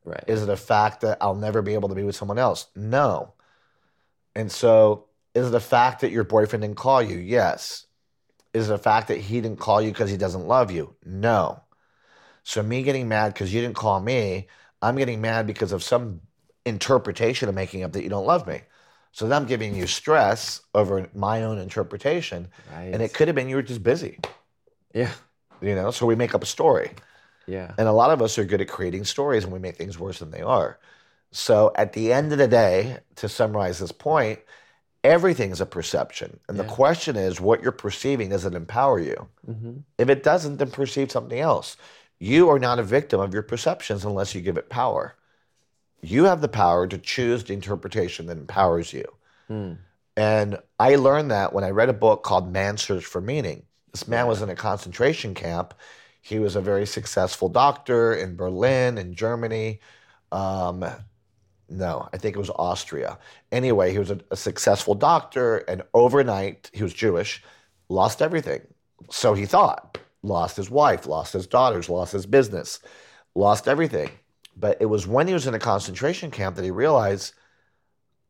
right. 0.05 0.23
Is 0.27 0.43
it 0.43 0.49
a 0.49 0.57
fact 0.57 1.01
that 1.01 1.19
I'll 1.21 1.35
never 1.35 1.61
be 1.61 1.73
able 1.75 1.89
to 1.89 1.95
be 1.95 2.03
with 2.03 2.15
someone 2.15 2.39
else? 2.39 2.67
No. 2.75 3.33
And 4.35 4.51
so, 4.51 5.07
is 5.33 5.47
it 5.47 5.53
a 5.55 5.59
fact 5.59 6.01
that 6.01 6.11
your 6.11 6.23
boyfriend 6.23 6.61
didn't 6.63 6.77
call 6.77 7.01
you? 7.01 7.17
Yes. 7.17 7.85
Is 8.53 8.69
it 8.69 8.73
a 8.73 8.77
fact 8.77 9.07
that 9.09 9.17
he 9.19 9.41
didn't 9.41 9.59
call 9.59 9.81
you 9.81 9.91
because 9.91 10.09
he 10.09 10.17
doesn't 10.17 10.47
love 10.47 10.71
you? 10.71 10.95
No. 11.05 11.63
So, 12.43 12.63
me 12.63 12.83
getting 12.83 13.07
mad 13.09 13.33
because 13.33 13.53
you 13.53 13.61
didn't 13.61 13.75
call 13.77 13.99
me, 14.01 14.47
I'm 14.81 14.95
getting 14.95 15.21
mad 15.21 15.47
because 15.47 15.71
of 15.71 15.83
some 15.83 16.21
interpretation 16.65 17.49
of 17.49 17.55
making 17.55 17.83
up 17.83 17.91
that 17.93 18.03
you 18.03 18.09
don't 18.09 18.25
love 18.25 18.47
me. 18.47 18.61
So 19.11 19.27
then 19.27 19.41
I'm 19.41 19.47
giving 19.47 19.75
you 19.75 19.87
stress 19.87 20.61
over 20.73 21.09
my 21.13 21.43
own 21.43 21.57
interpretation. 21.59 22.47
right. 22.71 22.89
And 22.93 23.01
it 23.01 23.13
could 23.13 23.27
have 23.27 23.35
been 23.35 23.49
you 23.49 23.57
were 23.57 23.61
just 23.61 23.83
busy, 23.83 24.19
yeah, 24.93 25.11
you 25.61 25.75
know? 25.75 25.91
So 25.91 26.05
we 26.05 26.15
make 26.15 26.33
up 26.33 26.43
a 26.43 26.45
story. 26.47 26.91
yeah, 27.47 27.73
And 27.77 27.87
a 27.87 27.91
lot 27.91 28.11
of 28.11 28.21
us 28.21 28.37
are 28.37 28.45
good 28.45 28.61
at 28.61 28.67
creating 28.69 29.03
stories 29.05 29.43
and 29.43 29.51
we 29.51 29.59
make 29.59 29.75
things 29.77 29.99
worse 29.99 30.19
than 30.19 30.31
they 30.31 30.41
are. 30.41 30.79
So 31.31 31.71
at 31.75 31.93
the 31.93 32.11
end 32.13 32.31
of 32.31 32.37
the 32.37 32.47
day, 32.47 32.97
to 33.15 33.29
summarize 33.29 33.79
this 33.79 33.91
point, 33.91 34.39
everything's 35.03 35.61
a 35.61 35.65
perception. 35.65 36.39
And 36.49 36.59
the 36.59 36.63
question 36.65 37.15
is 37.15 37.41
what 37.41 37.61
you're 37.61 37.71
perceiving, 37.71 38.29
does 38.29 38.45
it 38.45 38.55
empower 38.55 38.99
you? 38.99 39.27
hmm 39.45 39.79
If 39.97 40.09
it 40.09 40.23
doesn't, 40.23 40.57
then 40.57 40.71
perceive 40.71 41.11
something 41.11 41.39
else. 41.39 41.77
You 42.21 42.49
are 42.49 42.59
not 42.59 42.77
a 42.77 42.83
victim 42.83 43.19
of 43.19 43.33
your 43.33 43.41
perceptions 43.41 44.05
unless 44.05 44.35
you 44.35 44.41
give 44.41 44.55
it 44.55 44.69
power. 44.69 45.15
You 46.03 46.25
have 46.25 46.39
the 46.39 46.47
power 46.47 46.85
to 46.85 46.99
choose 46.99 47.43
the 47.43 47.55
interpretation 47.55 48.27
that 48.27 48.37
empowers 48.37 48.93
you. 48.93 49.05
Hmm. 49.47 49.73
And 50.15 50.59
I 50.79 50.97
learned 50.97 51.31
that 51.31 51.51
when 51.51 51.63
I 51.63 51.71
read 51.71 51.89
a 51.89 51.93
book 51.93 52.21
called 52.21 52.53
Man's 52.53 52.83
Search 52.83 53.05
for 53.05 53.21
Meaning. 53.21 53.63
This 53.91 54.07
man 54.07 54.27
was 54.27 54.43
in 54.43 54.51
a 54.51 54.55
concentration 54.55 55.33
camp. 55.33 55.73
He 56.21 56.37
was 56.37 56.55
a 56.55 56.61
very 56.61 56.85
successful 56.85 57.49
doctor 57.49 58.13
in 58.13 58.35
Berlin, 58.35 58.99
in 58.99 59.15
Germany. 59.15 59.79
Um, 60.31 60.85
no, 61.69 62.07
I 62.13 62.17
think 62.17 62.35
it 62.35 62.39
was 62.39 62.51
Austria. 62.51 63.17
Anyway, 63.51 63.93
he 63.93 63.97
was 63.97 64.11
a, 64.11 64.19
a 64.29 64.35
successful 64.35 64.93
doctor, 64.93 65.57
and 65.57 65.81
overnight, 65.95 66.69
he 66.71 66.83
was 66.83 66.93
Jewish, 66.93 67.43
lost 67.89 68.21
everything. 68.21 68.61
So 69.09 69.33
he 69.33 69.47
thought, 69.47 69.97
lost 70.23 70.57
his 70.57 70.69
wife, 70.69 71.05
lost 71.07 71.33
his 71.33 71.47
daughters, 71.47 71.89
lost 71.89 72.13
his 72.13 72.25
business, 72.25 72.79
lost 73.35 73.67
everything. 73.67 74.09
But 74.55 74.77
it 74.81 74.85
was 74.85 75.07
when 75.07 75.27
he 75.27 75.33
was 75.33 75.47
in 75.47 75.53
a 75.53 75.59
concentration 75.59 76.31
camp 76.31 76.55
that 76.55 76.65
he 76.65 76.71
realized 76.71 77.33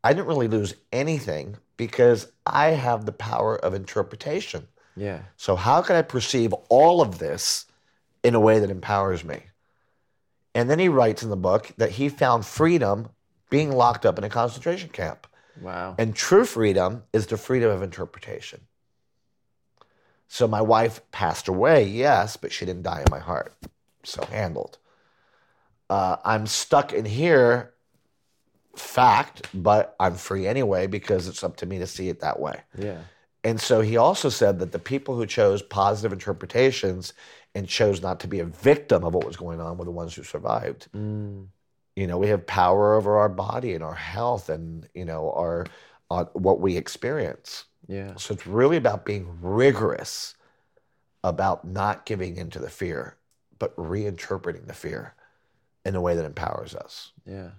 I 0.04 0.14
didn't 0.14 0.28
really 0.28 0.48
lose 0.48 0.76
anything 0.92 1.58
because 1.78 2.32
I 2.46 2.68
have 2.70 3.06
the 3.06 3.12
power 3.12 3.56
of 3.58 3.74
interpretation. 3.74 4.68
yeah, 4.96 5.22
So, 5.38 5.56
how 5.56 5.82
can 5.82 5.96
I 5.96 6.02
perceive 6.02 6.54
all 6.70 7.02
of 7.02 7.20
this 7.20 7.66
in 8.24 8.36
a 8.36 8.40
way 8.40 8.60
that 8.60 8.70
empowers 8.70 9.24
me? 9.24 9.44
And 10.54 10.70
then 10.70 10.80
he 10.80 10.90
writes 10.90 11.24
in 11.24 11.30
the 11.30 11.38
book 11.38 11.72
that 11.78 11.92
he 11.92 12.10
found 12.10 12.46
freedom 12.46 13.10
being 13.50 13.72
locked 13.72 14.06
up 14.06 14.18
in 14.18 14.24
a 14.24 14.30
concentration 14.30 14.90
camp. 14.90 15.28
wow, 15.62 15.96
And 15.98 16.16
true 16.16 16.46
freedom 16.46 17.04
is 17.14 17.28
the 17.28 17.38
freedom 17.38 17.70
of 17.70 17.82
interpretation. 17.84 18.62
So, 20.34 20.48
my 20.48 20.62
wife 20.62 21.02
passed 21.12 21.50
away, 21.50 21.84
yes, 21.84 22.38
but 22.38 22.54
she 22.54 22.66
didn't 22.66 22.84
die 22.84 23.00
in 23.02 23.12
my 23.12 23.20
heart. 23.20 23.54
So, 24.04 24.24
handled. 24.32 24.78
Uh, 25.90 26.16
I'm 26.24 26.48
stuck 26.48 26.94
in 26.94 27.04
here, 27.04 27.74
fact, 28.78 29.50
but 29.54 29.94
I'm 30.00 30.16
free 30.16 30.48
anyway 30.48 30.88
because 30.88 31.28
it's 31.28 31.44
up 31.44 31.58
to 31.58 31.66
me 31.66 31.80
to 31.80 31.86
see 31.86 32.08
it 32.08 32.22
that 32.22 32.40
way. 32.40 32.62
yeah, 32.78 33.00
And 33.44 33.60
so 33.60 33.82
he 33.82 33.98
also 33.98 34.30
said 34.30 34.60
that 34.60 34.72
the 34.72 34.80
people 34.80 35.18
who 35.18 35.26
chose 35.26 35.62
positive 35.62 36.14
interpretations 36.14 37.12
and 37.54 37.68
chose 37.68 38.02
not 38.02 38.22
to 38.22 38.30
be 38.30 38.40
a 38.40 38.46
victim 38.46 39.04
of 39.04 39.14
what 39.14 39.26
was 39.26 39.36
going 39.36 39.60
on 39.60 39.78
were 39.78 39.84
the 39.84 39.92
ones 39.92 40.16
who 40.16 40.24
survived. 40.24 40.88
mm. 40.96 41.46
You 41.98 42.08
know, 42.08 42.18
we 42.18 42.28
have 42.28 42.48
power 42.48 42.96
over 42.96 43.18
our 43.18 43.28
body 43.28 43.74
and 43.74 43.84
our 43.84 43.94
health 43.94 44.48
and, 44.48 44.88
you 44.94 45.04
know, 45.04 45.30
our 45.34 45.66
uh, 46.10 46.24
what 46.32 46.62
we 46.62 46.78
experience. 46.78 47.66
Yeah, 47.92 48.16
So 48.16 48.34
it's 48.34 48.48
really 48.48 48.78
about 48.78 49.06
being 49.06 49.28
rigorous 49.42 50.36
about 51.24 51.66
not 51.66 52.06
giving 52.06 52.38
into 52.38 52.60
the 52.60 52.70
fear, 52.70 53.18
but 53.60 53.76
reinterpreting 53.76 54.68
the 54.68 54.74
fear 54.74 55.14
in 55.86 55.96
a 55.96 56.02
way 56.02 56.16
that 56.16 56.26
empowers 56.26 56.74
us. 56.76 57.12
yeah. 57.26 57.50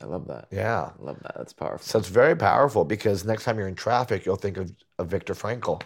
I 0.00 0.06
love 0.06 0.26
that. 0.28 0.48
Yeah. 0.50 0.90
I 0.98 1.02
love 1.04 1.20
that. 1.22 1.34
That's 1.36 1.52
powerful. 1.52 1.84
So 1.84 1.98
it's 1.98 2.08
very 2.08 2.34
powerful 2.34 2.84
because 2.84 3.24
next 3.24 3.44
time 3.44 3.58
you're 3.58 3.68
in 3.68 3.74
traffic, 3.76 4.24
you'll 4.24 4.36
think 4.36 4.56
of, 4.56 4.72
of 4.98 5.08
Viktor 5.08 5.34
Frankl. 5.34 5.82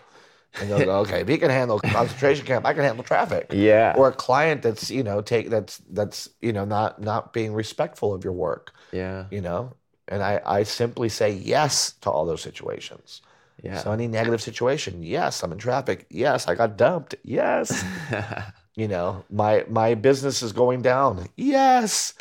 And 0.59 0.71
you'll 0.71 0.85
go, 0.85 0.99
okay, 1.05 1.21
if 1.21 1.29
he 1.29 1.37
can 1.37 1.51
handle 1.51 1.81
concentration 1.81 2.47
camp, 2.47 2.65
I 2.65 2.73
can 2.73 2.85
handle 2.85 3.05
traffic. 3.05 3.49
yeah, 3.53 3.95
Or 3.97 4.09
a 4.09 4.13
client 4.13 4.63
that's, 4.63 4.91
you 4.91 5.03
know, 5.03 5.21
take 5.21 5.51
that's 5.51 5.79
that's, 5.91 6.31
you 6.41 6.53
know, 6.53 6.65
not 6.65 7.01
not 7.01 7.33
being 7.33 7.53
respectful 7.53 8.15
of 8.15 8.25
your 8.25 8.33
work, 8.33 8.73
yeah, 8.93 9.25
you 9.31 9.41
know? 9.41 9.75
And 10.09 10.23
I, 10.23 10.41
I 10.47 10.63
simply 10.63 11.09
say 11.09 11.33
yes 11.33 11.93
to 12.03 12.11
all 12.11 12.25
those 12.25 12.41
situations. 12.41 13.21
Yeah. 13.67 13.79
So 13.79 13.93
any 13.93 14.09
negative 14.09 14.41
situation, 14.43 15.03
yes, 15.03 15.43
I'm 15.43 15.53
in 15.53 15.59
traffic. 15.59 16.07
Yes, 16.11 16.49
I 16.49 16.55
got 16.55 16.77
dumped. 16.77 17.15
Yes. 17.25 17.85
you 18.77 18.89
know, 18.89 19.25
my 19.31 19.65
my 19.69 19.95
business 19.95 20.43
is 20.43 20.53
going 20.53 20.83
down. 20.83 21.27
Yes. 21.37 22.15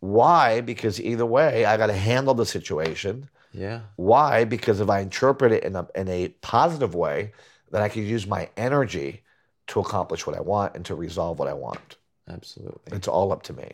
Why? 0.00 0.60
Because 0.62 1.00
either 1.00 1.26
way, 1.26 1.64
I 1.66 1.76
got 1.76 1.88
to 1.88 1.92
handle 2.10 2.34
the 2.34 2.46
situation. 2.46 3.28
yeah, 3.52 3.80
Why? 3.96 4.44
Because 4.44 4.80
if 4.80 4.88
I 4.88 5.00
interpret 5.00 5.52
it 5.52 5.62
in 5.64 5.76
a, 5.76 5.86
in 5.94 6.08
a 6.08 6.28
positive 6.40 6.94
way, 6.94 7.32
then 7.70 7.82
I 7.82 7.88
can 7.90 8.06
use 8.06 8.26
my 8.26 8.48
energy 8.56 9.22
to 9.66 9.80
accomplish 9.80 10.26
what 10.26 10.36
I 10.36 10.40
want 10.40 10.74
and 10.74 10.84
to 10.86 10.94
resolve 10.94 11.38
what 11.38 11.48
I 11.48 11.52
want. 11.54 11.96
absolutely. 12.28 12.96
It's 12.96 13.08
all 13.08 13.30
up 13.32 13.42
to 13.44 13.52
me. 13.52 13.68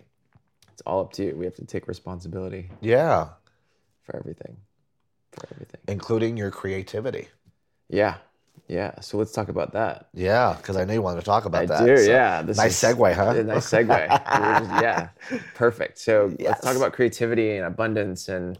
It's 0.73 0.83
all 0.85 1.01
up 1.01 1.13
to 1.15 1.25
you. 1.25 1.37
We 1.37 1.45
have 1.45 1.55
to 1.57 1.65
take 1.65 1.87
responsibility 1.89 2.71
Yeah. 2.81 3.29
for 4.03 4.17
everything. 4.17 4.57
For 5.39 5.49
everything. 5.53 5.81
Including 5.89 6.37
your 6.37 6.51
creativity. 6.51 7.29
Yeah. 7.89 8.17
Yeah. 8.69 8.99
So 9.01 9.17
let's 9.19 9.33
talk 9.33 9.49
about 9.49 9.73
that. 9.75 10.09
Yeah. 10.15 10.55
Because 10.57 10.77
I 10.77 10.85
know 10.85 10.95
you 10.95 11.03
wanted 11.03 11.21
to 11.21 11.27
talk 11.27 11.45
about 11.45 11.63
I 11.63 11.67
that. 11.67 11.87
do, 11.87 11.97
so- 11.99 12.11
yeah. 12.11 12.43
This 12.43 12.57
nice 12.57 12.83
is- 12.83 12.97
segue, 12.97 13.15
huh? 13.15 13.33
Nice 13.43 13.71
segue. 13.71 14.09
Just- 14.09 14.71
yeah. 14.83 15.09
Perfect. 15.55 15.99
So 15.99 16.35
let's 16.41 16.61
talk 16.63 16.77
about 16.77 16.93
creativity 16.93 17.57
and 17.57 17.67
abundance 17.67 18.29
and 18.29 18.59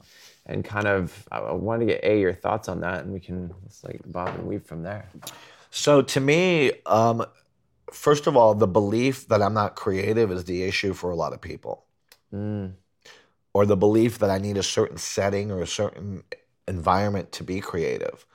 and 0.49 0.65
kind 0.65 0.87
of 0.87 1.27
I 1.33 1.51
wanted 1.53 1.87
to 1.87 1.93
get 1.95 2.05
A, 2.05 2.21
your 2.21 2.33
thoughts 2.33 2.69
on 2.69 2.81
that 2.81 3.03
and 3.03 3.13
we 3.13 3.19
can 3.19 3.53
let's 3.65 3.83
like 3.83 4.01
bob 4.07 4.29
and 4.29 4.47
weave 4.47 4.63
from 4.63 4.83
there. 4.85 5.09
So 5.71 6.03
to 6.03 6.21
me, 6.21 6.73
um, 6.87 7.27
first 7.93 8.27
of 8.29 8.37
all, 8.37 8.55
the 8.55 8.69
belief 8.69 9.27
that 9.29 9.43
I'm 9.43 9.55
not 9.55 9.75
creative 9.75 10.31
is 10.31 10.45
the 10.45 10.63
issue 10.63 10.93
for 10.93 11.11
a 11.11 11.17
lot 11.17 11.33
of 11.33 11.41
people. 11.41 11.85
Mm, 12.33 12.75
or 13.55 13.67
the 13.67 13.77
belief 13.77 14.19
that 14.21 14.31
I 14.31 14.39
need 14.39 14.57
a 14.57 14.63
certain 14.63 14.99
setting 14.99 15.51
or 15.51 15.61
a 15.63 15.67
certain 15.67 16.23
environment 16.69 17.33
to 17.33 17.45
be 17.45 17.61
creative. 17.61 18.27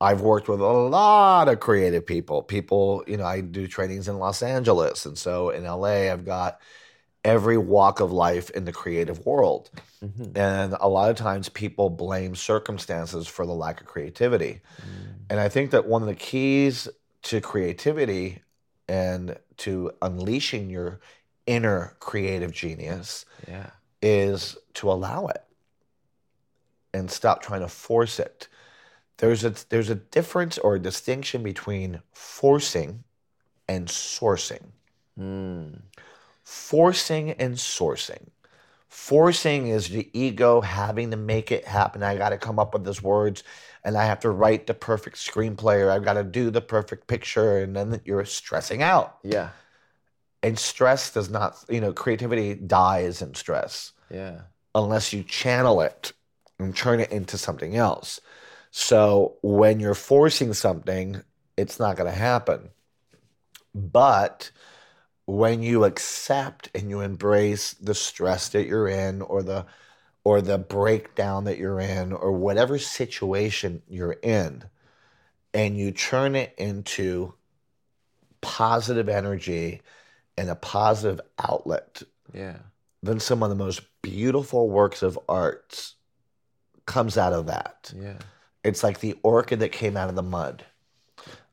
I've 0.00 0.20
worked 0.20 0.48
with 0.48 0.60
a 0.60 0.64
lot 0.64 1.48
of 1.48 1.58
creative 1.60 2.06
people. 2.06 2.42
People, 2.42 3.02
you 3.06 3.16
know, 3.16 3.24
I 3.24 3.40
do 3.40 3.66
trainings 3.66 4.08
in 4.08 4.18
Los 4.18 4.42
Angeles. 4.42 5.06
And 5.06 5.18
so 5.18 5.50
in 5.50 5.64
LA, 5.64 6.12
I've 6.12 6.24
got 6.24 6.60
every 7.24 7.58
walk 7.58 7.98
of 8.00 8.12
life 8.12 8.48
in 8.50 8.64
the 8.64 8.72
creative 8.72 9.26
world. 9.26 9.70
mhm, 10.04 10.36
And 10.36 10.76
a 10.80 10.88
lot 10.88 11.10
of 11.10 11.16
times 11.16 11.48
people 11.48 11.90
blame 11.90 12.36
circumstances 12.36 13.26
for 13.26 13.44
the 13.44 13.54
lack 13.54 13.80
of 13.80 13.88
creativity. 13.88 14.60
mm, 14.80 15.14
And 15.28 15.40
I 15.40 15.48
think 15.48 15.72
that 15.72 15.86
one 15.86 16.02
of 16.02 16.08
the 16.08 16.14
keys 16.14 16.88
to 17.22 17.40
creativity 17.40 18.42
and 18.88 19.36
to 19.58 19.90
unleashing 20.00 20.70
your 20.70 21.00
inner 21.46 21.96
creative 21.98 22.52
genius 22.52 23.26
Yeah. 23.48 23.70
is 24.00 24.56
to 24.74 24.90
allow 24.92 25.26
it 25.26 25.42
and 26.94 27.10
stop 27.10 27.42
trying 27.42 27.60
to 27.60 27.68
force 27.68 28.18
it. 28.18 28.48
There's 29.18 29.44
a 29.44 29.54
there's 29.70 29.90
a 29.90 29.94
difference 29.96 30.58
or 30.58 30.76
a 30.76 30.80
distinction 30.80 31.42
between 31.42 32.02
forcing 32.12 33.04
and 33.68 33.88
sourcing. 33.88 34.72
Mm, 35.18 35.82
Forcing 36.44 37.32
and 37.32 37.56
sourcing. 37.56 38.28
Forcing 38.88 39.68
is 39.68 39.88
the 39.88 40.08
ego 40.18 40.60
having 40.62 41.10
to 41.10 41.16
make 41.16 41.52
it 41.52 41.66
happen. 41.66 42.02
I 42.02 42.16
got 42.16 42.30
to 42.30 42.38
come 42.38 42.58
up 42.58 42.72
with 42.74 42.84
those 42.84 43.02
words 43.02 43.44
and 43.84 43.96
I 43.98 44.06
have 44.06 44.20
to 44.20 44.30
write 44.30 44.66
the 44.66 44.74
perfect 44.74 45.16
screenplay 45.16 45.84
or 45.84 45.90
I've 45.90 46.04
got 46.04 46.14
to 46.14 46.24
do 46.24 46.50
the 46.50 46.62
perfect 46.62 47.06
picture. 47.06 47.58
And 47.58 47.76
then 47.76 48.00
you're 48.04 48.24
stressing 48.24 48.82
out. 48.82 49.18
Yeah. 49.22 49.50
And 50.42 50.58
stress 50.58 51.12
does 51.12 51.30
not, 51.30 51.64
you 51.68 51.80
know, 51.80 51.92
creativity 51.92 52.54
dies 52.54 53.22
in 53.22 53.34
stress 53.34 53.92
Yeah. 54.10 54.42
unless 54.74 55.12
you 55.12 55.22
channel 55.24 55.80
it 55.80 56.12
and 56.58 56.74
turn 56.76 57.00
it 57.00 57.12
into 57.12 57.38
something 57.38 57.76
else. 57.76 58.20
So 58.70 59.36
when 59.42 59.80
you're 59.80 59.94
forcing 59.94 60.52
something, 60.52 61.22
it's 61.56 61.78
not 61.78 61.96
going 61.96 62.10
to 62.10 62.16
happen. 62.18 62.70
But 63.74 64.50
when 65.26 65.62
you 65.62 65.84
accept 65.84 66.70
and 66.74 66.88
you 66.88 67.00
embrace 67.00 67.74
the 67.74 67.94
stress 67.94 68.48
that 68.50 68.66
you're 68.66 68.88
in 68.88 69.22
or 69.22 69.42
the 69.42 69.66
or 70.24 70.40
the 70.40 70.58
breakdown 70.58 71.44
that 71.44 71.58
you're 71.58 71.80
in 71.80 72.12
or 72.12 72.32
whatever 72.32 72.78
situation 72.78 73.82
you're 73.88 74.16
in 74.22 74.64
and 75.54 75.78
you 75.78 75.90
turn 75.90 76.34
it 76.34 76.54
into 76.58 77.34
positive 78.40 79.08
energy 79.08 79.82
and 80.36 80.48
a 80.50 80.54
positive 80.54 81.20
outlet 81.38 82.02
Yeah. 82.32 82.56
then 83.02 83.20
some 83.20 83.42
of 83.42 83.48
the 83.48 83.54
most 83.54 83.82
beautiful 84.02 84.68
works 84.70 85.02
of 85.02 85.18
art 85.28 85.94
comes 86.88 87.16
out 87.16 87.32
of 87.32 87.46
that. 87.46 87.92
Yeah. 87.94 88.18
It's 88.64 88.82
like 88.82 88.98
the 88.98 89.16
orchid 89.22 89.60
that 89.60 89.70
came 89.70 89.96
out 89.96 90.08
of 90.08 90.16
the 90.16 90.22
mud. 90.22 90.64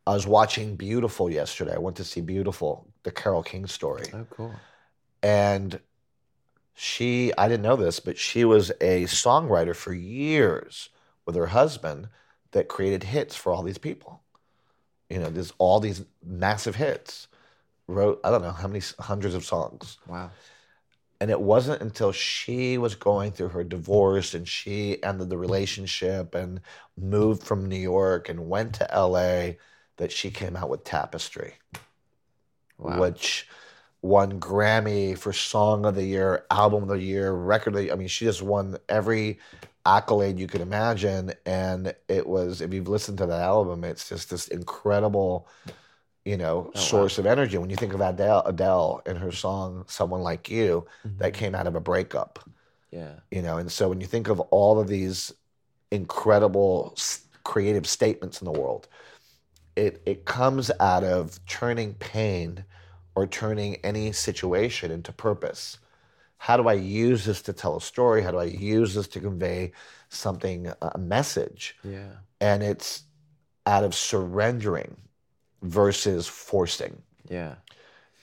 I 0.08 0.14
was 0.14 0.26
watching 0.26 0.76
Beautiful 0.76 1.30
yesterday. 1.30 1.76
I 1.76 1.80
went 1.80 1.98
to 1.98 2.04
see 2.04 2.22
Beautiful, 2.22 2.88
the 3.04 3.12
Carole 3.12 3.44
King 3.44 3.68
story. 3.68 4.06
Oh, 4.14 4.26
cool. 4.32 4.56
And 5.22 5.80
she, 6.74 7.32
I 7.38 7.48
didn't 7.48 7.64
know 7.64 7.76
this, 7.76 8.00
but 8.00 8.18
she 8.18 8.46
was 8.46 8.72
a 8.82 9.04
songwriter 9.04 9.76
for 9.76 9.94
years 9.94 10.90
with 11.26 11.36
her 11.36 11.48
husband 11.48 12.10
that 12.52 12.68
created 12.68 13.04
hits 13.04 13.36
for 13.36 13.52
all 13.52 13.62
these 13.62 13.78
people. 13.78 14.22
You 15.10 15.20
know, 15.20 15.30
there's 15.30 15.54
all 15.58 15.80
these 15.80 16.04
massive 16.24 16.76
hits. 16.76 17.28
Wrote, 17.88 18.20
I 18.24 18.32
don't 18.32 18.42
know 18.42 18.52
how 18.52 18.68
many 18.68 18.82
hundreds 19.00 19.36
of 19.36 19.46
songs. 19.46 19.98
Wow. 20.08 20.32
And 21.22 21.32
it 21.32 21.40
wasn't 21.40 21.82
until 21.82 22.12
she 22.12 22.78
was 22.78 22.96
going 22.96 23.32
through 23.32 23.50
her 23.50 23.64
divorce 23.64 24.34
and 24.34 24.48
she 24.48 25.02
ended 25.04 25.30
the 25.30 25.38
relationship 25.38 26.36
and 26.36 26.60
moved 26.98 27.44
from 27.44 27.68
New 27.68 27.78
York 27.78 28.28
and 28.30 28.50
went 28.50 28.74
to 28.76 28.90
LA 28.94 29.54
that 29.98 30.12
she 30.12 30.30
came 30.30 30.56
out 30.58 30.70
with 30.70 30.84
Tapestry, 30.84 31.56
Wow. 32.78 33.00
which 33.00 33.48
won 34.02 34.40
Grammy 34.40 35.18
for 35.18 35.34
Song 35.34 35.86
of 35.86 35.96
the 35.96 36.04
Year, 36.04 36.46
Album 36.52 36.84
of 36.84 36.90
the 36.90 37.02
Year, 37.02 37.32
Record 37.32 37.70
of 37.74 37.78
the 37.78 37.84
Year. 37.86 37.94
I 37.94 37.96
mean, 37.96 38.08
she 38.08 38.26
just 38.26 38.42
won 38.42 38.78
every 38.90 39.40
accolade 39.86 40.40
you 40.40 40.48
could 40.48 40.62
imagine. 40.62 41.34
And 41.46 41.96
it 42.08 42.28
was, 42.28 42.62
if 42.62 42.74
you've 42.74 42.88
listened 42.90 43.18
to 43.20 43.26
that 43.26 43.42
album, 43.42 43.84
it's 43.84 44.10
just 44.10 44.30
this 44.30 44.48
incredible, 44.48 45.48
you 46.26 46.36
know, 46.38 46.72
wow. 46.74 46.82
source 46.82 47.18
of 47.20 47.26
energy. 47.28 47.58
When 47.58 47.70
you 47.70 47.76
think 47.76 47.94
of 47.94 48.02
Adele, 48.02 48.42
Adele 48.46 49.02
and 49.06 49.18
her 49.18 49.32
song 49.32 49.86
"Someone 49.88 50.22
Like 50.22 50.50
You," 50.50 50.86
that 51.20 51.34
Mhm. 51.34 51.36
came 51.38 51.56
out 51.56 51.68
of 51.68 51.76
a 51.76 51.80
breakup, 51.80 52.40
Yeah. 52.92 53.20
you 53.32 53.42
know. 53.42 53.58
And 53.58 53.72
so 53.72 53.88
when 53.90 54.02
you 54.02 54.08
think 54.08 54.28
of 54.28 54.40
all 54.40 54.80
of 54.80 54.88
these 54.88 55.32
incredible 55.92 56.94
s- 56.98 57.22
creative 57.44 57.86
statements 57.88 58.42
in 58.42 58.46
the 58.46 58.60
world, 58.60 58.88
it 59.76 60.02
it 60.06 60.26
comes 60.26 60.72
out 60.80 61.04
of 61.04 61.40
turning 61.46 61.94
pain 61.96 62.66
or 63.16 63.28
turning 63.28 63.76
any 63.78 64.12
situation 64.12 64.92
into 64.92 65.12
purpose. 65.14 65.78
How 66.38 66.58
do 66.58 66.68
I 66.68 66.74
use 66.74 67.24
this 67.26 67.42
to 67.44 67.54
tell 67.54 67.78
a 67.78 67.82
story? 67.82 68.22
How 68.24 68.32
do 68.32 68.40
I 68.40 68.46
use 68.46 68.94
this 68.96 69.08
to 69.10 69.20
convey 69.20 69.72
something, 70.10 70.72
a 70.82 70.98
message? 70.98 71.78
Yeah. 71.84 72.12
And 72.42 72.62
it's 72.64 73.04
out 73.66 73.84
of 73.84 73.96
surrendering 73.96 74.98
versus 75.66 76.28
forcing. 76.28 77.02
Yeah. 77.28 77.56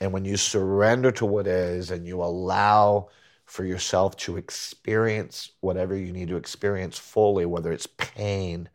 And 0.00 0.12
when 0.12 0.24
you 0.24 0.36
surrender 0.36 1.12
to 1.12 1.26
what 1.26 1.46
is 1.46 1.90
and 1.90 2.06
you 2.06 2.22
allow 2.22 3.08
for 3.44 3.64
yourself 3.64 4.16
to 4.16 4.36
experience 4.36 5.50
whatever 5.60 5.96
you 5.96 6.12
need 6.12 6.28
to 6.28 6.36
experience 6.36 6.98
fully, 6.98 7.44
whether 7.44 7.72
it's 7.72 7.86
pain 7.86 8.68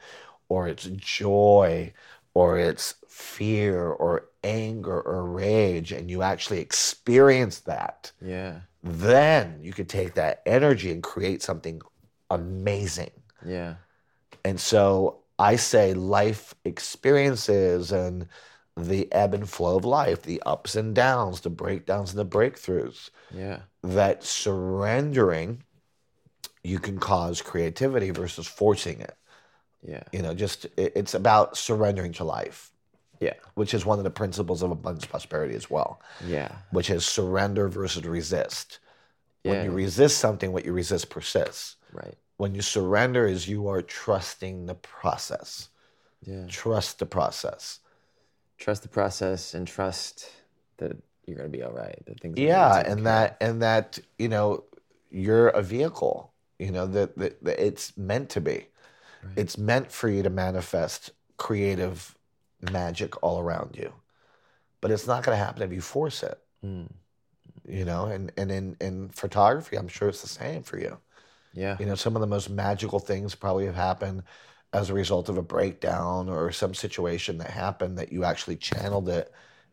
or 0.49 0.68
it's 0.68 0.86
joy 0.86 1.91
or 2.34 2.59
it's 2.59 2.95
fear 3.07 3.88
or 3.88 4.30
anger 4.43 5.01
or 5.01 5.26
rage, 5.26 5.91
and 5.91 6.09
you 6.09 6.22
actually 6.22 6.59
experience 6.59 7.61
that, 7.61 8.11
Yeah. 8.22 8.61
then 8.84 9.59
you 9.61 9.74
could 9.74 9.89
take 9.89 10.13
that 10.13 10.43
energy 10.45 10.91
and 10.91 11.01
create 11.01 11.41
something 11.41 11.82
amazing. 12.30 13.11
Yeah. 13.43 13.76
And 14.45 14.59
so 14.59 15.20
I 15.39 15.55
say 15.55 15.93
life 15.93 16.53
experiences 16.63 17.91
and 17.91 18.28
the 18.78 19.11
ebb 19.11 19.34
and 19.34 19.49
flow 19.49 19.78
of 19.78 19.86
life, 19.86 20.21
the 20.21 20.41
ups 20.45 20.75
and 20.75 20.93
downs, 20.93 21.41
the 21.41 21.49
breakdowns 21.49 22.11
and 22.11 22.19
the 22.19 22.25
breakthroughs, 22.38 23.09
Yeah. 23.32 23.61
that 23.84 24.23
surrendering 24.23 25.63
you 26.63 26.80
can 26.80 26.99
cause 26.99 27.41
creativity 27.41 28.09
versus 28.11 28.45
forcing 28.45 28.99
it. 29.01 29.15
Yeah. 29.82 30.03
You 30.11 30.21
know, 30.21 30.34
just 30.34 30.65
it's 30.75 31.13
about 31.13 31.57
surrendering 31.57 32.11
to 32.13 32.23
life, 32.23 32.71
Yeah. 33.19 33.34
which 33.55 33.73
is 33.73 33.86
one 33.86 33.97
of 33.99 34.03
the 34.03 34.09
principles 34.11 34.61
of 34.61 34.71
abundance 34.71 35.05
prosperity 35.05 35.55
as 35.55 35.69
well, 35.69 36.01
Yeah. 36.25 36.51
which 36.71 36.89
is 36.89 37.05
surrender 37.05 37.69
versus 37.69 38.03
resist. 38.05 38.80
When 39.43 39.63
you 39.63 39.71
resist 39.71 40.17
something, 40.17 40.51
what 40.51 40.65
you 40.65 40.73
resist 40.73 41.09
persists. 41.09 41.78
Right. 41.93 42.17
When 42.36 42.53
you 42.53 42.61
surrender 42.61 43.25
is 43.28 43.47
you 43.47 43.69
are 43.69 43.82
trusting 43.82 44.65
the 44.65 44.75
process. 44.75 45.69
Yeah. 46.21 46.45
Trust 46.49 46.99
the 46.99 47.05
process. 47.05 47.80
Trust 48.58 48.82
the 48.84 48.89
process 48.89 49.53
and 49.53 49.68
trust 49.68 50.30
that 50.78 50.97
you're 51.26 51.38
gonna 51.38 51.49
be 51.49 51.64
all 51.64 51.72
right. 51.72 52.01
That 52.05 52.20
things. 52.20 52.39
Yeah, 52.39 52.80
and 52.80 53.05
that 53.05 53.38
and 53.41 53.62
that 53.62 53.99
you 54.18 54.30
know 54.30 54.64
you're 55.12 55.49
a 55.49 55.62
vehicle. 55.62 56.32
You 56.60 56.72
know 56.72 56.88
that, 56.88 57.18
that, 57.18 57.43
that 57.43 57.64
it's 57.64 57.95
meant 57.97 58.30
to 58.32 58.41
be. 58.41 58.68
Right. 59.24 59.34
It's 59.36 59.58
meant 59.58 59.91
for 59.91 60.10
you 60.10 60.24
to 60.24 60.30
manifest 60.30 61.12
creative 61.38 62.16
magic 62.62 63.22
all 63.24 63.39
around 63.39 63.76
you, 63.78 63.93
but 64.82 64.89
it's 64.91 65.05
not 65.05 65.24
going 65.24 65.38
to 65.38 65.43
happen 65.43 65.62
if 65.62 65.72
you 65.72 65.82
force 65.82 66.24
it. 66.24 66.39
Mm. 66.66 66.89
You 67.68 67.86
know, 67.86 68.05
and 68.05 68.32
and 68.38 68.51
in 68.51 68.78
in 68.80 69.10
photography, 69.10 69.76
I'm 69.76 69.88
sure 69.88 70.10
it's 70.10 70.22
the 70.22 70.28
same 70.28 70.64
for 70.64 70.80
you. 70.80 70.97
Yeah. 71.53 71.76
You 71.80 71.86
know, 71.86 71.95
some 71.95 72.16
of 72.16 72.22
the 72.22 72.28
most 72.28 72.49
magical 72.49 72.99
things 72.99 73.36
probably 73.36 73.66
have 73.66 73.76
happened 73.76 74.24
as 74.78 74.89
a 74.89 74.93
result 74.93 75.28
of 75.30 75.38
a 75.38 75.41
breakdown 75.41 76.30
or 76.30 76.51
some 76.51 76.73
situation 76.73 77.38
that 77.39 77.49
happened 77.49 77.97
that 77.97 78.11
you 78.11 78.23
actually 78.23 78.55
channeled 78.55 79.09
it 79.09 79.32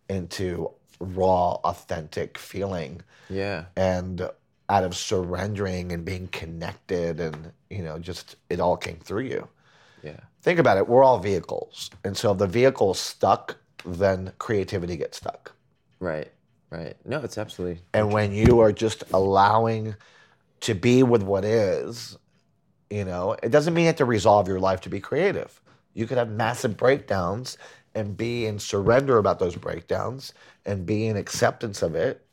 into 0.08 0.70
raw, 1.00 1.52
authentic 1.64 2.38
feeling 2.38 3.00
Yeah. 3.28 3.66
and 3.76 4.28
out 4.70 4.84
of 4.84 4.96
surrendering 4.96 5.92
and 5.92 6.04
being 6.06 6.26
connected 6.28 7.20
and 7.20 7.52
you 7.68 7.82
know 7.82 7.98
just 7.98 8.36
it 8.48 8.60
all 8.60 8.78
came 8.78 8.96
through 8.96 9.24
you 9.24 9.48
Yeah. 10.02 10.20
think 10.40 10.58
about 10.58 10.78
it 10.78 10.88
we're 10.88 11.04
all 11.04 11.18
vehicles 11.18 11.90
and 12.02 12.16
so 12.16 12.32
if 12.32 12.38
the 12.38 12.46
vehicle's 12.46 12.98
stuck 12.98 13.58
then 13.84 14.32
creativity 14.38 14.96
gets 14.96 15.18
stuck 15.18 15.52
Right. 16.00 16.30
Right. 16.70 16.96
No, 17.04 17.20
it's 17.20 17.38
absolutely. 17.38 17.82
and 17.92 18.12
when 18.12 18.32
you 18.32 18.60
are 18.60 18.72
just 18.72 19.04
allowing 19.12 19.94
to 20.60 20.74
be 20.74 21.02
with 21.02 21.22
what 21.22 21.44
is 21.44 22.16
you 22.94 23.04
know? 23.04 23.36
It 23.42 23.50
doesn't 23.50 23.74
mean 23.74 23.84
you 23.84 23.88
have 23.88 23.96
to 23.96 24.04
resolve 24.04 24.48
your 24.48 24.60
life 24.60 24.80
to 24.82 24.88
be 24.88 25.00
creative. 25.00 25.60
You 25.94 26.06
could 26.06 26.18
have 26.18 26.30
massive 26.30 26.76
breakdowns 26.76 27.58
and 27.94 28.16
be 28.16 28.46
in 28.46 28.58
surrender 28.58 29.18
about 29.18 29.38
those 29.38 29.56
breakdowns 29.56 30.32
and 30.66 30.86
be 30.86 31.06
in 31.06 31.16
acceptance 31.16 31.82
of 31.82 31.94
it. 31.94 32.24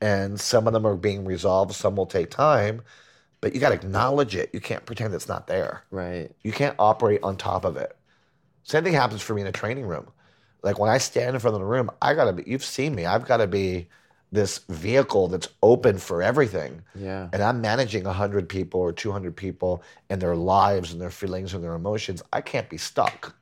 And 0.00 0.40
some 0.40 0.66
of 0.66 0.72
them 0.72 0.86
are 0.86 0.96
being 0.96 1.24
resolved 1.24 1.74
some 1.74 1.96
will 1.96 2.06
take 2.06 2.30
time 2.30 2.82
but 3.42 3.54
you 3.54 3.60
got 3.60 3.70
to 3.70 3.74
acknowledge 3.74 4.36
it. 4.36 4.50
You 4.54 4.60
can't 4.60 4.86
pretend 4.86 5.12
it's 5.12 5.28
not 5.28 5.48
there. 5.48 5.82
Right. 5.90 6.30
you 6.42 6.52
can't 6.52 6.76
operate 6.78 7.20
on 7.22 7.36
top 7.36 7.64
of 7.66 7.76
it. 7.76 7.94
Same 8.62 8.84
thing 8.84 8.94
happens 8.94 9.20
for 9.20 9.34
me 9.34 9.42
in 9.42 9.48
a 9.48 9.52
training 9.52 9.84
room. 9.84 10.08
Like 10.62 10.78
when 10.78 10.88
i 10.88 10.98
stand 10.98 11.34
in 11.34 11.40
front 11.40 11.56
of 11.56 11.60
the 11.60 11.66
room 11.66 11.90
i 12.00 12.14
gotta 12.14 12.32
be 12.32 12.44
you've 12.46 12.64
seen 12.64 12.94
me 12.94 13.04
i've 13.04 13.26
got 13.26 13.38
to 13.38 13.48
be 13.48 13.88
this 14.32 14.58
vehicle 14.70 15.28
that's 15.28 15.48
open 15.62 15.98
for 15.98 16.22
everything 16.22 16.82
Yeah. 16.94 17.28
and 17.32 17.42
i'm 17.42 17.60
managing 17.60 18.04
100 18.04 18.48
people 18.48 18.80
or 18.80 18.92
200 18.92 19.36
people 19.36 19.82
and 20.10 20.20
their 20.20 20.34
lives 20.36 20.92
and 20.92 21.00
their 21.00 21.10
feelings 21.10 21.52
and 21.54 21.62
their 21.62 21.74
emotions 21.74 22.22
i 22.32 22.40
can't 22.40 22.68
be 22.70 22.78
stuck 22.78 23.34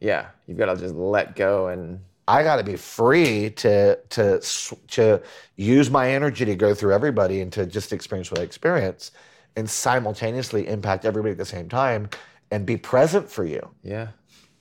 Yeah. 0.00 0.26
You've 0.46 0.58
got 0.58 0.66
to 0.74 0.76
just 0.80 0.94
let 0.94 1.34
go 1.34 1.68
and. 1.68 2.00
I 2.28 2.42
got 2.42 2.56
to 2.56 2.62
be 2.62 2.76
free 2.76 3.50
to 3.64 3.96
to 4.10 4.40
to 4.88 5.22
use 5.56 5.90
my 5.90 6.10
energy 6.10 6.44
to 6.44 6.54
go 6.56 6.74
through 6.74 6.92
everybody 6.94 7.40
and 7.40 7.50
to 7.54 7.64
just 7.64 7.90
experience 7.92 8.30
what 8.30 8.38
I 8.40 8.44
experience, 8.44 9.12
and 9.56 9.68
simultaneously 9.68 10.68
impact 10.68 11.04
everybody 11.06 11.32
at 11.32 11.38
the 11.38 11.46
same 11.56 11.68
time, 11.70 12.10
and 12.50 12.66
be 12.66 12.76
present 12.76 13.30
for 13.30 13.44
you. 13.46 13.62
Yeah. 13.82 14.08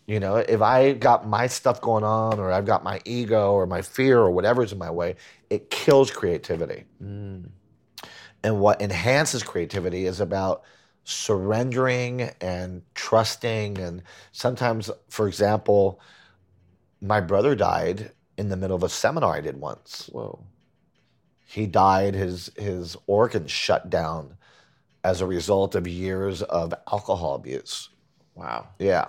You 0.08 0.22
know, 0.22 0.38
if 0.38 0.62
I 0.62 0.94
got 0.94 1.28
my 1.28 1.48
stuff 1.48 1.82
going 1.82 2.06
on, 2.06 2.40
or 2.40 2.52
I've 2.52 2.66
got 2.66 2.84
my 2.84 3.02
ego 3.04 3.52
or 3.52 3.68
my 3.68 3.82
fear 3.82 4.20
or 4.20 4.32
whatever's 4.32 4.72
in 4.72 4.78
my 4.78 4.90
way, 4.90 5.18
it 5.50 5.70
kills 5.70 6.10
creativity. 6.10 6.86
Mm. 7.04 7.50
And 8.42 8.60
what 8.62 8.82
enhances 8.82 9.44
creativity 9.44 10.06
is 10.06 10.22
about 10.22 10.64
surrendering 11.04 12.32
and 12.40 12.84
trusting. 12.96 13.78
And 13.80 14.02
sometimes, 14.32 14.90
for 15.10 15.28
example, 15.28 16.00
my 17.02 17.20
brother 17.20 17.54
died 17.54 18.12
in 18.38 18.48
the 18.48 18.58
middle 18.58 18.78
of 18.78 18.84
a 18.84 18.90
seminar 18.90 19.36
I 19.36 19.42
did 19.42 19.60
once. 19.60 20.10
Whoa. 20.12 20.40
He 21.46 21.66
died, 21.66 22.14
his, 22.14 22.52
his 22.58 22.96
organs 23.08 23.52
shut 23.52 23.90
down 23.90 24.38
as 25.04 25.20
a 25.22 25.26
result 25.26 25.76
of 25.76 25.88
years 25.88 26.42
of 26.44 26.74
alcohol 26.92 27.36
abuse. 27.36 27.90
Wow. 28.36 28.70
Yeah. 28.80 29.08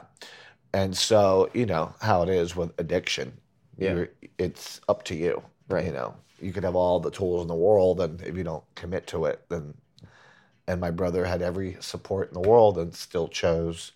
And 0.78 0.96
so, 0.96 1.50
you 1.54 1.66
know, 1.66 1.94
how 2.00 2.22
it 2.22 2.28
is 2.28 2.54
with 2.54 2.72
addiction. 2.78 3.32
Yeah. 3.76 3.94
You're, 3.94 4.08
it's 4.38 4.80
up 4.88 5.02
to 5.04 5.14
you. 5.14 5.42
Right. 5.68 5.86
You 5.86 5.92
know, 5.92 6.14
you 6.40 6.52
could 6.52 6.64
have 6.64 6.76
all 6.76 7.00
the 7.00 7.10
tools 7.10 7.42
in 7.42 7.48
the 7.48 7.54
world, 7.54 8.00
and 8.00 8.20
if 8.22 8.36
you 8.36 8.44
don't 8.44 8.64
commit 8.74 9.06
to 9.08 9.24
it, 9.26 9.44
then. 9.48 9.74
And 10.66 10.80
my 10.80 10.90
brother 10.90 11.24
had 11.24 11.40
every 11.40 11.76
support 11.80 12.28
in 12.28 12.34
the 12.34 12.48
world 12.48 12.76
and 12.76 12.94
still 12.94 13.26
chose 13.28 13.92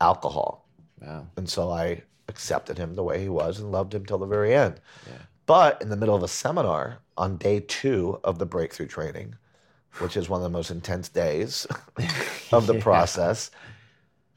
alcohol. 0.00 0.66
Wow. 1.00 1.26
And 1.36 1.48
so 1.48 1.70
I 1.70 2.02
accepted 2.28 2.76
him 2.78 2.94
the 2.94 3.04
way 3.04 3.20
he 3.22 3.28
was 3.28 3.60
and 3.60 3.70
loved 3.70 3.94
him 3.94 4.04
till 4.04 4.18
the 4.18 4.26
very 4.26 4.54
end. 4.54 4.80
Yeah. 5.06 5.18
But 5.46 5.80
in 5.80 5.90
the 5.90 5.96
middle 5.96 6.16
of 6.16 6.22
a 6.24 6.28
seminar 6.28 6.98
on 7.16 7.36
day 7.36 7.60
two 7.60 8.18
of 8.24 8.38
the 8.40 8.46
breakthrough 8.46 8.88
training, 8.88 9.36
which 9.98 10.16
is 10.16 10.28
one 10.28 10.40
of 10.40 10.42
the 10.42 10.56
most 10.58 10.70
intense 10.72 11.08
days 11.08 11.64
of 12.52 12.66
the 12.66 12.74
Yeah. 12.78 12.82
process, 12.82 13.50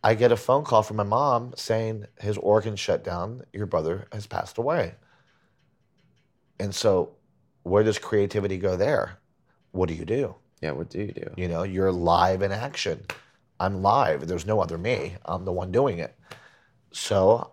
I 0.03 0.13
get 0.13 0.31
a 0.31 0.37
phone 0.37 0.63
call 0.63 0.83
from 0.83 0.97
my 0.97 1.03
mom 1.03 1.53
saying 1.55 2.05
his 2.19 2.37
organs 2.37 2.79
shut 2.79 3.03
down, 3.03 3.43
your 3.51 3.65
brother 3.65 4.07
has 4.11 4.27
passed 4.27 4.57
away. 4.57 4.95
And 6.59 6.73
so, 6.73 7.15
where 7.63 7.83
does 7.83 7.99
creativity 7.99 8.57
go 8.57 8.77
there? 8.77 9.19
What 9.71 9.89
do 9.89 9.95
you 9.95 10.05
do? 10.05 10.35
Yeah. 10.61 10.71
What 10.71 10.89
do 10.89 10.99
you 10.99 11.11
do? 11.11 11.29
You 11.35 11.47
know, 11.47 11.63
you're 11.63 11.91
live 11.91 12.41
in 12.41 12.51
action. 12.51 13.05
I'm 13.59 13.81
live. 13.81 14.27
There's 14.27 14.45
no 14.45 14.59
other 14.59 14.77
me. 14.77 15.15
I'm 15.25 15.45
the 15.45 15.51
one 15.51 15.71
doing 15.71 15.99
it. 15.99 16.15
So 16.91 17.51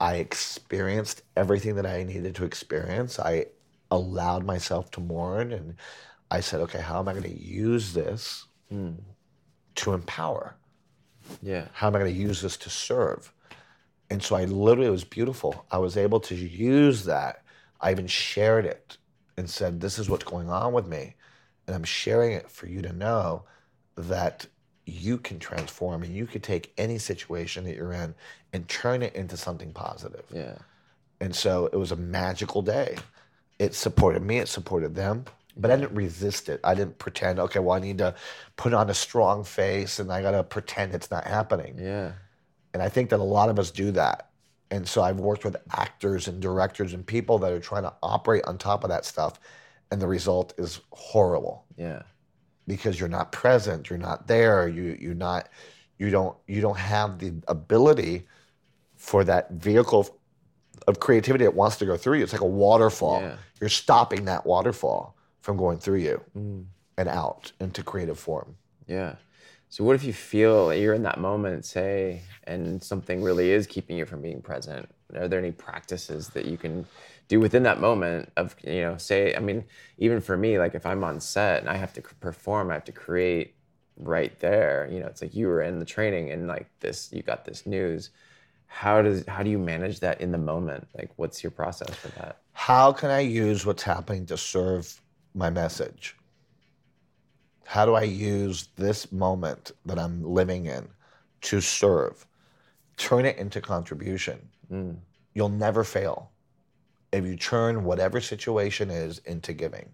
I 0.00 0.16
experienced 0.16 1.22
everything 1.36 1.76
that 1.76 1.86
I 1.86 2.02
needed 2.02 2.34
to 2.36 2.44
experience. 2.44 3.18
I 3.18 3.46
allowed 3.90 4.44
myself 4.44 4.90
to 4.92 5.00
mourn 5.00 5.52
and 5.52 5.76
I 6.30 6.40
said, 6.40 6.60
okay, 6.62 6.80
how 6.80 6.98
am 6.98 7.08
I 7.08 7.12
going 7.12 7.24
to 7.24 7.42
use 7.42 7.92
this 7.92 8.46
Hmm. 8.68 8.94
to 9.76 9.92
empower? 9.92 10.56
Yeah. 11.42 11.66
How 11.72 11.88
am 11.88 11.96
I 11.96 12.00
going 12.00 12.14
to 12.14 12.20
use 12.20 12.42
this 12.42 12.56
to 12.58 12.70
serve? 12.70 13.32
And 14.10 14.22
so 14.22 14.36
I 14.36 14.44
literally, 14.44 14.88
it 14.88 14.92
was 14.92 15.04
beautiful. 15.04 15.64
I 15.70 15.78
was 15.78 15.96
able 15.96 16.20
to 16.20 16.34
use 16.34 17.04
that. 17.04 17.42
I 17.80 17.90
even 17.90 18.06
shared 18.06 18.66
it 18.66 18.98
and 19.36 19.48
said, 19.48 19.80
This 19.80 19.98
is 19.98 20.08
what's 20.10 20.24
going 20.24 20.50
on 20.50 20.72
with 20.72 20.86
me. 20.86 21.14
And 21.66 21.74
I'm 21.74 21.84
sharing 21.84 22.32
it 22.32 22.50
for 22.50 22.66
you 22.66 22.82
to 22.82 22.92
know 22.92 23.44
that 23.96 24.46
you 24.84 25.18
can 25.18 25.38
transform 25.38 26.02
and 26.02 26.14
you 26.14 26.26
could 26.26 26.42
take 26.42 26.72
any 26.76 26.98
situation 26.98 27.64
that 27.64 27.76
you're 27.76 27.92
in 27.92 28.14
and 28.52 28.68
turn 28.68 29.02
it 29.02 29.14
into 29.14 29.36
something 29.36 29.72
positive. 29.72 30.24
Yeah. 30.32 30.56
And 31.20 31.34
so 31.34 31.68
it 31.72 31.76
was 31.76 31.92
a 31.92 31.96
magical 31.96 32.62
day. 32.62 32.96
It 33.58 33.74
supported 33.74 34.22
me, 34.22 34.38
it 34.38 34.48
supported 34.48 34.94
them, 34.94 35.24
but 35.56 35.70
I 35.70 35.76
didn't 35.76 35.94
resist 35.94 36.48
it. 36.48 36.60
I 36.64 36.74
didn't 36.74 36.98
pretend, 36.98 37.38
okay, 37.38 37.58
well, 37.58 37.76
I 37.76 37.80
need 37.80 37.98
to 37.98 38.14
put 38.56 38.72
on 38.74 38.88
a 38.90 38.94
strong 38.94 39.44
face 39.44 39.98
and 39.98 40.10
I 40.12 40.22
got 40.22 40.32
to 40.32 40.42
pretend 40.42 40.94
it's 40.94 41.10
not 41.10 41.26
happening. 41.26 41.78
Yeah. 41.78 42.12
And 42.72 42.82
I 42.82 42.88
think 42.88 43.10
that 43.10 43.20
a 43.20 43.22
lot 43.22 43.48
of 43.50 43.58
us 43.58 43.70
do 43.70 43.90
that. 43.92 44.30
And 44.70 44.88
so 44.88 45.02
I've 45.02 45.20
worked 45.20 45.44
with 45.44 45.56
actors 45.70 46.28
and 46.28 46.40
directors 46.40 46.94
and 46.94 47.06
people 47.06 47.38
that 47.40 47.52
are 47.52 47.60
trying 47.60 47.82
to 47.82 47.92
operate 48.02 48.44
on 48.46 48.56
top 48.56 48.84
of 48.84 48.90
that 48.90 49.04
stuff. 49.04 49.38
And 49.90 50.00
the 50.00 50.06
result 50.08 50.54
is 50.56 50.80
horrible 50.90 51.66
Yeah. 51.76 52.02
because 52.66 52.98
you're 52.98 53.10
not 53.10 53.30
present, 53.32 53.90
you're 53.90 53.98
not 53.98 54.26
there, 54.26 54.66
you 54.68 54.96
you're 54.98 55.14
not 55.14 55.50
you 55.98 56.08
don't 56.10 56.34
you 56.46 56.62
don't 56.62 56.78
have 56.78 57.18
the 57.18 57.34
ability 57.48 58.26
for 58.96 59.22
that 59.24 59.50
vehicle 59.50 60.18
of 60.88 60.98
creativity 60.98 61.44
that 61.44 61.54
wants 61.54 61.76
to 61.76 61.84
go 61.84 61.98
through 61.98 62.16
you. 62.16 62.24
It's 62.24 62.32
like 62.32 62.40
a 62.40 62.46
waterfall. 62.46 63.20
Yeah. 63.20 63.36
You're 63.60 63.68
stopping 63.68 64.24
that 64.24 64.46
waterfall 64.46 65.14
from 65.42 65.56
going 65.56 65.78
through 65.78 65.98
you 65.98 66.20
Mm. 66.36 66.64
and 66.96 67.08
out 67.08 67.52
into 67.60 67.82
creative 67.82 68.18
form. 68.18 68.56
Yeah. 68.86 69.16
So 69.68 69.84
what 69.84 69.94
if 69.96 70.04
you 70.04 70.12
feel 70.12 70.72
you're 70.74 70.94
in 70.94 71.02
that 71.04 71.18
moment, 71.18 71.64
say, 71.64 72.22
and 72.44 72.82
something 72.82 73.22
really 73.22 73.50
is 73.50 73.66
keeping 73.66 73.96
you 73.96 74.04
from 74.06 74.20
being 74.22 74.42
present? 74.42 74.88
Are 75.14 75.28
there 75.28 75.38
any 75.38 75.52
practices 75.52 76.28
that 76.30 76.44
you 76.44 76.56
can 76.58 76.86
do 77.28 77.40
within 77.40 77.62
that 77.62 77.80
moment 77.80 78.30
of, 78.36 78.54
you 78.62 78.82
know, 78.82 78.96
say, 78.98 79.34
I 79.34 79.40
mean, 79.40 79.64
even 79.98 80.20
for 80.20 80.36
me, 80.36 80.58
like 80.58 80.74
if 80.74 80.84
I'm 80.84 81.02
on 81.04 81.20
set 81.20 81.60
and 81.60 81.70
I 81.70 81.76
have 81.76 81.92
to 81.94 82.02
perform, 82.02 82.70
I 82.70 82.74
have 82.74 82.84
to 82.84 82.92
create 82.92 83.54
right 83.96 84.38
there. 84.40 84.88
You 84.92 85.00
know, 85.00 85.06
it's 85.06 85.22
like 85.22 85.34
you 85.34 85.48
were 85.48 85.62
in 85.62 85.78
the 85.78 85.84
training 85.86 86.30
and 86.30 86.46
like 86.46 86.68
this, 86.80 87.10
you 87.12 87.22
got 87.22 87.44
this 87.44 87.66
news. 87.66 88.10
How 88.66 89.02
does 89.02 89.24
how 89.26 89.42
do 89.42 89.50
you 89.50 89.58
manage 89.58 90.00
that 90.00 90.20
in 90.20 90.32
the 90.32 90.38
moment? 90.38 90.88
Like, 90.96 91.10
what's 91.16 91.42
your 91.42 91.50
process 91.50 91.94
for 91.94 92.08
that? 92.20 92.38
How 92.52 92.92
can 92.92 93.10
I 93.10 93.20
use 93.20 93.64
what's 93.66 93.82
happening 93.82 94.26
to 94.26 94.36
serve 94.36 95.00
my 95.34 95.50
message? 95.50 96.16
How 97.64 97.86
do 97.86 97.94
I 97.94 98.02
use 98.02 98.68
this 98.76 99.10
moment 99.12 99.72
that 99.86 99.98
I'm 99.98 100.22
living 100.24 100.66
in 100.66 100.88
to 101.42 101.60
serve? 101.60 102.26
Turn 102.96 103.24
it 103.24 103.38
into 103.38 103.60
contribution. 103.60 104.48
Mm. 104.70 104.96
You'll 105.34 105.48
never 105.48 105.84
fail 105.84 106.30
if 107.12 107.24
you 107.24 107.36
turn 107.36 107.84
whatever 107.84 108.20
situation 108.20 108.90
is 108.90 109.18
into 109.26 109.52
giving. 109.52 109.90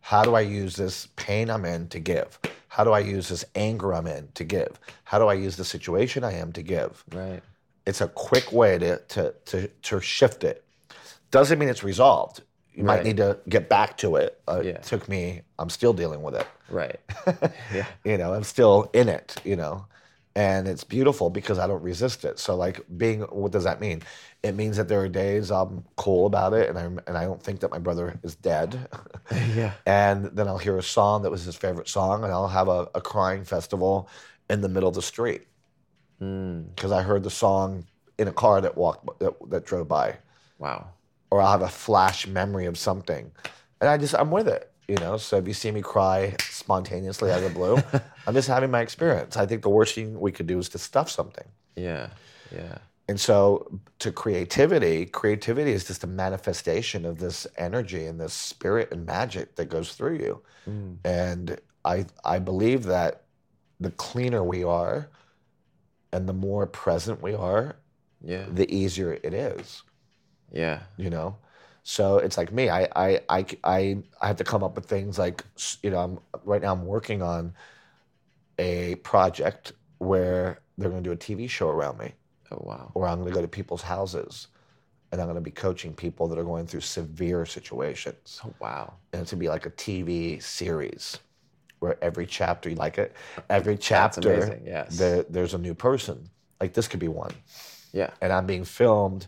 How 0.00 0.24
do 0.24 0.34
I 0.34 0.40
use 0.40 0.76
this 0.76 1.06
pain 1.16 1.50
I'm 1.50 1.64
in 1.64 1.88
to 1.88 2.00
give? 2.00 2.38
How 2.68 2.84
do 2.84 2.92
I 2.92 3.00
use 3.00 3.28
this 3.28 3.44
anger 3.54 3.94
I'm 3.94 4.06
in 4.06 4.28
to 4.34 4.44
give? 4.44 4.78
How 5.04 5.18
do 5.18 5.26
I 5.28 5.34
use 5.34 5.56
the 5.56 5.64
situation 5.64 6.24
I 6.24 6.32
am 6.32 6.52
to 6.52 6.62
give? 6.62 7.04
Right. 7.12 7.42
it's 7.86 8.00
a 8.00 8.08
quick 8.08 8.52
way 8.52 8.78
to 8.78 8.98
to 9.08 9.34
to, 9.46 9.68
to 9.68 10.00
shift 10.00 10.44
it. 10.44 10.64
Doesn't 11.30 11.58
mean 11.58 11.68
it's 11.68 11.84
resolved. 11.84 12.42
You 12.74 12.84
might 12.84 12.96
Right. 12.96 13.04
need 13.04 13.16
to 13.18 13.38
get 13.48 13.68
back 13.68 13.96
to 13.98 14.16
it. 14.16 14.40
Uh, 14.48 14.62
Yeah. 14.64 14.70
It 14.72 14.82
took 14.84 15.08
me. 15.08 15.42
I'm 15.58 15.68
still 15.70 15.92
dealing 15.92 16.22
with 16.22 16.34
it. 16.34 16.46
Right. 16.70 16.98
yeah. 17.74 17.86
You 18.04 18.16
know, 18.18 18.32
I'm 18.34 18.44
still 18.44 18.88
in 18.94 19.08
it. 19.08 19.36
You 19.44 19.56
know, 19.56 19.86
and 20.34 20.66
it's 20.66 20.82
beautiful 20.84 21.28
because 21.28 21.58
I 21.58 21.66
don't 21.66 21.82
resist 21.82 22.24
it. 22.24 22.38
So 22.38 22.56
like 22.56 22.80
being, 22.96 23.20
what 23.22 23.52
does 23.52 23.64
that 23.64 23.80
mean? 23.80 24.00
It 24.42 24.54
means 24.54 24.76
that 24.78 24.88
there 24.88 25.00
are 25.00 25.08
days 25.08 25.50
I'm 25.52 25.84
cool 25.96 26.24
about 26.26 26.52
it, 26.54 26.68
and 26.70 26.78
I 26.78 26.84
and 27.06 27.18
I 27.18 27.24
don't 27.24 27.42
think 27.42 27.60
that 27.60 27.70
my 27.70 27.78
brother 27.78 28.18
is 28.22 28.34
dead. 28.36 28.88
Yeah. 29.54 29.72
and 29.86 30.26
then 30.36 30.48
I'll 30.48 30.58
hear 30.58 30.76
a 30.78 30.82
song 30.82 31.22
that 31.22 31.30
was 31.30 31.44
his 31.44 31.54
favorite 31.56 31.88
song, 31.88 32.24
and 32.24 32.32
I'll 32.32 32.48
have 32.48 32.68
a, 32.68 32.88
a 32.94 33.00
crying 33.00 33.44
festival 33.44 34.08
in 34.50 34.60
the 34.62 34.68
middle 34.68 34.88
of 34.88 34.94
the 34.94 35.02
street 35.02 35.46
Mm. 36.20 36.74
because 36.74 36.92
I 36.92 37.02
heard 37.02 37.22
the 37.24 37.30
song 37.30 37.86
in 38.18 38.28
a 38.28 38.32
car 38.32 38.60
that 38.60 38.76
walked 38.76 39.18
that, 39.18 39.34
that 39.50 39.64
drove 39.66 39.88
by, 39.88 40.16
Wow. 40.58 40.88
Or 41.32 41.40
I'll 41.40 41.52
have 41.52 41.62
a 41.62 41.68
flash 41.68 42.26
memory 42.26 42.66
of 42.66 42.76
something, 42.76 43.32
and 43.80 43.88
I 43.88 43.96
just 43.96 44.14
I'm 44.14 44.30
with 44.30 44.48
it, 44.48 44.70
you 44.86 44.96
know. 44.96 45.16
So 45.16 45.38
if 45.38 45.48
you 45.48 45.54
see 45.54 45.70
me 45.70 45.80
cry 45.80 46.36
spontaneously 46.40 47.30
out 47.32 47.38
of 47.38 47.44
the 47.44 47.50
blue, 47.58 47.78
I'm 48.26 48.34
just 48.34 48.48
having 48.48 48.70
my 48.70 48.82
experience. 48.82 49.38
I 49.38 49.46
think 49.46 49.62
the 49.62 49.70
worst 49.70 49.94
thing 49.94 50.20
we 50.20 50.30
could 50.30 50.46
do 50.46 50.58
is 50.58 50.68
to 50.70 50.78
stuff 50.78 51.08
something. 51.10 51.48
Yeah. 51.74 52.10
Yeah. 52.54 52.76
And 53.08 53.18
so 53.18 53.80
to 54.00 54.12
creativity, 54.12 55.06
creativity 55.06 55.72
is 55.72 55.84
just 55.86 56.04
a 56.04 56.06
manifestation 56.06 57.06
of 57.06 57.18
this 57.18 57.46
energy 57.56 58.04
and 58.06 58.20
this 58.20 58.34
spirit 58.34 58.92
and 58.92 59.06
magic 59.06 59.56
that 59.56 59.70
goes 59.70 59.94
through 59.94 60.18
you. 60.18 60.42
Mm. 60.68 60.98
And 61.04 61.58
I 61.84 62.04
I 62.26 62.38
believe 62.40 62.84
that 62.84 63.22
the 63.80 63.90
cleaner 63.92 64.44
we 64.44 64.64
are 64.64 65.08
and 66.12 66.28
the 66.28 66.34
more 66.34 66.66
present 66.66 67.22
we 67.22 67.32
are, 67.34 67.76
Yeah. 68.20 68.44
the 68.52 68.68
easier 68.72 69.14
it 69.14 69.32
is, 69.32 69.82
Yeah. 70.52 70.80
you 70.96 71.10
know? 71.10 71.36
So 71.84 72.18
it's 72.18 72.36
like 72.38 72.52
me, 72.52 72.70
I 72.70 72.88
I 72.94 73.20
I 73.28 73.46
I, 73.64 73.98
I 74.20 74.26
have 74.28 74.36
to 74.36 74.44
come 74.44 74.62
up 74.62 74.76
with 74.76 74.86
things 74.86 75.18
like 75.18 75.44
you 75.82 75.90
know, 75.90 75.98
I'm 75.98 76.18
right 76.44 76.62
now 76.62 76.72
I'm 76.72 76.86
working 76.86 77.22
on 77.22 77.54
a 78.58 78.96
project 78.96 79.72
where 79.98 80.60
they're 80.78 80.90
going 80.90 81.02
to 81.02 81.08
do 81.08 81.12
a 81.12 81.16
TV 81.16 81.48
show 81.48 81.68
around 81.68 81.98
me 81.98 82.12
Oh 82.52 82.58
wow. 82.60 82.90
where 82.94 83.08
I'm 83.08 83.18
going 83.20 83.28
to 83.30 83.34
go 83.34 83.42
to 83.42 83.48
people's 83.48 83.82
houses 83.82 84.48
and 85.10 85.20
I'm 85.20 85.26
going 85.26 85.36
to 85.36 85.40
be 85.40 85.50
coaching 85.50 85.92
people 85.94 86.28
that 86.28 86.38
are 86.38 86.44
going 86.44 86.66
through 86.66 86.80
severe 86.80 87.44
situations. 87.46 88.40
Oh 88.44 88.54
wow. 88.60 88.94
And 89.12 89.22
it's 89.22 89.32
going 89.32 89.38
to 89.40 89.44
be 89.44 89.48
like 89.48 89.66
a 89.66 89.70
TV 89.70 90.42
series 90.42 91.18
where 91.80 92.02
every 92.02 92.26
chapter, 92.26 92.70
you 92.70 92.76
like 92.76 92.96
it? 92.98 93.14
Every 93.50 93.76
chapter, 93.76 94.32
amazing, 94.32 94.62
yes. 94.66 94.96
there, 94.96 95.24
there's 95.24 95.54
a 95.54 95.58
new 95.58 95.74
person. 95.74 96.28
Like 96.60 96.74
this 96.74 96.86
could 96.88 97.00
be 97.00 97.08
one. 97.08 97.32
Yeah. 97.92 98.10
And 98.20 98.32
I'm 98.32 98.46
being 98.46 98.64
filmed, 98.64 99.26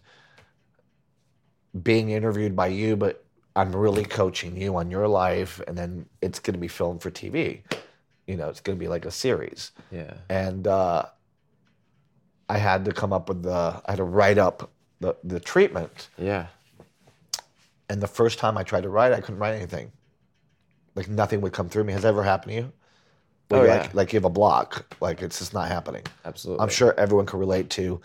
being 1.82 2.10
interviewed 2.10 2.54
by 2.54 2.68
you, 2.68 2.96
but 2.96 3.24
I'm 3.56 3.74
really 3.74 4.04
coaching 4.04 4.56
you 4.56 4.76
on 4.76 4.90
your 4.90 5.08
life. 5.08 5.60
And 5.66 5.76
then 5.76 6.06
it's 6.22 6.38
going 6.40 6.54
to 6.54 6.60
be 6.60 6.68
filmed 6.68 7.02
for 7.02 7.10
TV. 7.10 7.60
You 8.26 8.36
know, 8.36 8.48
it's 8.48 8.60
going 8.60 8.78
to 8.78 8.80
be 8.80 8.88
like 8.88 9.04
a 9.04 9.10
series 9.10 9.72
Yeah. 9.90 10.14
and 10.30 10.66
uh, 10.66 11.04
I 12.48 12.58
had 12.58 12.84
to 12.86 12.92
come 12.92 13.12
up 13.12 13.28
with 13.28 13.42
the 13.42 13.82
I 13.86 13.90
had 13.92 13.96
to 13.96 14.04
write 14.04 14.38
up 14.38 14.70
the 15.00 15.14
the 15.24 15.40
treatment. 15.40 16.08
Yeah. 16.18 16.46
And 17.88 18.00
the 18.02 18.06
first 18.06 18.38
time 18.38 18.56
I 18.56 18.62
tried 18.62 18.82
to 18.84 18.88
write, 18.88 19.12
I 19.12 19.20
couldn't 19.20 19.38
write 19.38 19.54
anything. 19.54 19.92
like 20.94 21.08
nothing 21.08 21.40
would 21.42 21.52
come 21.52 21.68
through 21.68 21.84
me. 21.84 21.92
Has 21.92 22.02
that 22.02 22.08
ever 22.08 22.22
happened 22.22 22.50
to 22.52 22.56
you? 22.56 22.72
Where 23.48 23.60
Oh, 23.62 23.64
yeah. 23.64 23.80
like, 23.82 23.94
like 23.94 24.12
you 24.12 24.16
have 24.18 24.24
a 24.24 24.30
block, 24.30 24.96
like 25.00 25.20
it's 25.20 25.38
just 25.40 25.52
not 25.52 25.68
happening. 25.68 26.02
Absolutely. 26.24 26.62
I'm 26.62 26.70
sure 26.70 26.94
everyone 26.98 27.26
can 27.26 27.38
relate 27.40 27.68
to. 27.70 28.00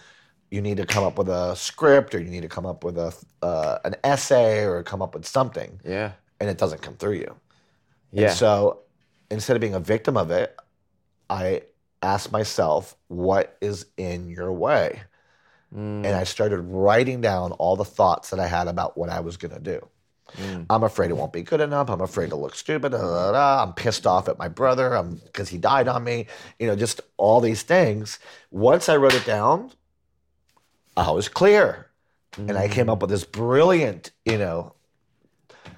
You 0.52 0.62
need 0.62 0.78
to 0.78 0.86
come 0.86 1.04
up 1.04 1.18
with 1.18 1.30
a 1.30 1.56
script, 1.56 2.16
or 2.16 2.20
you 2.20 2.30
need 2.32 2.42
to 2.42 2.48
come 2.50 2.66
up 2.66 2.84
with 2.84 2.98
a 2.98 3.14
uh, 3.42 3.80
an 3.86 3.96
essay, 4.04 4.64
or 4.66 4.82
come 4.84 5.02
up 5.02 5.14
with 5.14 5.26
something, 5.26 5.80
Yeah. 5.86 6.12
and 6.40 6.50
it 6.50 6.58
doesn't 6.58 6.82
come 6.82 6.96
through 6.96 7.14
you. 7.14 7.36
Yeah. 8.12 8.30
And 8.30 8.38
so 8.38 8.80
instead 9.30 9.56
of 9.56 9.62
being 9.62 9.76
a 9.76 9.80
victim 9.80 10.18
of 10.18 10.32
it, 10.32 10.56
I 11.30 11.62
asked 12.02 12.32
myself, 12.32 12.96
what 13.10 13.58
is 13.62 13.86
in 13.98 14.30
your 14.30 14.52
way? 14.52 15.02
Mm, 15.76 16.04
And 16.04 16.08
I 16.08 16.24
started 16.24 16.62
writing 16.62 17.22
down 17.22 17.52
all 17.54 17.76
the 17.76 17.86
thoughts 17.86 18.32
that 18.32 18.40
I 18.40 18.48
had 18.48 18.68
about 18.68 18.98
what 18.98 19.10
I 19.10 19.20
was 19.20 19.38
going 19.38 19.54
to 19.54 19.60
do. 19.60 19.88
mm, 20.36 20.66
I'm 20.70 20.82
afraid 20.84 21.12
it 21.12 21.18
won't 21.18 21.34
be 21.34 21.44
good 21.44 21.62
enough. 21.62 21.90
I'm 21.92 22.02
afraid 22.02 22.32
to 22.32 22.36
look 22.36 22.56
stupid. 22.56 22.92
da, 22.94 22.98
da, 22.98 23.32
da. 23.34 23.64
I'm 23.64 23.74
pissed 23.74 24.08
off 24.08 24.28
at 24.28 24.40
my 24.40 24.48
brother. 24.48 24.96
I'm 24.96 25.16
because 25.18 25.50
he 25.50 25.60
died 25.60 25.88
on 25.88 26.04
me. 26.04 26.26
You 26.58 26.66
know, 26.68 26.76
just 26.76 27.02
all 27.18 27.40
these 27.42 27.62
things. 27.62 28.18
Once 28.50 28.90
I 28.90 28.96
wrote 28.98 29.14
it 29.14 29.26
down, 29.26 29.72
I 31.08 31.12
was 31.12 31.30
clear, 31.30 31.88
and 32.38 32.58
I 32.58 32.68
came 32.68 32.90
up 32.90 32.98
mm. 33.00 33.02
with 33.02 33.10
this 33.10 33.24
brilliant, 33.24 34.12
you 34.26 34.38
know, 34.38 34.74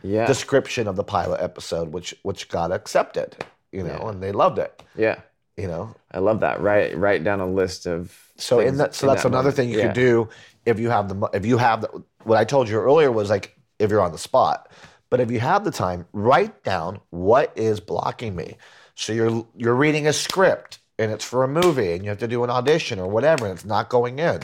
yeah. 0.04 0.26
description 0.26 0.88
of 0.88 0.96
the 0.96 1.04
pilot 1.04 1.42
episode, 1.42 1.94
which 1.94 2.16
which 2.24 2.50
got 2.50 2.72
accepted. 2.72 3.36
You 3.72 3.84
know, 3.84 4.00
Yeah. 4.02 4.10
and 4.10 4.24
they 4.24 4.32
loved 4.32 4.60
it. 4.60 4.84
yeah. 4.96 5.22
You 5.58 5.68
know, 5.68 5.94
I 6.12 6.20
love 6.20 6.40
that. 6.40 6.62
Write 6.62 6.98
write 6.98 7.24
down 7.24 7.40
a 7.40 7.46
list 7.46 7.86
of 7.86 8.18
so 8.38 8.60
in 8.60 8.78
that 8.78 8.96
so 8.96 9.08
in 9.08 9.14
that's 9.14 9.24
that 9.24 9.30
another 9.30 9.44
moment. 9.44 9.56
thing 9.58 9.70
you 9.70 9.78
yeah. 9.78 9.88
could 9.88 9.96
do 9.96 10.30
if 10.66 10.80
you 10.80 10.90
have 10.90 11.10
the 11.10 11.30
if 11.34 11.46
you 11.46 11.58
have 11.58 11.82
the, 11.82 12.04
what 12.24 12.38
I 12.38 12.46
told 12.46 12.70
you 12.70 12.78
earlier 12.80 13.12
was 13.12 13.30
like 13.30 13.56
if 13.78 13.92
you're 13.92 14.02
on 14.02 14.12
the 14.12 14.18
spot, 14.18 14.72
but 15.10 15.20
if 15.20 15.30
you 15.30 15.40
have 15.40 15.64
the 15.64 15.72
time, 15.72 16.08
write 16.14 16.64
down 16.64 17.00
what 17.10 17.52
is 17.56 17.80
blocking 17.80 18.36
me. 18.36 18.58
So 18.96 19.14
you're 19.14 19.46
you're 19.56 19.76
reading 19.76 20.08
a 20.08 20.14
script 20.14 20.80
and 20.98 21.12
it's 21.12 21.26
for 21.26 21.44
a 21.44 21.48
movie 21.48 21.94
and 21.94 22.04
you 22.04 22.10
have 22.10 22.20
to 22.20 22.28
do 22.28 22.44
an 22.44 22.50
audition 22.50 22.98
or 23.00 23.08
whatever 23.08 23.46
and 23.46 23.54
it's 23.54 23.66
not 23.66 23.90
going 23.90 24.20
in. 24.20 24.40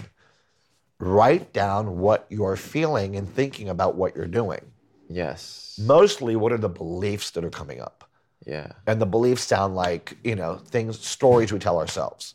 Write 0.99 1.53
down 1.53 1.99
what 1.99 2.25
you're 2.29 2.55
feeling 2.55 3.15
and 3.15 3.27
thinking 3.31 3.69
about 3.69 3.95
what 3.95 4.15
you're 4.15 4.25
doing. 4.25 4.61
Yes. 5.09 5.79
Mostly, 5.83 6.35
what 6.35 6.51
are 6.51 6.57
the 6.57 6.69
beliefs 6.69 7.31
that 7.31 7.45
are 7.45 7.49
coming 7.49 7.79
up? 7.81 8.03
Yeah. 8.45 8.71
and 8.85 9.01
the 9.01 9.05
beliefs 9.05 9.43
sound 9.43 9.75
like 9.75 10.15
you 10.23 10.33
know 10.35 10.55
things 10.55 10.97
stories 11.05 11.51
we 11.51 11.59
tell 11.59 11.79
ourselves 11.79 12.33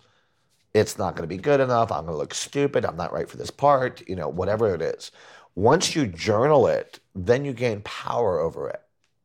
it's 0.75 0.99
not 0.99 1.15
going 1.17 1.23
to 1.27 1.35
be 1.37 1.41
good 1.41 1.59
enough 1.61 1.91
i'm 1.91 2.05
going 2.05 2.13
to 2.13 2.19
look 2.19 2.35
stupid 2.35 2.85
i'm 2.85 2.97
not 2.97 3.15
right 3.15 3.31
for 3.31 3.39
this 3.39 3.51
part 3.51 4.07
you 4.07 4.15
know 4.15 4.29
whatever 4.29 4.75
it 4.75 4.83
is 4.83 5.11
once 5.55 5.95
you 5.97 6.07
journal 6.07 6.67
it 6.67 7.01
then 7.15 7.47
you 7.47 7.55
gain 7.55 7.81
power 7.83 8.41
over 8.41 8.69
it 8.69 8.83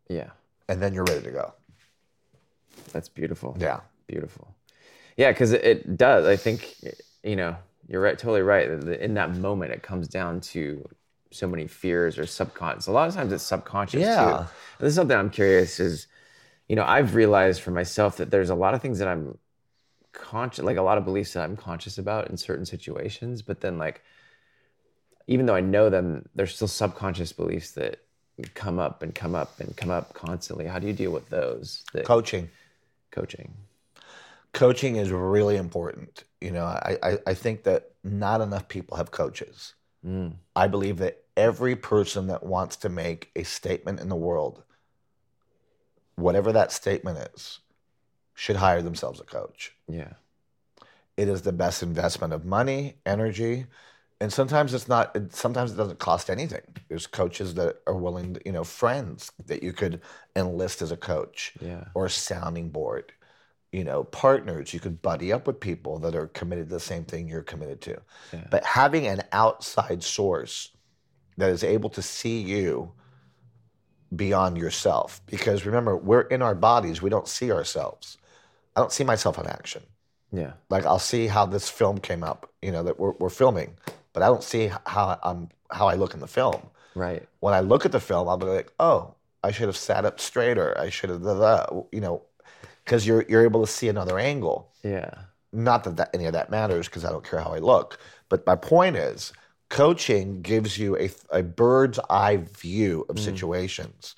Yeah. 0.07 0.29
and 0.69 0.81
then 0.81 0.93
you're 0.93 1.03
ready 1.03 1.23
to 1.23 1.31
go 1.31 1.53
That's 2.93 3.09
beautiful. 3.09 3.57
yeah 3.59 3.81
Beautiful. 4.07 4.55
Yeah, 5.17 5.31
because 5.31 5.51
it, 5.51 5.63
it 5.65 5.97
does. 5.97 6.25
I 6.25 6.37
think 6.37 6.73
you 7.23 7.35
know 7.35 7.57
you're 7.87 8.01
right. 8.01 8.17
Totally 8.17 8.41
right. 8.41 8.69
In 8.69 9.13
that 9.15 9.35
moment, 9.35 9.71
it 9.71 9.81
comes 9.81 10.07
down 10.07 10.41
to 10.41 10.87
so 11.31 11.47
many 11.47 11.67
fears 11.67 12.17
or 12.17 12.25
subconscious. 12.25 12.87
A 12.87 12.91
lot 12.91 13.07
of 13.07 13.15
times, 13.15 13.33
it's 13.33 13.43
subconscious 13.43 14.01
Yeah. 14.01 14.45
too. 14.45 14.45
This 14.79 14.89
is 14.89 14.95
something 14.95 15.17
I'm 15.17 15.29
curious. 15.29 15.79
Is 15.79 16.07
you 16.67 16.75
know 16.75 16.83
I've 16.83 17.15
realized 17.15 17.61
for 17.61 17.71
myself 17.71 18.17
that 18.17 18.31
there's 18.31 18.49
a 18.49 18.55
lot 18.55 18.73
of 18.73 18.81
things 18.81 18.99
that 18.99 19.07
I'm 19.07 19.37
conscious, 20.13 20.63
like 20.63 20.77
a 20.77 20.81
lot 20.81 20.97
of 20.97 21.05
beliefs 21.05 21.33
that 21.33 21.43
I'm 21.43 21.55
conscious 21.55 21.97
about 21.97 22.29
in 22.29 22.37
certain 22.37 22.65
situations, 22.65 23.41
but 23.41 23.61
then 23.61 23.77
like 23.77 24.01
even 25.27 25.45
though 25.45 25.55
I 25.55 25.61
know 25.61 25.89
them, 25.89 26.27
there's 26.35 26.55
still 26.55 26.67
subconscious 26.67 27.33
beliefs 27.33 27.71
that 27.71 27.99
come 28.53 28.79
up 28.79 29.03
and 29.03 29.13
come 29.13 29.35
up 29.35 29.59
and 29.59 29.75
come 29.75 29.89
up 29.89 30.13
constantly. 30.13 30.65
How 30.65 30.79
do 30.79 30.87
you 30.87 30.93
deal 30.93 31.11
with 31.11 31.29
those? 31.29 31.83
That 31.93 32.05
coaching 32.05 32.49
coaching. 33.11 33.53
coaching 34.53 34.95
is 34.97 35.11
really 35.11 35.57
important 35.57 36.23
you 36.41 36.51
know 36.51 36.65
i 36.65 36.97
i, 37.03 37.17
I 37.27 37.33
think 37.33 37.63
that 37.63 37.91
not 38.03 38.41
enough 38.41 38.67
people 38.67 38.97
have 38.97 39.11
coaches 39.11 39.73
Mm. 40.05 40.35
i 40.55 40.67
believe 40.67 40.97
that 40.99 41.23
every 41.35 41.75
person 41.75 42.27
that 42.27 42.43
wants 42.43 42.75
to 42.77 42.89
make 42.89 43.31
a 43.35 43.43
statement 43.43 43.99
in 43.99 44.09
the 44.09 44.15
world 44.15 44.63
whatever 46.15 46.51
that 46.51 46.71
statement 46.71 47.17
is 47.35 47.59
should 48.35 48.55
hire 48.57 48.81
themselves 48.81 49.19
a 49.19 49.23
coach 49.23 49.75
Yeah. 49.87 50.13
it 51.17 51.27
is 51.27 51.41
the 51.41 51.51
best 51.51 51.81
investment 51.81 52.31
of 52.33 52.45
money, 52.45 52.97
energy, 53.05 53.65
and 54.19 54.31
sometimes 54.33 54.73
it's 54.73 54.87
not. 54.87 55.15
It, 55.15 55.35
sometimes 55.35 55.71
it 55.71 55.77
doesn't 55.77 55.99
cost 55.99 56.29
anything. 56.31 56.61
There's 56.89 57.05
coaches 57.05 57.53
that 57.53 57.81
are 57.85 57.95
willing, 57.95 58.33
to, 58.33 58.41
you 58.45 58.51
know, 58.51 58.63
friends 58.63 59.31
that 59.45 59.61
you 59.61 59.73
could 59.73 60.01
enlist 60.35 60.81
as 60.81 60.91
a 60.91 60.97
coach 60.97 61.53
Yeah. 61.61 61.85
or 61.93 62.05
a 62.05 62.09
sounding 62.09 62.69
board. 62.69 63.13
You 63.71 63.83
know, 63.83 64.03
partners 64.05 64.73
you 64.73 64.79
could 64.79 65.01
buddy 65.01 65.33
up 65.33 65.45
with 65.45 65.59
people 65.59 65.99
that 65.99 66.15
are 66.15 66.27
committed 66.27 66.69
to 66.69 66.75
the 66.75 66.79
same 66.79 67.03
thing 67.03 67.27
you're 67.27 67.43
committed 67.43 67.81
to. 67.81 68.01
Yeah. 68.33 68.47
But 68.49 68.63
having 68.63 69.07
an 69.07 69.23
outside 69.33 70.03
source 70.03 70.69
that 71.37 71.49
is 71.49 71.63
able 71.63 71.89
to 71.91 72.01
see 72.01 72.39
you 72.39 72.93
beyond 74.15 74.57
yourself, 74.57 75.21
because 75.25 75.65
remember, 75.65 75.97
we're 75.97 76.21
in 76.21 76.41
our 76.41 76.55
bodies. 76.55 77.01
We 77.01 77.09
don't 77.09 77.27
see 77.27 77.51
ourselves. 77.51 78.17
I 78.75 78.79
don't 78.79 78.91
see 78.91 79.03
myself 79.03 79.37
in 79.39 79.47
action 79.47 79.83
Yeah. 80.31 80.53
like 80.69 80.85
I'll 80.85 80.99
see 80.99 81.27
how 81.27 81.45
this 81.45 81.67
film 81.69 81.97
came 81.97 82.23
up, 82.23 82.49
you 82.61 82.71
know, 82.71 82.83
that 82.83 82.99
we're, 82.99 83.11
we're 83.19 83.29
filming, 83.29 83.75
but 84.13 84.23
I 84.23 84.27
don't 84.27 84.43
see 84.43 84.71
how 84.85 85.19
I'm 85.23 85.49
how 85.71 85.87
I 85.87 85.95
look 85.95 86.13
in 86.13 86.21
the 86.21 86.27
film. 86.27 86.61
Right. 86.95 87.27
When 87.41 87.53
I 87.53 87.59
look 87.59 87.85
at 87.85 87.91
the 87.91 87.99
film, 87.99 88.29
I'll 88.29 88.37
be 88.37 88.45
like, 88.45 88.71
oh, 88.79 89.15
I 89.43 89.51
should 89.51 89.67
have 89.67 89.77
sat 89.77 90.05
up 90.05 90.19
straighter. 90.19 90.75
I 90.79 90.89
should 90.89 91.09
have, 91.09 91.21
you 91.91 91.99
know, 92.01 92.23
because 92.87 93.05
you're 93.05 93.25
you're 93.27 93.43
able 93.43 93.59
to 93.65 93.71
see 93.71 93.89
another 93.89 94.17
angle. 94.17 94.71
Yeah. 94.81 95.11
Not 95.51 95.83
that, 95.83 95.97
that 95.97 96.09
any 96.13 96.25
of 96.25 96.33
that 96.33 96.49
matters, 96.49 96.87
because 96.87 97.03
I 97.03 97.09
don't 97.09 97.23
care 97.29 97.39
how 97.41 97.51
I 97.53 97.59
look. 97.59 97.99
But 98.29 98.45
my 98.45 98.55
point 98.55 98.95
is, 98.95 99.33
coaching 99.69 100.41
gives 100.41 100.77
you 100.77 100.97
a, 100.97 101.09
a 101.29 101.43
bird's 101.43 101.99
eye 102.09 102.37
view 102.37 103.05
of 103.09 103.19
situations, 103.19 104.15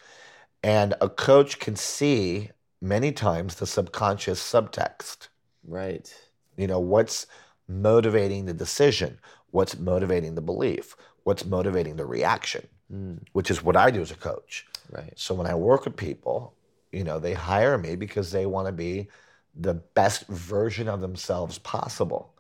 and 0.64 0.94
a 1.02 1.10
coach 1.10 1.58
can 1.60 1.76
see 1.76 2.52
many 2.82 3.12
times 3.12 3.56
the 3.56 3.66
subconscious 3.68 4.40
subtext 4.42 5.28
Right. 5.68 6.14
you 6.58 6.68
know 6.68 6.80
what's 6.80 7.28
motivating 7.68 8.46
the 8.46 8.54
decision 8.54 9.20
what's 9.52 9.78
motivating 9.78 10.36
the 10.36 10.42
belief 10.42 10.96
what's 11.24 11.46
motivating 11.46 11.96
the 11.98 12.06
reaction 12.06 12.68
Mm. 12.92 13.20
which 13.34 13.52
is 13.52 13.62
what 13.62 13.76
i 13.76 13.92
do 13.92 14.02
as 14.02 14.10
a 14.12 14.16
coach 14.16 14.66
Right. 14.90 15.14
so 15.18 15.36
when 15.36 15.46
i 15.46 15.54
work 15.54 15.84
with 15.86 15.96
people 15.98 16.54
you 16.92 17.04
know 17.04 17.20
they 17.20 17.34
hire 17.34 17.78
me 17.78 17.96
because 17.96 18.32
they 18.32 18.46
want 18.46 18.68
to 18.68 18.72
be 18.74 19.08
the 19.56 19.74
best 19.74 20.28
version 20.28 20.88
of 20.88 21.02
themselves 21.02 21.58
possible 21.60 22.34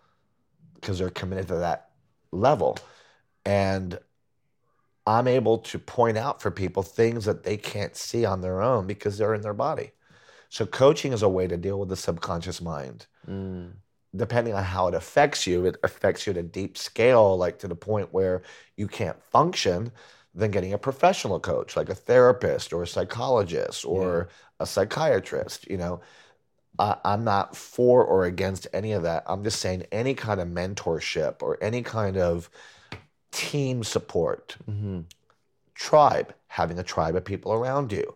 because 0.76 1.00
they're 1.00 1.10
committed 1.10 1.48
to 1.48 1.56
that 1.56 1.90
level. 2.32 2.78
And 3.46 4.00
i'm 5.08 5.28
able 5.28 5.58
to 5.58 5.80
point 5.80 6.18
out 6.18 6.42
for 6.42 6.52
people 6.52 6.84
things 6.84 7.26
that 7.26 7.44
they 7.44 7.58
can't 7.58 7.96
see 7.96 8.26
on 8.26 8.42
their 8.42 8.62
own 8.62 8.86
because 8.86 9.18
they're 9.18 9.34
in 9.34 9.42
their 9.42 9.54
body. 9.54 9.92
So 10.50 10.66
coaching 10.66 11.14
is 11.14 11.24
a 11.24 11.30
way 11.30 11.48
to 11.48 11.58
deal 11.58 11.80
with 11.80 11.90
the 11.90 11.96
subconscious 11.96 12.62
mind. 12.62 13.08
Mm. 13.28 13.74
depending 14.16 14.54
on 14.56 14.64
how 14.64 14.88
it 14.88 14.96
affects 14.96 15.46
you, 15.46 15.66
it 15.66 15.78
affects 15.84 16.26
you 16.26 16.32
at 16.32 16.38
a 16.38 16.44
deep 16.44 16.78
scale, 16.78 17.38
like 17.38 17.60
to 17.60 17.68
the 17.68 17.76
point 17.76 18.12
where 18.12 18.42
you 18.76 18.88
can't 18.88 19.22
function, 19.24 19.92
then 20.34 20.52
getting 20.52 20.74
a 20.74 20.78
professional 20.78 21.40
coach, 21.40 21.76
like 21.76 21.90
a 21.90 21.96
therapist 21.96 22.74
or 22.74 22.84
a 22.84 22.88
psychologist 22.88 23.86
or 23.86 24.30
a 24.60 24.66
psychiatrist, 24.66 25.68
you 25.70 25.78
know. 25.78 26.02
I, 26.78 26.96
I'm 27.04 27.24
not 27.26 27.58
for 27.58 28.04
or 28.06 28.26
against 28.26 28.68
any 28.74 28.94
of 28.94 29.04
that. 29.04 29.24
I'm 29.28 29.44
just 29.44 29.60
saying 29.60 29.84
any 29.92 30.14
kind 30.14 30.40
of 30.40 30.48
mentorship 30.48 31.42
or 31.42 31.58
any 31.62 31.82
kind 31.82 32.18
of 32.18 32.50
team 33.32 33.84
support, 33.84 34.56
hmm 34.66 35.02
tribe, 35.76 36.34
having 36.48 36.78
a 36.78 36.84
tribe 36.84 37.16
of 37.16 37.24
people 37.24 37.54
around 37.54 37.92
you. 37.92 38.16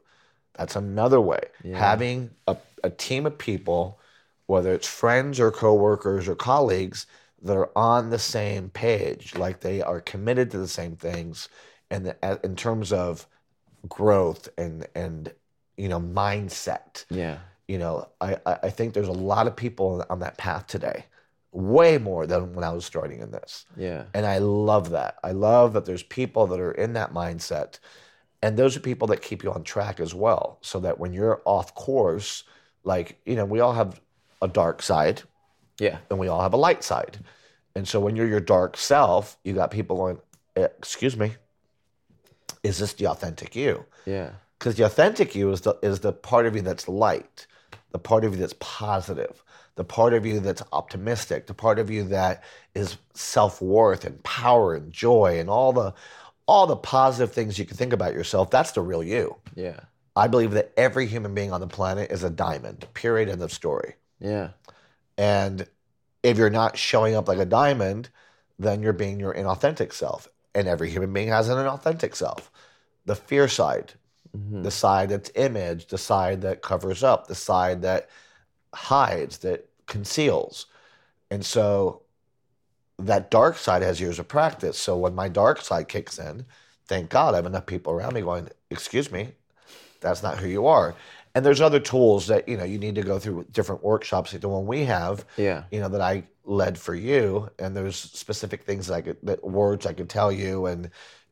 That's 0.56 0.76
another 0.76 1.22
way. 1.22 1.40
Yeah. 1.64 1.80
Having 1.80 2.32
a, 2.48 2.58
a 2.84 2.90
team 2.90 3.26
of 3.26 3.38
people, 3.38 4.00
whether 4.48 4.74
it's 4.74 4.88
friends 4.88 5.40
or 5.40 5.50
coworkers 5.50 6.28
or 6.28 6.36
colleagues, 6.36 7.08
that 7.42 7.56
are 7.56 7.72
on 7.76 8.10
the 8.10 8.20
same 8.20 8.70
page, 8.70 9.36
like 9.36 9.62
they 9.62 9.82
are 9.82 10.02
committed 10.02 10.52
to 10.52 10.58
the 10.58 10.68
same 10.68 10.96
things, 10.96 11.50
and 11.94 12.06
the, 12.08 12.40
in 12.44 12.56
terms 12.56 12.92
of 12.92 13.28
growth 13.88 14.50
and 14.58 14.88
and 14.96 15.32
you 15.78 15.88
know 15.90 16.00
mindset. 16.00 17.06
Yeah. 17.10 17.38
You 17.68 17.78
know, 17.78 18.10
I 18.20 18.38
I 18.46 18.70
think 18.70 18.94
there's 18.94 19.08
a 19.08 19.12
lot 19.34 19.48
of 19.48 19.56
people 19.56 20.06
on 20.10 20.20
that 20.20 20.38
path 20.38 20.68
today, 20.68 21.06
way 21.54 21.98
more 21.98 22.28
than 22.28 22.54
when 22.54 22.64
I 22.66 22.72
was 22.74 22.86
starting 22.86 23.22
in 23.22 23.32
this. 23.32 23.66
Yeah. 23.78 24.04
And 24.14 24.26
I 24.26 24.40
love 24.40 24.90
that. 24.90 25.18
I 25.24 25.32
love 25.32 25.74
that 25.74 25.86
there's 25.86 26.04
people 26.04 26.48
that 26.48 26.60
are 26.60 26.74
in 26.74 26.94
that 26.94 27.14
mindset. 27.14 27.80
And 28.42 28.58
those 28.58 28.76
are 28.76 28.82
people 28.82 29.08
that 29.08 29.22
keep 29.22 29.42
you 29.44 29.54
on 29.54 29.64
track 29.64 30.02
as 30.02 30.14
well. 30.14 30.58
So 30.62 30.82
that 30.82 31.00
when 31.00 31.14
you're 31.14 31.42
off 31.46 31.74
course, 31.76 32.44
like, 32.84 33.18
you 33.26 33.36
know, 33.38 33.46
we 33.46 33.62
all 33.62 33.72
have 33.74 34.02
a 34.42 34.50
dark 34.50 34.82
side 34.82 35.22
Yeah. 35.80 36.00
and 36.10 36.20
we 36.20 36.28
all 36.28 36.42
have 36.42 36.54
a 36.54 36.58
light 36.58 36.84
side. 36.84 37.20
And 37.76 37.88
so 37.88 38.02
when 38.02 38.18
you're 38.18 38.28
your 38.28 38.42
dark 38.42 38.76
self, 38.76 39.38
you 39.46 39.54
got 39.54 39.72
people 39.72 39.96
going, 39.96 40.20
"Eh, 40.58 40.68
excuse 40.78 41.16
me, 41.16 41.38
is 42.64 42.80
this 42.80 42.94
the 42.94 43.08
authentic 43.08 43.56
you? 43.56 43.86
Yeah. 44.06 44.32
Because 44.58 44.76
the 44.76 44.86
authentic 44.86 45.36
you 45.36 45.52
is 45.52 45.62
the 45.62 45.78
is 45.82 46.00
the 46.00 46.14
part 46.14 46.46
of 46.46 46.56
you 46.56 46.62
that's 46.62 46.88
light, 46.88 47.48
the 47.92 48.00
part 48.00 48.24
of 48.24 48.34
you 48.34 48.40
that's 48.40 48.56
positive, 48.60 49.44
the 49.76 49.84
part 49.84 50.14
of 50.14 50.26
you 50.26 50.40
that's 50.40 50.64
optimistic, 50.72 51.48
the 51.48 51.54
part 51.54 51.80
of 51.80 51.90
you 51.90 52.04
that 52.06 52.44
is 52.74 52.98
self 53.14 53.62
worth 53.62 54.06
and 54.06 54.24
power 54.24 54.74
and 54.74 54.92
joy 54.92 55.40
and 55.40 55.50
all 55.50 55.74
the 55.74 55.94
all 56.46 56.68
the 56.68 56.76
positive 56.76 57.34
things 57.34 57.58
you 57.58 57.66
can 57.66 57.78
think 57.78 57.94
about 57.94 58.14
yourself. 58.14 58.50
That's 58.50 58.72
the 58.72 58.82
real 58.82 59.04
you. 59.04 59.36
Yeah. 59.56 59.80
I 60.16 60.28
believe 60.28 60.52
that 60.52 60.72
every 60.78 61.08
human 61.08 61.34
being 61.34 61.52
on 61.52 61.62
the 61.62 61.68
planet 61.68 62.12
is 62.12 62.24
a 62.24 62.30
diamond. 62.30 62.86
Period. 62.94 63.30
End 63.30 63.42
of 63.42 63.52
story. 63.52 63.96
Yeah. 64.20 64.50
And 65.18 65.68
if 66.22 66.38
you're 66.38 66.50
not 66.50 66.78
showing 66.78 67.16
up 67.16 67.28
like 67.28 67.40
a 67.40 67.46
diamond, 67.46 68.10
then 68.60 68.82
you're 68.84 68.94
being 68.94 69.20
your 69.20 69.34
inauthentic 69.34 69.94
self. 69.94 70.28
And 70.56 70.68
every 70.68 70.90
human 70.90 71.12
being 71.12 71.30
has 71.30 71.50
an 71.50 71.58
inauthentic 71.58 72.16
self. 72.16 72.52
The 73.06 73.16
fear 73.16 73.48
side, 73.48 73.94
Mhm. 74.36 74.64
the 74.64 74.72
side 74.72 75.10
that's 75.10 75.32
image, 75.36 75.88
the 75.88 75.98
side 75.98 76.42
that 76.42 76.62
covers 76.62 77.04
up, 77.04 77.28
the 77.28 77.36
side 77.36 77.82
that 77.82 78.10
hides, 78.74 79.40
that 79.40 79.70
conceals. 79.86 80.66
And 81.30 81.46
so 81.46 82.02
that 83.00 83.30
dark 83.30 83.58
side 83.58 83.82
has 83.82 84.00
years 84.00 84.20
of 84.20 84.28
practice. 84.28 84.78
So 84.78 84.96
when 84.98 85.16
my 85.16 85.28
dark 85.28 85.62
side 85.62 85.88
kicks 85.88 86.18
in, 86.18 86.46
thank 86.88 87.10
God 87.10 87.34
I 87.34 87.38
have 87.38 87.46
enough 87.46 87.66
people 87.66 87.94
around 87.94 88.14
me 88.14 88.22
going, 88.22 88.50
excuse 88.70 89.12
me, 89.12 89.34
that's 90.00 90.24
not 90.24 90.38
who 90.38 90.48
you 90.48 90.68
are. 90.68 90.96
And 91.36 91.46
there's 91.46 91.62
other 91.62 91.80
tools 91.80 92.28
that, 92.28 92.48
you 92.48 92.58
know, 92.58 92.64
you 92.64 92.78
need 92.78 92.96
to 92.96 93.02
go 93.02 93.18
through 93.18 93.46
different 93.52 93.84
workshops 93.84 94.32
like 94.32 94.42
the 94.42 94.50
one 94.50 94.68
we 94.68 94.86
have 94.86 95.26
Yeah. 95.38 95.64
you 95.72 95.80
know 95.80 95.90
that 95.90 96.02
I 96.02 96.24
led 96.46 96.78
for 96.78 96.94
you, 96.94 97.50
and 97.58 97.76
there's 97.76 97.96
specific 97.96 98.64
things 98.64 98.88
that 98.88 98.94
I 98.96 99.02
could, 99.02 99.18
that 99.24 99.44
words 99.44 99.86
I 99.86 99.94
could 99.94 100.10
tell 100.10 100.32
you 100.32 100.66
and 100.68 100.90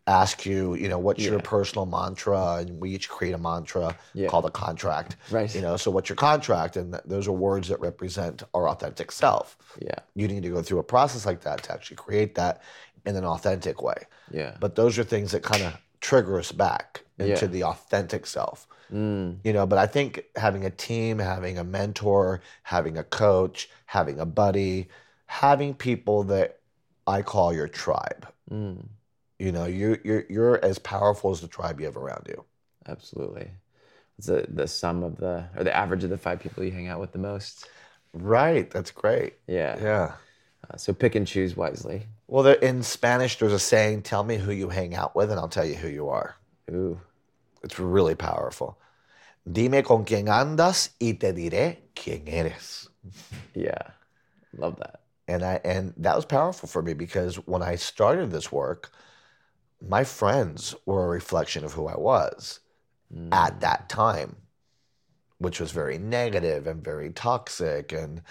ask 0.07 0.45
you, 0.45 0.73
you 0.75 0.89
know, 0.89 0.97
what's 0.97 1.23
your 1.23 1.39
personal 1.39 1.85
mantra, 1.85 2.55
and 2.59 2.79
we 2.81 2.89
each 2.91 3.07
create 3.09 3.33
a 3.33 3.37
mantra 3.37 3.95
Yeah. 4.13 4.27
called 4.29 4.45
a 4.45 4.49
contract. 4.49 5.15
Right. 5.29 5.53
You 5.53 5.61
know, 5.61 5.77
so 5.77 5.91
what's 5.91 6.09
your 6.09 6.15
contract, 6.15 6.75
and 6.75 6.99
those 7.05 7.27
are 7.27 7.31
words 7.31 7.67
that 7.69 7.79
represent 7.79 8.43
our 8.53 8.67
authentic 8.67 9.11
self. 9.11 9.57
Yeah. 9.79 9.95
You 10.15 10.27
need 10.27 10.43
to 10.43 10.49
go 10.49 10.61
through 10.61 10.79
a 10.79 10.83
process 10.83 11.25
like 11.25 11.41
that 11.41 11.63
to 11.63 11.71
actually 11.73 11.97
create 11.97 12.35
that 12.35 12.61
in 13.05 13.15
an 13.15 13.25
authentic 13.25 13.81
way. 13.81 14.03
Yeah. 14.31 14.55
But 14.59 14.75
those 14.75 14.97
are 14.97 15.03
things 15.03 15.31
that 15.31 15.43
kind 15.43 15.63
of 15.63 15.77
trigger 15.99 16.39
us 16.39 16.51
back 16.51 17.03
into 17.19 17.45
Yeah. 17.45 17.47
the 17.47 17.63
authentic 17.65 18.25
self 18.25 18.67
Mm. 18.91 19.37
you 19.45 19.53
know 19.53 19.65
but 19.65 19.77
i 19.77 19.85
think 19.87 20.25
having 20.35 20.65
a 20.65 20.69
team 20.69 21.17
having 21.19 21.57
a 21.57 21.63
mentor 21.63 22.41
having 22.63 22.97
a 22.97 23.03
coach 23.05 23.69
having 23.85 24.19
a 24.19 24.25
buddy 24.25 24.89
having 25.27 25.73
people 25.73 26.23
that 26.23 26.59
i 27.07 27.21
call 27.21 27.53
your 27.53 27.69
tribe 27.69 28.27
Mm. 28.51 28.87
You 29.41 29.51
know 29.51 29.65
you 29.65 29.97
you're 30.03 30.23
you're 30.29 30.63
as 30.63 30.77
powerful 30.79 31.31
as 31.31 31.41
the 31.41 31.47
tribe 31.47 31.79
you 31.79 31.85
have 31.87 31.97
around 31.97 32.27
you 32.27 32.45
Absolutely. 32.87 33.51
It's 34.17 34.27
the 34.27 34.45
the 34.49 34.67
sum 34.67 35.03
of 35.03 35.17
the 35.17 35.45
or 35.57 35.63
the 35.63 35.75
average 35.75 36.03
of 36.03 36.09
the 36.09 36.17
five 36.17 36.39
people 36.39 36.63
you 36.63 36.71
hang 36.71 36.87
out 36.87 36.99
with 36.99 37.11
the 37.11 37.19
most. 37.19 37.67
right 38.13 38.69
that's 38.69 38.91
great 38.91 39.33
Yeah. 39.47 39.77
yeah 39.81 40.11
Uh, 40.69 40.77
so 40.77 40.93
pick 40.93 41.15
and 41.15 41.25
choose 41.27 41.55
wisely. 41.57 42.07
well 42.27 42.43
there, 42.43 42.55
in 42.55 42.83
spanish 42.83 43.37
there's 43.39 43.53
a 43.53 43.59
saying 43.59 44.01
tell 44.03 44.23
me 44.23 44.37
who 44.37 44.51
you 44.51 44.69
hang 44.69 44.93
out 44.95 45.15
with 45.15 45.31
and 45.31 45.39
i'll 45.39 45.47
tell 45.57 45.65
you 45.65 45.75
who 45.75 45.87
you 45.87 46.09
are 46.09 46.35
Ooh. 46.71 46.99
it's 47.63 47.79
really 47.79 48.15
powerful 48.15 48.77
dime 49.51 49.81
con 49.83 50.05
quién 50.05 50.27
andas 50.27 50.89
y 51.01 51.13
te 51.19 51.33
diré 51.33 51.77
quién 51.95 52.27
eres 52.27 52.89
Yeah. 53.55 53.91
Love 54.57 54.77
that. 54.77 55.01
and 55.27 55.43
I 55.43 55.59
and 55.63 55.93
that 55.97 56.15
was 56.15 56.25
powerful 56.25 56.67
for 56.67 56.81
me 56.81 56.93
because 56.93 57.35
when 57.47 57.61
I 57.63 57.75
started 57.75 58.31
this 58.31 58.51
work, 58.51 58.91
my 59.81 60.03
friends 60.03 60.75
were 60.85 61.05
a 61.05 61.09
reflection 61.09 61.63
of 61.65 61.73
who 61.73 61.87
I 61.87 61.97
was 61.97 62.59
Mm. 63.13 63.27
at 63.33 63.59
that 63.59 63.89
time, 63.89 64.37
which 65.37 65.59
was 65.59 65.71
very 65.71 65.97
negative 65.97 66.67
and 66.67 66.83
very 66.83 67.09
toxic 67.11 67.91
and 67.91 68.21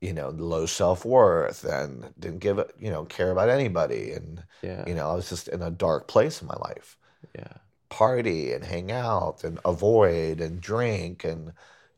you 0.00 0.12
know 0.12 0.28
low 0.28 0.66
self 0.66 1.04
worth 1.06 1.64
and 1.64 2.12
didn't 2.18 2.40
give 2.40 2.58
a 2.58 2.66
you 2.78 2.90
know 2.90 3.04
care 3.06 3.30
about 3.30 3.48
anybody 3.48 4.12
and 4.12 4.44
Yeah. 4.62 4.84
you 4.86 4.94
know 4.94 5.10
I 5.10 5.14
was 5.14 5.28
just 5.30 5.48
in 5.48 5.62
a 5.62 5.70
dark 5.70 6.06
place 6.06 6.42
in 6.42 6.48
my 6.48 6.56
life. 6.56 6.98
Yeah. 7.34 7.54
Party 7.88 8.52
and 8.52 8.64
hang 8.64 8.92
out 8.92 9.42
and 9.44 9.58
avoid 9.64 10.40
and 10.40 10.60
drink 10.60 11.24
and 11.24 11.52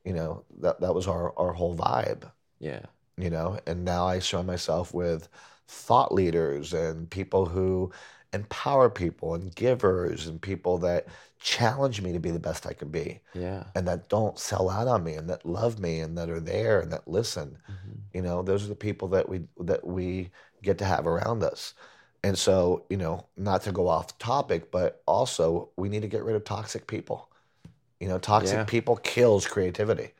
you 0.04 0.12
know 0.12 0.44
that 0.60 0.80
that 0.80 0.94
was 0.94 1.08
our 1.08 1.36
our 1.38 1.52
whole 1.54 1.74
vibe 1.76 2.30
Yeah. 2.60 2.82
you 3.16 3.30
know 3.30 3.58
and 3.66 3.84
now 3.84 4.06
i 4.06 4.20
surround 4.20 4.46
myself 4.46 4.94
with 4.94 5.28
thought 5.66 6.12
leaders 6.14 6.72
and 6.72 7.10
people 7.10 7.46
who 7.46 7.90
empower 8.32 8.90
people 8.90 9.34
and 9.34 9.54
givers 9.54 10.26
and 10.26 10.40
people 10.42 10.78
that 10.78 11.06
challenge 11.40 12.02
me 12.02 12.12
to 12.12 12.18
be 12.20 12.30
the 12.30 12.38
best 12.40 12.66
i 12.66 12.72
can 12.72 12.88
be 12.90 13.20
Yeah. 13.32 13.64
and 13.74 13.86
that 13.88 14.08
don't 14.08 14.38
sell 14.38 14.68
out 14.70 14.88
on 14.88 15.04
me 15.04 15.14
and 15.14 15.28
that 15.30 15.46
love 15.46 15.78
me 15.78 16.00
and 16.00 16.18
that 16.18 16.28
are 16.30 16.40
there 16.40 16.80
and 16.80 16.92
that 16.92 17.08
listen 17.08 17.58
Mhm. 17.70 18.00
you 18.12 18.22
know 18.22 18.42
those 18.42 18.64
are 18.64 18.68
the 18.68 18.74
people 18.74 19.08
that 19.08 19.28
we 19.28 19.46
that 19.60 19.86
we 19.86 20.30
get 20.62 20.78
to 20.78 20.84
have 20.84 21.06
around 21.06 21.42
us 21.42 21.74
and 22.24 22.36
so 22.38 22.84
you 22.90 22.96
know 22.96 23.26
not 23.36 23.62
to 23.62 23.72
go 23.72 23.88
off 23.88 24.18
topic 24.18 24.70
but 24.70 25.02
also 25.06 25.70
we 25.76 25.88
need 25.88 26.02
to 26.02 26.08
get 26.08 26.24
rid 26.24 26.36
of 26.36 26.44
toxic 26.44 26.86
people 26.86 27.30
you 28.00 28.08
know 28.08 28.18
toxic 28.18 28.58
Yeah. 28.60 28.64
people 28.64 28.96
kills 28.96 29.46
creativity 29.46 30.12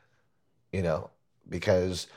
you 0.71 0.81
know 0.81 1.09
because 1.49 2.07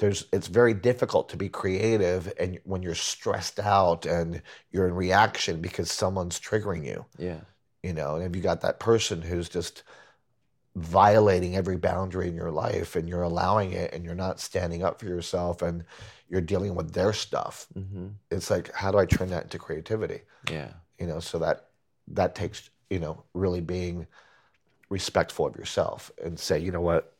there's 0.00 0.24
it's 0.32 0.48
very 0.48 0.74
difficult 0.74 1.28
to 1.28 1.36
be 1.36 1.48
creative 1.48 2.32
and 2.40 2.58
when 2.64 2.82
you're 2.82 2.94
stressed 2.94 3.60
out 3.60 4.06
and 4.06 4.42
you're 4.72 4.88
in 4.88 4.94
reaction 4.94 5.60
because 5.60 5.92
someone's 5.92 6.40
triggering 6.40 6.84
you 6.84 7.04
Yeah. 7.18 7.40
you 7.82 7.92
know 7.92 8.16
and 8.16 8.24
if 8.24 8.34
you 8.34 8.42
got 8.42 8.62
that 8.62 8.80
person 8.80 9.22
who's 9.22 9.48
just 9.48 9.84
violating 10.76 11.56
every 11.56 11.76
boundary 11.76 12.28
in 12.28 12.34
your 12.34 12.50
life 12.50 12.96
and 12.96 13.08
you're 13.08 13.22
allowing 13.22 13.72
it 13.72 13.92
and 13.92 14.04
you're 14.04 14.14
not 14.14 14.40
standing 14.40 14.82
up 14.82 15.00
for 15.00 15.06
yourself 15.06 15.62
and 15.62 15.84
you're 16.28 16.40
dealing 16.40 16.74
with 16.74 16.92
their 16.92 17.12
stuff 17.12 17.66
hmm 17.74 18.08
it's 18.30 18.50
like 18.50 18.72
how 18.72 18.90
do 18.90 18.98
i 18.98 19.04
turn 19.06 19.28
that 19.30 19.44
into 19.44 19.58
creativity 19.58 20.20
Yeah. 20.50 20.72
you 20.98 21.06
know 21.06 21.20
so 21.20 21.38
that 21.40 21.68
that 22.08 22.34
takes 22.34 22.70
you 22.88 22.98
know 23.00 23.24
really 23.34 23.60
being 23.60 24.06
respectful 24.88 25.46
of 25.46 25.56
yourself 25.56 26.10
and 26.24 26.38
say 26.38 26.58
you 26.58 26.72
know 26.72 26.80
what 26.80 27.16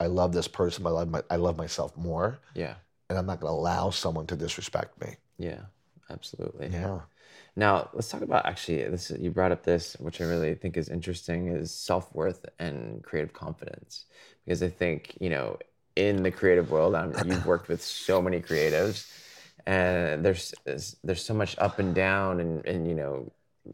i 0.00 0.06
love 0.06 0.32
this 0.32 0.48
person 0.48 0.82
but 0.82 0.90
i 0.90 0.92
love, 0.92 1.08
my, 1.10 1.22
I 1.30 1.36
love 1.36 1.56
myself 1.58 1.96
more 1.96 2.38
Yeah. 2.54 2.74
and 3.08 3.18
i'm 3.18 3.26
not 3.26 3.40
going 3.40 3.52
to 3.52 3.56
allow 3.58 3.90
someone 3.90 4.26
to 4.28 4.36
disrespect 4.36 5.00
me 5.00 5.16
Yeah. 5.38 5.62
Absolutely. 6.10 6.68
yeah 6.72 7.00
Now 7.56 7.90
let's 7.94 8.08
talk 8.08 8.22
about 8.22 8.46
actually 8.46 8.82
this. 8.88 9.10
You 9.10 9.30
brought 9.30 9.52
up 9.52 9.62
this, 9.64 9.94
which 10.00 10.20
I 10.20 10.24
really 10.24 10.54
think 10.54 10.76
is 10.76 10.88
interesting, 10.88 11.48
is 11.48 11.70
self 11.74 12.12
worth 12.14 12.46
and 12.58 13.02
creative 13.02 13.32
confidence. 13.32 14.06
Because 14.44 14.62
I 14.62 14.68
think 14.70 15.16
you 15.20 15.30
know, 15.30 15.58
in 15.96 16.22
the 16.22 16.30
creative 16.30 16.70
world, 16.70 16.94
I'm, 16.94 17.10
um, 17.10 17.16
you've 17.28 17.44
worked 17.44 17.68
with 17.68 17.82
so 17.82 18.22
many 18.22 18.40
creatives, 18.40 19.06
and 19.66 20.24
there's 20.24 20.54
there's, 20.64 20.96
there's 21.04 21.24
so 21.24 21.34
much 21.34 21.56
up 21.58 21.78
and 21.78 21.94
down, 21.94 22.40
and 22.40 22.64
and 22.66 22.86
you 22.88 22.94
know, 22.94 23.30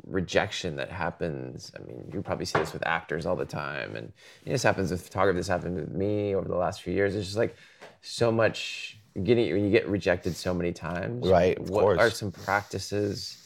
rejection 0.07 0.77
that 0.77 0.91
happens. 0.91 1.73
I 1.77 1.83
mean, 1.87 2.11
you 2.13 2.23
probably 2.23 2.47
see 2.47 2.59
this 2.59 2.73
with 2.73 2.87
actors 2.87 3.27
all 3.27 3.37
the 3.37 3.45
time, 3.45 3.97
and 3.97 4.13
this 4.45 4.63
happens 4.63 4.91
with 4.91 5.03
photography. 5.03 5.39
This 5.39 5.49
happened 5.49 5.77
with 5.77 5.93
me 5.93 6.35
over 6.35 6.49
the 6.49 6.57
last 6.57 6.83
few 6.83 6.93
years. 6.93 7.15
It's 7.15 7.27
just 7.27 7.39
like 7.39 7.57
so 8.03 8.31
much 8.31 8.99
getting 9.23 9.53
when 9.53 9.65
you 9.65 9.71
get 9.71 9.89
rejected 9.89 10.37
so 10.37 10.53
many 10.53 10.73
times. 10.73 11.27
Right, 11.27 11.59
what 11.59 11.83
course. 11.83 11.99
are 11.99 12.11
some 12.11 12.33
practices 12.33 13.43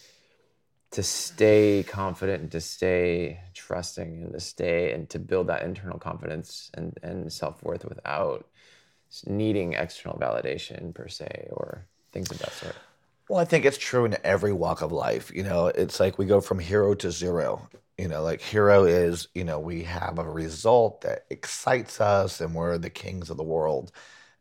to 0.92 1.03
stay 1.03 1.84
confident 1.86 2.42
and 2.42 2.53
to 2.53 2.61
stay 2.61 3.40
trusting 3.55 4.24
and 4.24 4.32
to 4.32 4.40
stay 4.40 4.92
and 4.92 5.09
to 5.11 5.18
build 5.18 5.46
that 5.46 5.62
internal 5.62 5.98
confidence 5.98 6.70
and, 6.74 6.98
and 7.03 7.32
self-worth 7.32 7.84
without 7.84 8.46
needing 9.26 9.74
external 9.74 10.18
validation 10.18 10.92
per 10.94 11.07
se 11.07 11.48
or 11.53 11.86
things 12.12 12.30
of 12.30 12.38
that 12.38 12.53
sort 12.53 12.74
Well, 13.31 13.39
I 13.39 13.45
think 13.45 13.64
it's 13.64 13.78
true 13.78 14.05
in 14.07 14.16
every 14.24 14.53
walk 14.53 14.83
of 14.83 14.91
life. 14.91 15.31
You 15.33 15.45
know, 15.45 15.68
it's 15.68 16.01
like 16.01 16.18
we 16.18 16.26
go 16.26 16.41
from 16.41 16.59
hero 16.59 16.95
to 16.97 17.12
zero. 17.12 17.68
You 17.97 18.09
know, 18.09 18.24
like 18.24 18.41
hero 18.41 18.85
is, 18.87 19.28
you 19.37 19.45
know, 19.45 19.61
we 19.61 19.85
have 19.85 20.18
a 20.18 20.28
result 20.28 21.03
that 21.03 21.26
excites 21.31 22.01
us 22.01 22.41
and 22.41 22.57
we're 22.57 22.76
the 22.76 22.91
kings 22.91 23.31
of 23.31 23.37
the 23.37 23.45
world. 23.45 23.93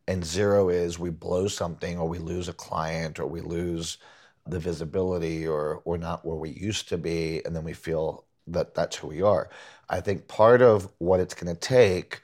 And 0.07 0.25
zero 0.25 0.69
is 0.69 0.99
we 0.99 1.11
blow 1.11 1.47
something 1.47 1.99
or 1.99 2.09
we 2.09 2.19
lose 2.19 2.49
a 2.49 2.53
client 2.53 3.19
or 3.19 3.27
we 3.27 3.41
lose 3.41 3.99
the 4.47 4.59
visibility 4.59 5.47
or 5.47 5.83
we're 5.85 5.97
not 5.97 6.25
where 6.25 6.37
we 6.37 6.49
used 6.51 6.89
to 6.89 6.97
be. 6.97 7.45
And 7.45 7.55
then 7.55 7.65
we 7.65 7.73
feel 7.73 8.25
that 8.47 8.75
that's 8.75 8.97
who 8.97 9.09
we 9.09 9.21
are. 9.21 9.51
I 9.89 10.01
think 10.01 10.27
part 10.27 10.63
of 10.63 10.91
what 10.99 11.21
it's 11.21 11.35
going 11.35 11.55
to 11.55 11.61
take 11.61 12.21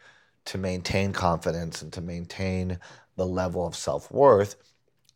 to 0.47 0.57
maintain 0.57 1.13
confidence 1.13 1.84
and 1.84 1.93
to 1.93 2.01
maintain 2.01 2.80
the 3.18 3.28
level 3.28 3.68
of 3.68 3.76
self 3.76 4.11
worth 4.11 4.57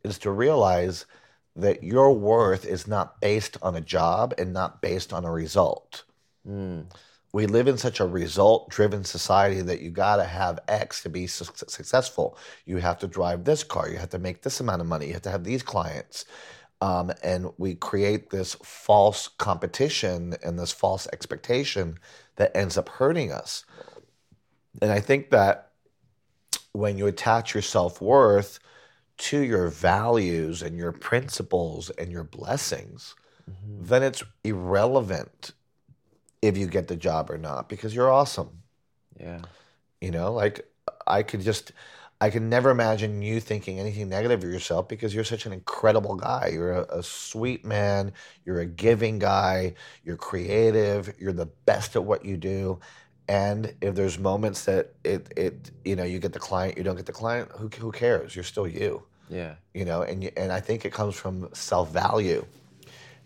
is 0.03 0.17
to 0.19 0.31
realize 0.31 1.05
that 1.61 1.83
your 1.83 2.13
worth 2.13 2.65
is 2.65 2.87
not 2.87 3.19
based 3.21 3.57
on 3.61 3.75
a 3.75 3.81
job 3.81 4.33
and 4.37 4.53
not 4.53 4.81
based 4.81 5.13
on 5.13 5.25
a 5.25 5.31
result. 5.31 6.03
mm. 6.47 6.85
We 7.31 7.45
live 7.45 7.67
in 7.67 7.77
such 7.77 7.99
a 7.99 8.07
result 8.07 8.71
driven 8.71 9.03
society 9.03 9.61
that 9.61 9.81
you 9.81 9.91
got 9.91 10.15
to 10.15 10.23
have 10.23 10.59
X 10.67 11.03
to 11.03 11.09
be 11.09 11.27
su- 11.27 11.45
successful. 11.67 12.35
You 12.65 12.77
have 12.77 12.97
to 12.99 13.07
drive 13.07 13.43
this 13.43 13.63
car, 13.63 13.87
you 13.87 13.97
have 13.97 14.09
to 14.09 14.19
make 14.19 14.41
this 14.41 14.59
amount 14.59 14.81
of 14.81 14.87
money, 14.87 15.07
you 15.07 15.13
have 15.13 15.21
to 15.23 15.31
have 15.31 15.43
these 15.43 15.61
clients. 15.61 16.25
Um, 16.81 17.11
and 17.21 17.51
we 17.57 17.75
create 17.75 18.29
this 18.29 18.55
false 18.63 19.27
competition 19.27 20.35
and 20.43 20.57
this 20.57 20.71
false 20.71 21.07
expectation 21.11 21.99
that 22.37 22.55
ends 22.55 22.77
up 22.77 22.89
hurting 22.89 23.31
us. 23.31 23.65
And 24.81 24.91
I 24.91 24.99
think 24.99 25.29
that 25.29 25.71
when 26.71 26.97
you 26.97 27.07
attach 27.07 27.53
your 27.53 27.61
self 27.61 28.01
worth 28.01 28.59
to 29.19 29.39
your 29.41 29.67
values 29.67 30.61
and 30.61 30.77
your 30.77 30.91
principles 30.91 31.89
and 31.91 32.11
your 32.11 32.23
blessings, 32.23 33.15
mm-hmm. 33.49 33.85
then 33.85 34.01
it's 34.01 34.23
irrelevant 34.43 35.51
if 36.41 36.57
you 36.57 36.67
get 36.67 36.87
the 36.87 36.95
job 36.95 37.29
or 37.29 37.37
not 37.37 37.69
because 37.69 37.93
you're 37.93 38.11
awesome. 38.11 38.49
Yeah. 39.19 39.41
You 39.99 40.11
know, 40.11 40.33
like 40.33 40.65
I 41.05 41.23
could 41.23 41.41
just 41.41 41.73
I 42.21 42.29
can 42.29 42.49
never 42.49 42.69
imagine 42.69 43.21
you 43.21 43.39
thinking 43.39 43.79
anything 43.79 44.09
negative 44.09 44.43
of 44.43 44.49
yourself 44.49 44.87
because 44.89 45.15
you're 45.15 45.23
such 45.23 45.45
an 45.45 45.53
incredible 45.53 46.15
guy. 46.15 46.49
You're 46.51 46.73
a, 46.73 46.99
a, 46.99 47.03
sweet 47.03 47.63
man. 47.63 48.11
You're 48.45 48.59
a 48.59 48.65
giving 48.65 49.19
guy. 49.19 49.75
You're 50.03 50.17
creative. 50.17 51.13
You're 51.17 51.31
the 51.31 51.45
best 51.45 51.95
at 51.95 52.03
what 52.03 52.25
you 52.25 52.35
do. 52.35 52.79
And 53.29 53.73
if 53.79 53.95
there's 53.95 54.19
moments 54.19 54.65
that 54.65 54.93
it, 55.05 55.31
it 55.37 55.71
you 55.85 55.95
know, 55.95 56.03
you 56.03 56.19
get 56.19 56.33
the 56.33 56.39
client, 56.39 56.77
you 56.77 56.83
don't 56.83 56.97
get 56.97 57.05
the 57.05 57.13
client, 57.13 57.51
who, 57.53 57.69
who 57.69 57.91
cares? 57.91 58.35
You're 58.35 58.43
still 58.43 58.67
you. 58.67 59.03
Yeah. 59.29 59.55
You 59.73 59.85
know, 59.85 60.01
and, 60.01 60.31
and 60.35 60.51
I 60.51 60.59
think 60.59 60.85
it 60.85 60.91
comes 60.91 61.15
from 61.15 61.49
self 61.53 61.91
value. 61.91 62.45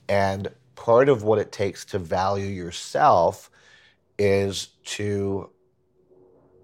And 0.09 0.49
part 0.75 1.09
of 1.09 1.23
what 1.23 1.39
it 1.39 1.51
takes 1.51 1.85
to 1.85 1.99
value 1.99 2.47
yourself 2.47 3.49
is 4.19 4.67
to 4.83 5.49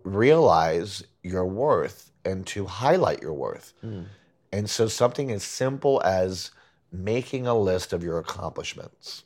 realize 0.04 1.04
your 1.24 1.46
worth 1.46 2.12
and 2.26 2.46
to 2.48 2.66
highlight 2.66 3.22
your 3.22 3.34
worth. 3.34 3.74
Mm. 3.84 4.06
And 4.52 4.70
so 4.70 4.88
something 4.88 5.32
as 5.32 5.44
simple 5.44 6.02
as 6.04 6.52
making 6.92 7.48
a 7.48 7.58
list 7.58 7.94
of 7.94 8.04
your 8.04 8.20
accomplishments. 8.20 9.24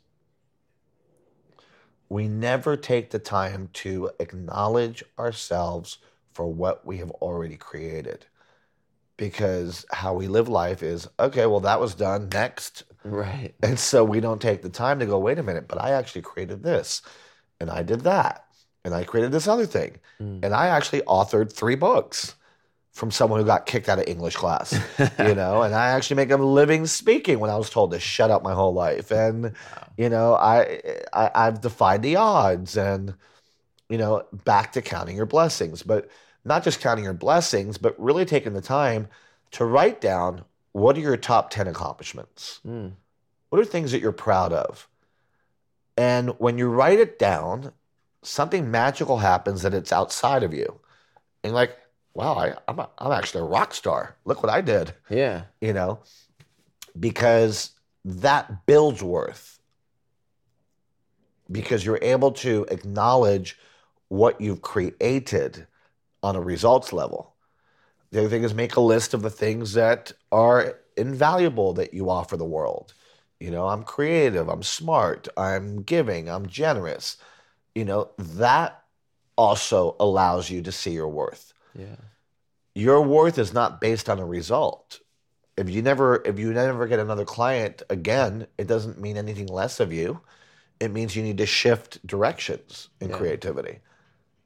We 2.09 2.27
never 2.27 2.75
take 2.77 3.09
the 3.09 3.19
time 3.19 3.69
to 3.73 4.11
acknowledge 4.19 5.03
ourselves 5.17 5.97
for 6.33 6.45
what 6.47 6.85
we 6.85 6.97
have 6.97 7.11
already 7.11 7.55
created. 7.55 8.25
Because 9.17 9.85
how 9.91 10.13
we 10.13 10.27
live 10.27 10.49
life 10.49 10.81
is 10.81 11.07
okay, 11.19 11.45
well, 11.45 11.59
that 11.61 11.79
was 11.79 11.93
done, 11.93 12.29
next. 12.29 12.83
Right. 13.03 13.53
And 13.61 13.77
so 13.77 14.03
we 14.03 14.19
don't 14.19 14.41
take 14.41 14.61
the 14.61 14.69
time 14.69 14.99
to 14.99 15.05
go, 15.05 15.19
wait 15.19 15.37
a 15.37 15.43
minute, 15.43 15.67
but 15.67 15.81
I 15.81 15.91
actually 15.91 16.21
created 16.21 16.63
this 16.63 17.01
and 17.59 17.69
I 17.69 17.83
did 17.83 18.01
that 18.01 18.45
and 18.83 18.93
I 18.93 19.03
created 19.03 19.31
this 19.31 19.47
other 19.47 19.65
thing 19.65 19.99
mm. 20.21 20.43
and 20.43 20.53
I 20.53 20.67
actually 20.67 21.01
authored 21.01 21.51
three 21.51 21.75
books 21.75 22.35
from 22.93 23.09
someone 23.09 23.39
who 23.39 23.45
got 23.45 23.65
kicked 23.65 23.89
out 23.89 23.97
of 23.97 24.07
English 24.07 24.35
class, 24.35 24.71
you 25.19 25.33
know, 25.33 25.63
and 25.63 25.73
I 25.73 25.89
actually 25.89 26.15
make 26.17 26.29
a 26.29 26.37
living 26.37 26.85
speaking 26.85 27.39
when 27.39 27.49
I 27.49 27.57
was 27.57 27.69
told 27.69 27.91
to 27.91 27.99
shut 27.99 28.29
up 28.29 28.43
my 28.43 28.53
whole 28.53 28.73
life. 28.73 29.09
And, 29.09 29.43
wow. 29.45 29.87
you 29.97 30.09
know, 30.09 30.35
I, 30.35 30.79
I, 31.11 31.31
I've 31.33 31.59
defied 31.59 32.03
the 32.03 32.17
odds 32.17 32.77
and, 32.77 33.15
you 33.89 33.97
know, 33.97 34.25
back 34.45 34.73
to 34.73 34.81
counting 34.83 35.17
your 35.17 35.25
blessings, 35.25 35.81
but 35.81 36.07
not 36.45 36.63
just 36.63 36.81
counting 36.81 37.05
your 37.05 37.13
blessings, 37.13 37.77
but 37.77 37.99
really 37.99 38.25
taking 38.25 38.53
the 38.53 38.61
time 38.61 39.07
to 39.51 39.65
write 39.65 40.01
down 40.01 40.43
what 40.71 40.97
are 40.97 41.01
your 41.01 41.17
top 41.17 41.51
10 41.51 41.67
accomplishments? 41.67 42.59
Mm. 42.67 42.93
What 43.49 43.61
are 43.61 43.65
things 43.65 43.91
that 43.91 44.01
you're 44.01 44.11
proud 44.11 44.51
of? 44.51 44.87
And 45.95 46.29
when 46.39 46.57
you 46.57 46.67
write 46.69 46.99
it 46.99 47.19
down, 47.19 47.71
something 48.23 48.71
magical 48.71 49.19
happens 49.19 49.61
that 49.61 49.75
it's 49.75 49.93
outside 49.93 50.41
of 50.41 50.53
you. 50.53 50.79
And 51.43 51.53
like, 51.53 51.77
wow, 52.15 52.33
I, 52.33 52.55
I'm, 52.67 52.79
a, 52.79 52.89
I'm 52.97 53.11
actually 53.11 53.41
a 53.41 53.45
rock 53.45 53.73
star. 53.73 54.15
Look 54.25 54.41
what 54.41 54.51
I 54.51 54.61
did. 54.61 54.93
Yeah. 55.09 55.43
You 55.61 55.73
know, 55.73 55.99
because 56.99 57.71
that 58.03 58.65
builds 58.65 59.03
worth. 59.03 59.59
Because 61.51 61.85
you're 61.85 61.99
able 62.01 62.31
to 62.31 62.65
acknowledge 62.71 63.59
what 64.07 64.41
you've 64.41 64.61
created 64.61 65.67
on 66.23 66.35
a 66.35 66.41
results 66.41 66.93
level. 66.93 67.35
The 68.11 68.19
other 68.19 68.29
thing 68.29 68.43
is 68.43 68.53
make 68.53 68.75
a 68.75 68.81
list 68.81 69.13
of 69.13 69.21
the 69.21 69.29
things 69.29 69.73
that 69.73 70.11
are 70.31 70.79
invaluable 70.95 71.73
that 71.73 71.93
you 71.93 72.09
offer 72.09 72.37
the 72.37 72.45
world. 72.45 72.93
You 73.39 73.51
know, 73.51 73.67
I'm 73.67 73.83
creative, 73.83 74.47
I'm 74.47 74.63
smart, 74.63 75.27
I'm 75.35 75.81
giving, 75.83 76.29
I'm 76.29 76.47
generous. 76.47 77.17
You 77.75 77.85
know, 77.85 78.11
that 78.17 78.83
also 79.35 79.95
allows 79.99 80.49
you 80.49 80.61
to 80.61 80.71
see 80.71 80.91
your 80.91 81.09
worth. 81.09 81.53
Yeah. 81.77 81.95
Your 82.75 83.01
worth 83.01 83.37
is 83.37 83.53
not 83.53 83.81
based 83.81 84.09
on 84.09 84.19
a 84.19 84.25
result. 84.25 84.99
If 85.57 85.69
you 85.69 85.81
never 85.81 86.21
if 86.25 86.39
you 86.39 86.53
never 86.53 86.87
get 86.87 86.99
another 86.99 87.25
client 87.25 87.83
again, 87.89 88.47
it 88.57 88.67
doesn't 88.67 88.99
mean 88.99 89.17
anything 89.17 89.47
less 89.47 89.79
of 89.79 89.93
you. 89.93 90.21
It 90.79 90.91
means 90.91 91.15
you 91.15 91.23
need 91.23 91.37
to 91.37 91.45
shift 91.45 92.05
directions 92.05 92.89
in 92.99 93.09
yeah. 93.09 93.17
creativity. 93.17 93.79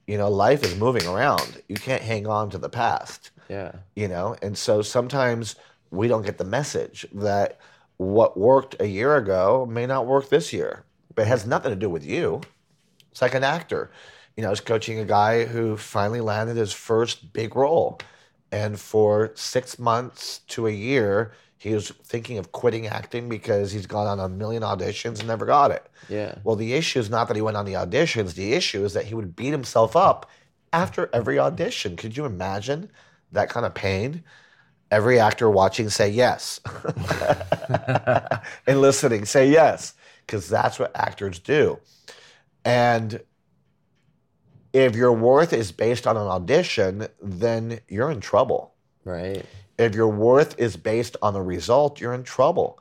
You 0.07 0.17
know, 0.17 0.29
life 0.29 0.63
is 0.63 0.75
moving 0.75 1.05
around. 1.05 1.61
You 1.67 1.75
can't 1.75 2.01
hang 2.01 2.27
on 2.27 2.49
to 2.51 2.57
the 2.57 2.69
past. 2.69 3.31
Yeah. 3.49 3.73
You 3.95 4.07
know, 4.07 4.35
and 4.41 4.57
so 4.57 4.81
sometimes 4.81 5.55
we 5.91 6.07
don't 6.07 6.25
get 6.25 6.37
the 6.37 6.43
message 6.43 7.05
that 7.13 7.59
what 7.97 8.37
worked 8.37 8.75
a 8.79 8.87
year 8.87 9.15
ago 9.15 9.67
may 9.69 9.85
not 9.85 10.05
work 10.05 10.29
this 10.29 10.51
year. 10.51 10.83
But 11.13 11.23
it 11.23 11.27
has 11.29 11.45
nothing 11.45 11.71
to 11.71 11.75
do 11.75 11.89
with 11.89 12.05
you. 12.05 12.41
It's 13.11 13.21
like 13.21 13.33
an 13.33 13.43
actor 13.43 13.89
you 14.37 14.43
know, 14.43 14.49
I 14.49 14.51
was 14.51 14.61
coaching 14.61 14.99
a 14.99 15.05
guy 15.05 15.45
who 15.45 15.75
finally 15.75 16.21
landed 16.21 16.57
his 16.57 16.71
first 16.71 17.33
big 17.33 17.55
role. 17.55 17.99
And 18.51 18.79
for 18.79 19.31
six 19.33 19.77
months 19.79 20.39
to 20.49 20.67
a 20.67 20.71
year, 20.71 21.33
he 21.57 21.73
was 21.73 21.89
thinking 21.89 22.37
of 22.37 22.51
quitting 22.51 22.87
acting 22.87 23.29
because 23.29 23.71
he's 23.71 23.87
gone 23.87 24.07
on 24.07 24.19
a 24.19 24.29
million 24.29 24.61
auditions 24.61 25.19
and 25.19 25.27
never 25.27 25.45
got 25.45 25.71
it. 25.71 25.89
Yeah. 26.07 26.35
Well, 26.43 26.55
the 26.55 26.73
issue 26.73 26.99
is 26.99 27.09
not 27.09 27.27
that 27.27 27.35
he 27.35 27.41
went 27.41 27.57
on 27.57 27.65
the 27.65 27.73
auditions. 27.73 28.35
The 28.35 28.53
issue 28.53 28.85
is 28.85 28.93
that 28.93 29.05
he 29.05 29.15
would 29.15 29.35
beat 29.35 29.51
himself 29.51 29.95
up 29.95 30.29
after 30.71 31.09
every 31.13 31.39
audition. 31.39 31.95
Could 31.95 32.15
you 32.15 32.25
imagine 32.25 32.91
that 33.31 33.49
kind 33.49 33.65
of 33.65 33.73
pain? 33.73 34.23
Every 34.91 35.19
actor 35.19 35.49
watching 35.49 35.89
say 35.89 36.09
yes. 36.09 36.61
and 38.67 38.79
listening 38.79 39.25
say 39.25 39.49
yes, 39.49 39.95
because 40.25 40.47
that's 40.47 40.77
what 40.77 40.95
actors 40.95 41.39
do. 41.39 41.79
And 42.63 43.21
if 44.73 44.95
your 44.95 45.11
worth 45.11 45.53
is 45.53 45.71
based 45.71 46.05
on 46.05 46.17
an 46.17 46.27
audition, 46.27 47.07
then 47.21 47.79
you're 47.87 48.11
in 48.11 48.21
trouble. 48.21 48.75
Right. 49.03 49.45
If 49.77 49.95
your 49.95 50.07
worth 50.09 50.59
is 50.59 50.75
based 50.77 51.17
on 51.21 51.33
the 51.33 51.41
result, 51.41 52.01
you're 52.01 52.13
in 52.13 52.23
trouble 52.23 52.79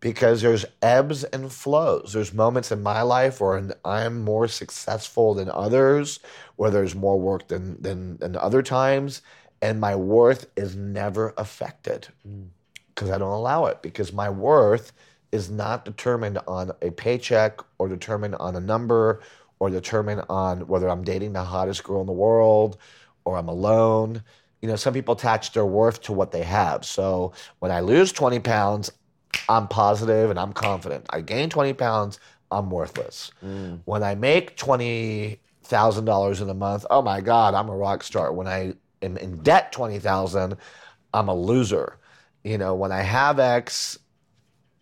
because 0.00 0.42
there's 0.42 0.66
ebbs 0.82 1.22
and 1.24 1.52
flows. 1.52 2.12
There's 2.12 2.34
moments 2.34 2.72
in 2.72 2.82
my 2.82 3.02
life 3.02 3.40
where 3.40 3.70
I'm 3.84 4.22
more 4.22 4.48
successful 4.48 5.34
than 5.34 5.48
others, 5.48 6.18
where 6.56 6.70
there's 6.70 6.94
more 6.94 7.18
work 7.18 7.48
than 7.48 7.80
than, 7.80 8.18
than 8.18 8.36
other 8.36 8.62
times, 8.62 9.22
and 9.62 9.80
my 9.80 9.94
worth 9.94 10.48
is 10.56 10.74
never 10.74 11.32
affected 11.38 12.08
because 12.94 13.08
mm. 13.08 13.14
I 13.14 13.18
don't 13.18 13.32
allow 13.32 13.66
it 13.66 13.80
because 13.80 14.12
my 14.12 14.28
worth 14.28 14.92
is 15.30 15.48
not 15.48 15.84
determined 15.84 16.38
on 16.48 16.72
a 16.82 16.90
paycheck 16.90 17.60
or 17.78 17.88
determined 17.88 18.34
on 18.34 18.56
a 18.56 18.60
number 18.60 19.20
or 19.60 19.70
determine 19.70 20.20
on 20.28 20.66
whether 20.66 20.88
I'm 20.88 21.04
dating 21.04 21.32
the 21.32 21.44
hottest 21.44 21.84
girl 21.84 22.00
in 22.00 22.06
the 22.08 22.12
world 22.12 22.76
or 23.24 23.36
I'm 23.38 23.48
alone. 23.48 24.24
You 24.62 24.68
know, 24.68 24.76
some 24.76 24.94
people 24.94 25.14
attach 25.14 25.52
their 25.52 25.66
worth 25.66 26.00
to 26.02 26.12
what 26.12 26.30
they 26.30 26.42
have. 26.44 26.84
So 26.84 27.32
when 27.58 27.70
I 27.70 27.80
lose 27.80 28.12
20 28.12 28.38
pounds, 28.38 28.90
I'm 29.48 29.68
positive 29.68 30.30
and 30.30 30.38
I'm 30.38 30.52
confident. 30.52 31.06
I 31.10 31.20
gain 31.20 31.50
20 31.50 31.74
pounds, 31.74 32.20
I'm 32.50 32.70
worthless. 32.70 33.32
Mm. 33.44 33.80
When 33.84 34.02
I 34.02 34.14
make 34.14 34.56
$20,000 34.56 36.42
in 36.42 36.48
a 36.48 36.54
month, 36.54 36.86
oh 36.90 37.02
my 37.02 37.20
God, 37.20 37.54
I'm 37.54 37.68
a 37.68 37.76
rock 37.76 38.02
star. 38.02 38.32
When 38.32 38.46
I 38.46 38.74
am 39.02 39.16
in 39.16 39.38
debt 39.42 39.72
20,000, 39.72 40.56
I'm 41.12 41.28
a 41.28 41.34
loser. 41.34 41.98
You 42.44 42.58
know, 42.58 42.74
when 42.74 42.92
I 42.92 43.02
have 43.02 43.38
X, 43.38 43.98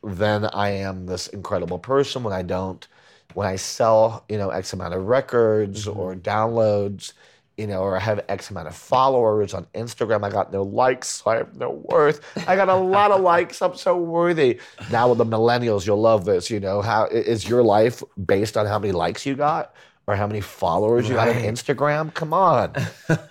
then 0.02 0.46
I 0.46 0.70
am 0.70 1.06
this 1.06 1.28
incredible 1.28 1.78
person. 1.78 2.22
When 2.22 2.32
I 2.32 2.42
don't, 2.42 2.86
when 3.34 3.46
I 3.46 3.56
sell, 3.56 4.24
you 4.28 4.38
know, 4.38 4.50
X 4.50 4.72
amount 4.72 4.94
of 4.94 5.06
records 5.06 5.86
mm-hmm. 5.86 5.98
or 5.98 6.14
downloads, 6.14 7.12
you 7.60 7.66
know, 7.66 7.82
or 7.82 7.94
I 7.94 8.00
have 8.00 8.24
X 8.30 8.48
amount 8.48 8.68
of 8.68 8.74
followers 8.74 9.52
on 9.52 9.66
Instagram, 9.74 10.24
I 10.24 10.30
got 10.30 10.50
no 10.50 10.62
likes, 10.62 11.08
so 11.08 11.30
I 11.30 11.36
have 11.36 11.54
no 11.56 11.82
worth. 11.90 12.22
I 12.48 12.56
got 12.56 12.70
a 12.70 12.74
lot 12.74 13.10
of 13.10 13.20
likes, 13.20 13.60
I'm 13.60 13.76
so 13.76 13.98
worthy. 13.98 14.58
Now 14.90 15.10
with 15.10 15.18
the 15.18 15.26
millennials, 15.26 15.86
you'll 15.86 16.00
love 16.00 16.24
this, 16.24 16.48
you 16.48 16.58
know, 16.58 16.80
how 16.80 17.04
is 17.04 17.46
your 17.46 17.62
life 17.62 18.02
based 18.24 18.56
on 18.56 18.64
how 18.64 18.78
many 18.78 18.92
likes 18.92 19.26
you 19.26 19.34
got 19.34 19.74
or 20.06 20.16
how 20.16 20.26
many 20.26 20.40
followers 20.40 21.06
you 21.06 21.16
got 21.16 21.28
on 21.28 21.34
Instagram? 21.34 22.14
Come 22.14 22.32
on. 22.32 22.72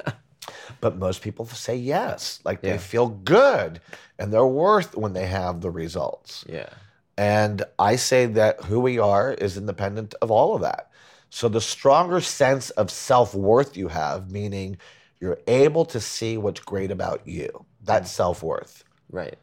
but 0.80 0.98
most 0.98 1.24
people 1.24 1.46
say 1.48 1.76
yes, 1.76 2.40
like 2.46 2.60
yeah. 2.62 2.74
they 2.74 2.78
feel 2.78 3.10
good 3.10 3.82
and 4.20 4.32
they're 4.32 4.46
worth 4.46 4.96
when 4.96 5.14
they 5.14 5.26
have 5.26 5.62
the 5.62 5.72
results. 5.72 6.46
Yeah. 6.48 6.70
And 7.18 7.64
I 7.80 7.96
say 7.96 8.28
that 8.28 8.64
who 8.66 8.80
we 8.80 9.00
are 9.00 9.34
is 9.34 9.58
independent 9.58 10.14
of 10.22 10.30
all 10.30 10.56
of 10.56 10.62
that. 10.62 10.89
So 11.30 11.48
the 11.50 11.62
stronger 11.62 12.22
sense 12.22 12.70
of 12.72 12.90
self 12.90 13.34
worth 13.34 13.78
you 13.78 13.88
have, 13.88 14.32
meaning 14.32 14.78
you're 15.20 15.40
able 15.48 15.86
to 15.86 16.00
see 16.00 16.38
what's 16.38 16.62
great 16.62 16.92
about 16.92 17.28
you, 17.28 17.66
that's 17.84 18.12
mm. 18.12 18.16
self 18.16 18.44
worth. 18.44 18.84
Right. 19.12 19.38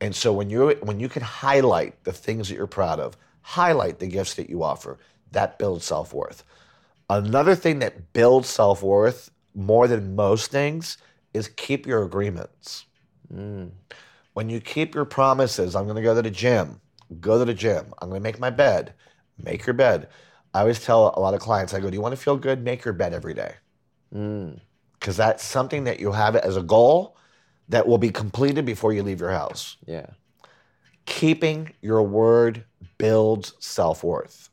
And 0.00 0.14
so 0.16 0.32
when 0.32 0.50
you 0.50 0.70
when 0.82 0.98
you 0.98 1.08
can 1.08 1.22
highlight 1.22 2.02
the 2.04 2.12
things 2.12 2.48
that 2.48 2.56
you're 2.56 2.66
proud 2.66 2.98
of, 2.98 3.16
highlight 3.42 3.98
the 3.98 4.06
gifts 4.06 4.34
that 4.34 4.50
you 4.50 4.62
offer, 4.62 4.98
that 5.32 5.58
builds 5.58 5.84
self-worth. 5.84 6.44
Another 7.10 7.54
thing 7.54 7.80
that 7.80 8.12
builds 8.12 8.48
self-worth 8.48 9.30
more 9.54 9.86
than 9.86 10.14
most 10.14 10.50
things 10.50 10.96
is 11.34 11.48
keep 11.48 11.86
your 11.86 12.02
agreements. 12.02 12.86
When 13.28 14.48
you 14.48 14.60
keep 14.60 14.94
your 14.94 15.04
promises, 15.04 15.74
I'm 15.74 15.84
going 15.84 15.96
to 15.96 16.02
go 16.02 16.14
to 16.14 16.22
the 16.22 16.30
gym, 16.30 16.80
go 17.20 17.38
to 17.38 17.44
the 17.44 17.54
gym. 17.54 17.92
I'm 18.00 18.08
going 18.08 18.20
to 18.20 18.22
make 18.22 18.38
my 18.38 18.50
bed, 18.50 18.94
make 19.42 19.66
your 19.66 19.74
bed. 19.74 20.08
I 20.54 20.60
always 20.60 20.84
tell 20.84 21.14
a 21.16 21.20
lot 21.20 21.34
of 21.34 21.40
clients, 21.40 21.72
I 21.72 21.80
go, 21.80 21.88
do 21.88 21.94
you 21.94 22.00
want 22.00 22.14
to 22.14 22.20
feel 22.20 22.36
good? 22.36 22.62
Make 22.62 22.84
your 22.84 22.94
bed 22.94 23.14
every 23.14 23.34
day. 23.34 23.54
Mm. 24.14 24.60
Because 24.98 25.16
that's 25.16 25.42
something 25.42 25.84
that 25.84 25.98
you 25.98 26.12
have 26.12 26.36
as 26.36 26.56
a 26.56 26.62
goal 26.62 27.16
that 27.68 27.86
will 27.86 27.98
be 27.98 28.10
completed 28.10 28.64
before 28.64 28.92
you 28.92 29.02
leave 29.02 29.20
your 29.20 29.30
house. 29.30 29.76
Yeah. 29.86 30.06
Keeping 31.06 31.72
your 31.80 32.02
word 32.02 32.64
builds 32.98 33.54
self 33.58 34.04
worth. 34.04 34.50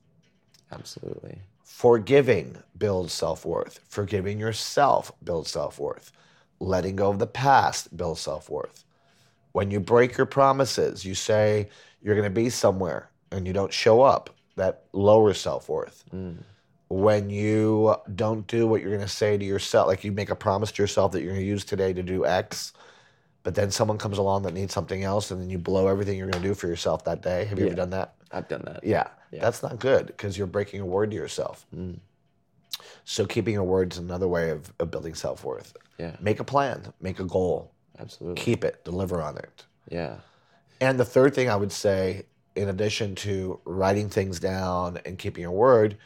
Absolutely. 0.71 1.39
Forgiving 1.63 2.57
builds 2.77 3.13
self 3.13 3.45
worth. 3.45 3.79
Forgiving 3.89 4.39
yourself 4.39 5.11
builds 5.23 5.51
self 5.51 5.79
worth. 5.79 6.11
Letting 6.59 6.95
go 6.95 7.09
of 7.09 7.19
the 7.19 7.27
past 7.27 7.95
builds 7.95 8.21
self 8.21 8.49
worth. 8.49 8.83
When 9.51 9.69
you 9.71 9.79
break 9.79 10.17
your 10.17 10.25
promises, 10.25 11.03
you 11.05 11.15
say 11.15 11.69
you're 12.01 12.15
going 12.15 12.23
to 12.23 12.29
be 12.29 12.49
somewhere 12.49 13.09
and 13.31 13.45
you 13.45 13.53
don't 13.53 13.73
show 13.73 14.01
up, 14.01 14.29
that 14.59 14.83
lowers 14.93 15.39
self 15.39 15.67
worth. 15.69 16.03
Mm. 16.13 16.37
When 16.89 17.29
you 17.29 17.95
don't 18.15 18.47
do 18.47 18.65
what 18.67 18.81
you're 18.81 18.89
going 18.89 19.01
to 19.01 19.07
say 19.07 19.37
to 19.37 19.45
yourself, 19.45 19.87
like 19.87 20.03
you 20.03 20.11
make 20.11 20.29
a 20.29 20.35
promise 20.35 20.71
to 20.73 20.81
yourself 20.83 21.11
that 21.11 21.21
you're 21.21 21.33
going 21.33 21.41
to 21.41 21.45
use 21.47 21.63
today 21.63 21.93
to 21.93 22.01
do 22.01 22.25
X, 22.25 22.73
but 23.43 23.53
then 23.55 23.69
someone 23.71 23.97
comes 23.97 24.17
along 24.17 24.43
that 24.43 24.53
needs 24.53 24.73
something 24.73 25.03
else 25.03 25.29
and 25.31 25.39
then 25.41 25.49
you 25.49 25.57
blow 25.59 25.87
everything 25.87 26.17
you're 26.17 26.29
going 26.29 26.41
to 26.41 26.47
do 26.49 26.55
for 26.55 26.67
yourself 26.67 27.03
that 27.05 27.21
day. 27.21 27.45
Have 27.45 27.59
you 27.59 27.65
Yeah. 27.65 27.71
ever 27.71 27.75
done 27.77 27.89
that? 27.91 28.15
I've 28.31 28.47
done 28.47 28.63
that. 28.65 28.83
Yeah, 28.83 29.07
Yeah. 29.31 29.41
that's 29.41 29.61
not 29.61 29.77
good 29.79 30.07
because 30.07 30.37
you're 30.37 30.47
breaking 30.47 30.81
a 30.81 30.85
word 30.85 31.11
to 31.11 31.15
yourself. 31.15 31.65
Mm. 31.75 31.99
So 33.05 33.25
keeping 33.25 33.55
a 33.57 33.63
word 33.63 33.93
is 33.93 33.99
another 33.99 34.27
way 34.27 34.49
of, 34.49 34.73
of 34.79 34.89
building 34.91 35.13
self 35.15 35.43
worth. 35.43 35.73
Yeah. 35.99 36.15
Make 36.19 36.39
a 36.39 36.43
plan, 36.43 36.91
make 37.01 37.19
a 37.19 37.23
goal, 37.23 37.71
Absolutely. 37.99 38.41
keep 38.41 38.63
it, 38.63 38.83
deliver 38.83 39.21
on 39.21 39.37
it. 39.37 39.65
Yeah. 39.89 40.17
And 40.81 40.99
the 40.99 41.05
third 41.05 41.35
thing 41.35 41.49
I 41.49 41.55
would 41.55 41.71
say, 41.71 42.25
in 42.59 42.69
addition 42.69 43.15
to 43.15 43.59
writing 43.63 44.09
things 44.09 44.39
down 44.39 44.99
and 45.05 45.17
keeping 45.17 45.43
your 45.43 45.51
word, 45.51 45.97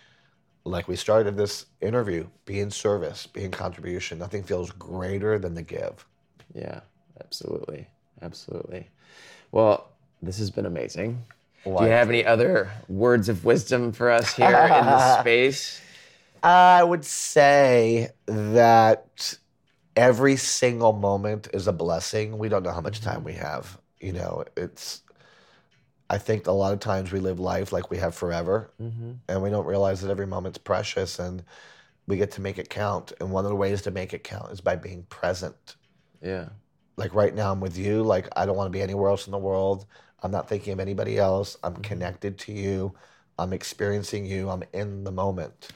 like 0.66 0.88
we 0.88 0.96
started 0.96 1.36
this 1.36 1.66
interview, 1.82 2.28
be 2.46 2.60
in 2.60 2.70
service, 2.70 3.26
be 3.26 3.44
in 3.44 3.52
contribution. 3.52 4.20
Nothing 4.20 4.44
feels 4.44 4.70
greater 4.72 5.40
than 5.40 5.56
the 5.56 5.64
give. 5.64 6.06
Yeah. 6.54 6.82
Absolutely. 7.20 7.88
Absolutely. 8.22 8.90
Well, 9.52 9.90
this 10.22 10.38
has 10.38 10.52
been 10.52 10.68
amazing. 10.68 11.24
Do 11.64 11.72
you 11.72 11.92
have 11.92 12.10
any 12.10 12.26
other 12.26 12.70
words 12.88 13.30
of 13.30 13.46
wisdom 13.46 13.92
for 13.92 14.12
us 14.12 14.36
here 14.36 14.48
in 14.48 14.86
this 14.86 15.16
space? 15.20 15.82
I 16.44 16.84
would 16.84 17.06
say 17.06 18.10
that 18.26 19.38
every 19.96 20.36
single 20.36 20.94
moment 20.94 21.48
is 21.54 21.68
a 21.68 21.74
blessing. 21.74 22.38
We 22.38 22.50
don't 22.50 22.64
know 22.64 22.72
how 22.72 22.82
much 22.82 23.02
time 23.02 23.24
we 23.24 23.34
have. 23.34 23.80
You 24.00 24.12
know, 24.14 24.44
it's, 24.58 25.03
I 26.14 26.20
think 26.20 26.46
a 26.46 26.52
lot 26.52 26.74
of 26.74 26.80
times 26.80 27.12
we 27.12 27.20
live 27.20 27.40
life 27.40 27.72
like 27.72 27.90
we 27.90 27.98
have 27.98 28.14
forever 28.14 28.70
mm-hmm. 28.80 29.14
and 29.28 29.42
we 29.42 29.50
don't 29.50 29.66
realize 29.66 30.00
that 30.02 30.12
every 30.12 30.28
moment's 30.28 30.60
precious 30.60 31.18
and 31.18 31.44
we 32.06 32.18
get 32.18 32.30
to 32.34 32.42
make 32.42 32.60
it 32.60 32.70
count. 32.70 33.14
And 33.20 33.32
one 33.32 33.46
of 33.46 33.50
the 33.50 33.56
ways 33.56 33.82
to 33.82 33.92
make 33.92 34.14
it 34.14 34.24
count 34.24 34.52
is 34.52 34.62
by 34.62 34.76
being 34.76 35.08
present. 35.10 35.76
Yeah. 36.22 36.50
Like 36.98 37.16
right 37.16 37.34
now, 37.34 37.52
I'm 37.52 37.60
with 37.60 37.80
you. 37.80 38.04
Like, 38.04 38.28
I 38.36 38.46
don't 38.46 38.56
want 38.56 38.68
to 38.68 38.78
be 38.78 38.84
anywhere 38.84 39.10
else 39.10 39.26
in 39.26 39.32
the 39.32 39.40
world. 39.40 39.88
I'm 40.22 40.30
not 40.30 40.48
thinking 40.48 40.72
of 40.72 40.80
anybody 40.80 41.18
else. 41.18 41.58
I'm 41.64 41.74
mm-hmm. 41.74 41.82
connected 41.82 42.38
to 42.40 42.52
you. 42.52 42.94
I'm 43.40 43.52
experiencing 43.52 44.28
you. 44.28 44.52
I'm 44.52 44.62
in 44.72 45.06
the 45.06 45.12
moment. 45.12 45.70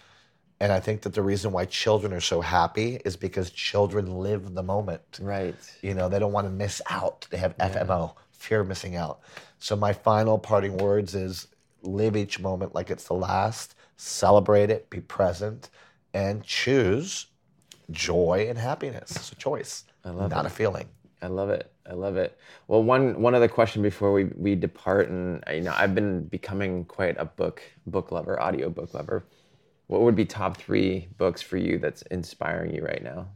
And 0.60 0.72
I 0.72 0.80
think 0.80 1.02
that 1.02 1.16
the 1.16 1.24
reason 1.24 1.52
why 1.52 1.66
children 1.66 2.14
are 2.14 2.22
so 2.22 2.42
happy 2.42 3.02
is 3.06 3.16
because 3.16 3.50
children 3.50 4.20
live 4.20 4.54
the 4.54 4.62
moment. 4.62 5.20
Right. 5.20 5.56
You 5.82 5.96
know, 5.96 6.10
they 6.10 6.20
don't 6.20 6.32
want 6.32 6.46
to 6.46 6.54
miss 6.54 6.80
out. 6.92 7.26
They 7.32 7.38
have 7.38 7.58
FOMO, 7.58 8.14
fear 8.38 8.62
of 8.62 8.68
missing 8.68 8.96
out. 8.96 9.20
So 9.60 9.76
my 9.76 9.94
final 9.94 10.38
parting 10.38 10.78
words 10.78 11.16
is 11.16 11.48
live 11.82 12.16
each 12.16 12.40
moment 12.40 12.76
like 12.76 12.90
it's 12.90 13.06
the 13.06 13.14
last, 13.14 13.76
celebrate 13.98 14.70
it, 14.70 14.90
be 14.90 15.02
present, 15.02 15.70
and 16.14 16.44
choose 16.44 17.28
joy 17.92 18.46
and 18.50 18.58
happiness. 18.58 19.16
It's 19.16 19.32
a 19.32 19.36
choice, 19.36 19.86
I 20.04 20.10
love 20.10 20.32
not 20.32 20.46
it. 20.46 20.48
a 20.48 20.52
feeling. 20.52 20.88
I 21.22 21.28
love 21.28 21.50
it. 21.50 21.72
I 21.90 21.94
love 21.94 22.18
it. 22.18 22.38
Well, 22.68 22.84
one 22.84 23.20
one 23.22 23.34
other 23.34 23.48
question 23.48 23.82
before 23.82 24.14
we 24.14 24.26
we 24.36 24.56
depart, 24.56 25.10
and 25.10 25.44
you 25.52 25.62
know, 25.62 25.74
I've 25.76 25.96
been 25.96 26.26
becoming 26.26 26.86
quite 26.86 27.16
a 27.18 27.26
book 27.26 27.62
book 27.88 28.12
lover, 28.12 28.40
audio 28.40 28.70
book 28.70 28.94
lover. 28.94 29.26
What 29.88 30.02
would 30.02 30.16
be 30.16 30.26
top 30.26 30.58
three 30.58 31.08
books 31.18 31.42
for 31.42 31.58
you 31.58 31.80
that's 31.80 32.02
inspiring 32.04 32.74
you 32.76 32.84
right 32.84 33.02
now? 33.02 33.30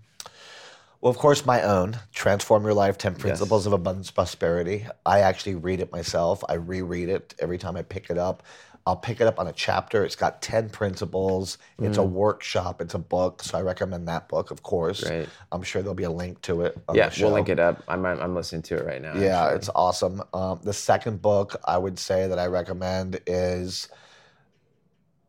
Well, 1.01 1.09
of 1.09 1.17
course, 1.17 1.45
my 1.47 1.63
own 1.63 1.97
Transform 2.13 2.63
Your 2.63 2.75
Life 2.75 2.97
10 2.99 3.15
Principles 3.15 3.65
of 3.65 3.73
Abundance 3.73 4.11
Prosperity. 4.11 4.85
I 5.03 5.21
actually 5.21 5.55
read 5.55 5.79
it 5.79 5.91
myself. 5.91 6.43
I 6.47 6.53
reread 6.55 7.09
it 7.09 7.33
every 7.39 7.57
time 7.57 7.75
I 7.75 7.81
pick 7.81 8.11
it 8.11 8.19
up. 8.19 8.43
I'll 8.85 8.95
pick 8.97 9.19
it 9.19 9.25
up 9.27 9.39
on 9.39 9.47
a 9.47 9.51
chapter. 9.51 10.03
It's 10.05 10.15
got 10.15 10.41
10 10.43 10.69
principles. 10.69 11.57
It's 11.79 11.97
Mm. 11.97 12.01
a 12.01 12.05
workshop. 12.05 12.81
It's 12.81 12.93
a 12.93 12.99
book. 12.99 13.41
So 13.43 13.57
I 13.57 13.61
recommend 13.61 14.07
that 14.09 14.27
book, 14.27 14.51
of 14.51 14.61
course. 14.61 15.03
Great. 15.03 15.27
I'm 15.51 15.63
sure 15.63 15.81
there'll 15.81 15.95
be 15.95 16.03
a 16.03 16.11
link 16.11 16.41
to 16.43 16.61
it. 16.61 16.77
On 16.87 16.95
Yeah, 16.95 17.09
the 17.09 17.15
show. 17.15 17.25
we'll 17.25 17.33
link 17.35 17.49
it 17.49 17.59
up. 17.59 17.83
I'm 17.87 18.05
I'm 18.05 18.19
I'm 18.19 18.35
listening 18.35 18.61
to 18.63 18.77
it 18.77 18.85
right 18.85 19.01
now. 19.01 19.15
Yeah, 19.15 19.41
actually. 19.43 19.55
it's 19.57 19.69
awesome. 19.75 20.21
Um, 20.33 20.59
the 20.63 20.73
second 20.73 21.21
book 21.21 21.55
I 21.65 21.77
would 21.79 21.97
say 21.99 22.27
that 22.27 22.37
I 22.39 22.45
recommend 22.47 23.19
is 23.27 23.87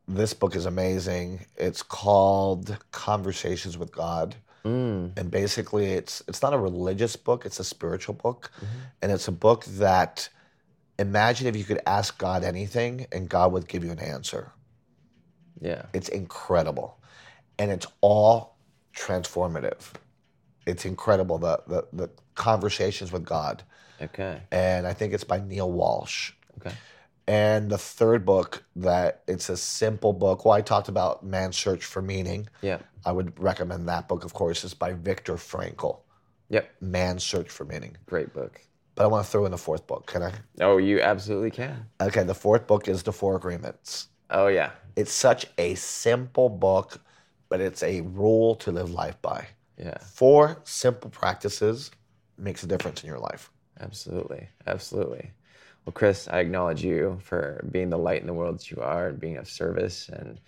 this 0.09 0.33
book 0.35 0.55
is 0.57 0.65
amazing. 0.67 1.47
It's 1.57 1.83
called 1.83 2.77
Conversations 2.91 3.77
with 3.79 3.93
God. 3.93 4.35
Mm, 4.65 5.19
And 5.19 5.31
basically 5.31 5.87
it's 5.93 6.23
it's 6.29 6.43
not 6.43 6.53
a 6.55 6.59
religious 6.59 7.17
book, 7.17 7.45
it's 7.47 7.59
a 7.61 7.65
spiritual 7.65 8.15
book. 8.15 8.51
Mm-hmm. 8.57 8.79
And 9.03 9.13
it's 9.13 9.29
a 9.29 9.33
book 9.33 9.65
that 9.65 10.29
imagine 10.99 11.47
if 11.49 11.57
you 11.57 11.65
could 11.65 11.81
ask 11.87 12.17
God 12.19 12.45
anything 12.45 13.07
and 13.13 13.29
God 13.29 13.53
would 13.53 13.67
give 13.69 13.83
you 13.85 13.91
an 13.91 13.99
answer. 13.99 14.53
yeah. 15.61 15.87
It's 15.93 16.09
incredible. 16.09 16.99
And 17.59 17.71
it's 17.71 17.87
all 18.01 18.57
transformative. 18.97 19.83
It's 20.67 20.85
incredible 20.85 21.39
the 21.39 21.63
the, 21.67 21.87
the 21.93 22.09
conversations 22.35 23.11
with 23.13 23.25
God. 23.25 23.63
Okay. 24.01 24.43
And 24.51 24.87
I 24.87 24.93
think 24.95 25.13
it's 25.13 25.25
by 25.25 25.41
Neale 25.41 25.71
Walsch. 25.73 26.33
Okay. 26.59 26.75
And 27.29 27.71
the 27.71 27.79
third 27.79 28.25
book 28.25 28.65
that 28.77 29.23
it's 29.29 29.49
a 29.49 29.57
simple 29.57 30.13
book. 30.13 30.45
Well, 30.45 30.55
I 30.55 30.61
talked 30.61 30.89
about 30.89 31.25
Man's 31.25 31.57
Search 31.57 31.85
for 31.85 32.03
Meaning. 32.03 32.49
Yeah. 32.63 32.79
I 33.05 33.13
would 33.13 33.39
recommend 33.39 33.89
that 33.89 34.09
book, 34.09 34.25
of 34.25 34.35
course, 34.35 34.65
is 34.65 34.75
by 34.75 34.93
Viktor 34.93 35.35
Frankl, 35.35 36.01
Yep. 36.51 36.69
Man's 36.81 37.25
Search 37.25 37.49
for 37.49 37.65
Meaning. 37.65 37.97
Great 38.07 38.33
book. 38.33 38.61
But 38.95 39.05
I 39.05 39.07
want 39.07 39.25
to 39.25 39.31
throw 39.31 39.45
in 39.47 39.53
the 39.53 39.59
fourth 39.59 39.87
book. 39.87 40.07
Can 40.07 40.23
I? 40.23 40.33
Oh, 40.61 40.77
you 40.77 41.01
absolutely 41.01 41.51
can. 41.51 41.87
Okay, 42.01 42.25
the 42.25 42.35
fourth 42.35 42.67
book 42.67 42.89
is 42.89 43.03
The 43.03 43.13
Four 43.13 43.37
Agreements. 43.37 44.09
Oh 44.31 44.49
yeah. 44.49 44.71
It's 44.97 45.13
such 45.13 45.47
a 45.59 45.75
simple 45.77 46.49
book, 46.49 47.01
but 47.49 47.61
it's 47.61 47.83
a 47.83 48.01
rule 48.03 48.55
to 48.57 48.73
live 48.73 48.91
life 48.91 49.21
by. 49.23 49.47
Yeah. 49.79 49.97
Four 49.99 50.61
simple 50.65 51.11
practices 51.11 51.91
makes 52.37 52.63
a 52.63 52.67
difference 52.67 53.03
in 53.03 53.09
your 53.09 53.19
life. 53.19 53.51
Absolutely. 53.81 54.49
Absolutely. 54.67 55.31
Well, 55.85 55.93
Chris, 55.93 56.29
I 56.29 56.39
acknowledge 56.39 56.85
you 56.85 57.19
for 57.23 57.65
being 57.71 57.91
the 57.91 57.99
light 57.99 58.21
in 58.21 58.27
the 58.27 58.35
world 58.35 58.59
that 58.59 58.71
you 58.71 58.81
are 58.81 59.09
and 59.09 59.19
being 59.19 59.37
of 59.37 59.49
service 59.49 60.09
and 60.09 60.39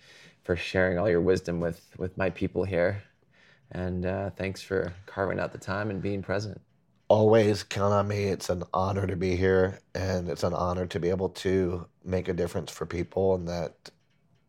for 0.43 0.55
sharing 0.55 0.97
all 0.97 1.09
your 1.09 1.21
wisdom 1.21 1.59
with, 1.59 1.85
with 1.97 2.17
my 2.17 2.29
people 2.29 2.63
here. 2.63 3.03
And 3.71 4.05
uh, 4.05 4.29
thanks 4.31 4.61
for 4.61 4.93
carving 5.05 5.39
out 5.39 5.51
the 5.51 5.57
time 5.57 5.89
and 5.89 6.01
being 6.01 6.21
present. 6.21 6.61
Always 7.07 7.63
count 7.63 7.93
on 7.93 8.07
me. 8.07 8.25
It's 8.25 8.49
an 8.49 8.63
honor 8.73 9.05
to 9.05 9.15
be 9.15 9.35
here, 9.35 9.79
and 9.93 10.29
it's 10.29 10.43
an 10.43 10.53
honor 10.53 10.87
to 10.87 10.99
be 10.99 11.09
able 11.09 11.29
to 11.29 11.85
make 12.03 12.27
a 12.27 12.33
difference 12.33 12.71
for 12.71 12.85
people 12.85 13.35
and 13.35 13.47
that 13.47 13.91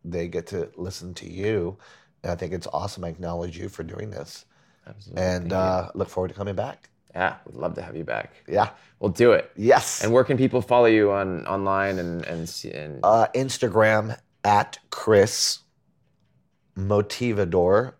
they 0.04 0.28
get 0.28 0.46
to 0.48 0.70
listen 0.76 1.12
to 1.14 1.30
you. 1.30 1.76
And 2.22 2.32
I 2.32 2.36
think 2.36 2.52
it's 2.52 2.66
awesome. 2.72 3.04
I 3.04 3.08
acknowledge 3.08 3.58
you 3.58 3.68
for 3.68 3.82
doing 3.82 4.10
this. 4.10 4.46
Absolutely. 4.86 5.22
And 5.22 5.52
uh, 5.52 5.90
look 5.94 6.08
forward 6.08 6.28
to 6.28 6.34
coming 6.34 6.54
back. 6.54 6.88
Yeah, 7.16 7.36
we'd 7.46 7.56
love 7.56 7.74
to 7.74 7.82
have 7.82 7.96
you 7.96 8.04
back. 8.04 8.32
Yeah. 8.46 8.68
We'll 9.00 9.10
do 9.24 9.32
it. 9.32 9.50
Yes. 9.56 10.02
And 10.04 10.12
where 10.12 10.22
can 10.24 10.36
people 10.36 10.60
follow 10.60 10.86
you 10.98 11.10
on 11.12 11.46
online 11.46 11.98
and 11.98 12.24
and, 12.26 12.42
and 12.74 13.00
uh, 13.02 13.26
Instagram 13.34 14.18
at 14.44 14.78
Chris 14.90 15.60
Motivador, 16.76 17.94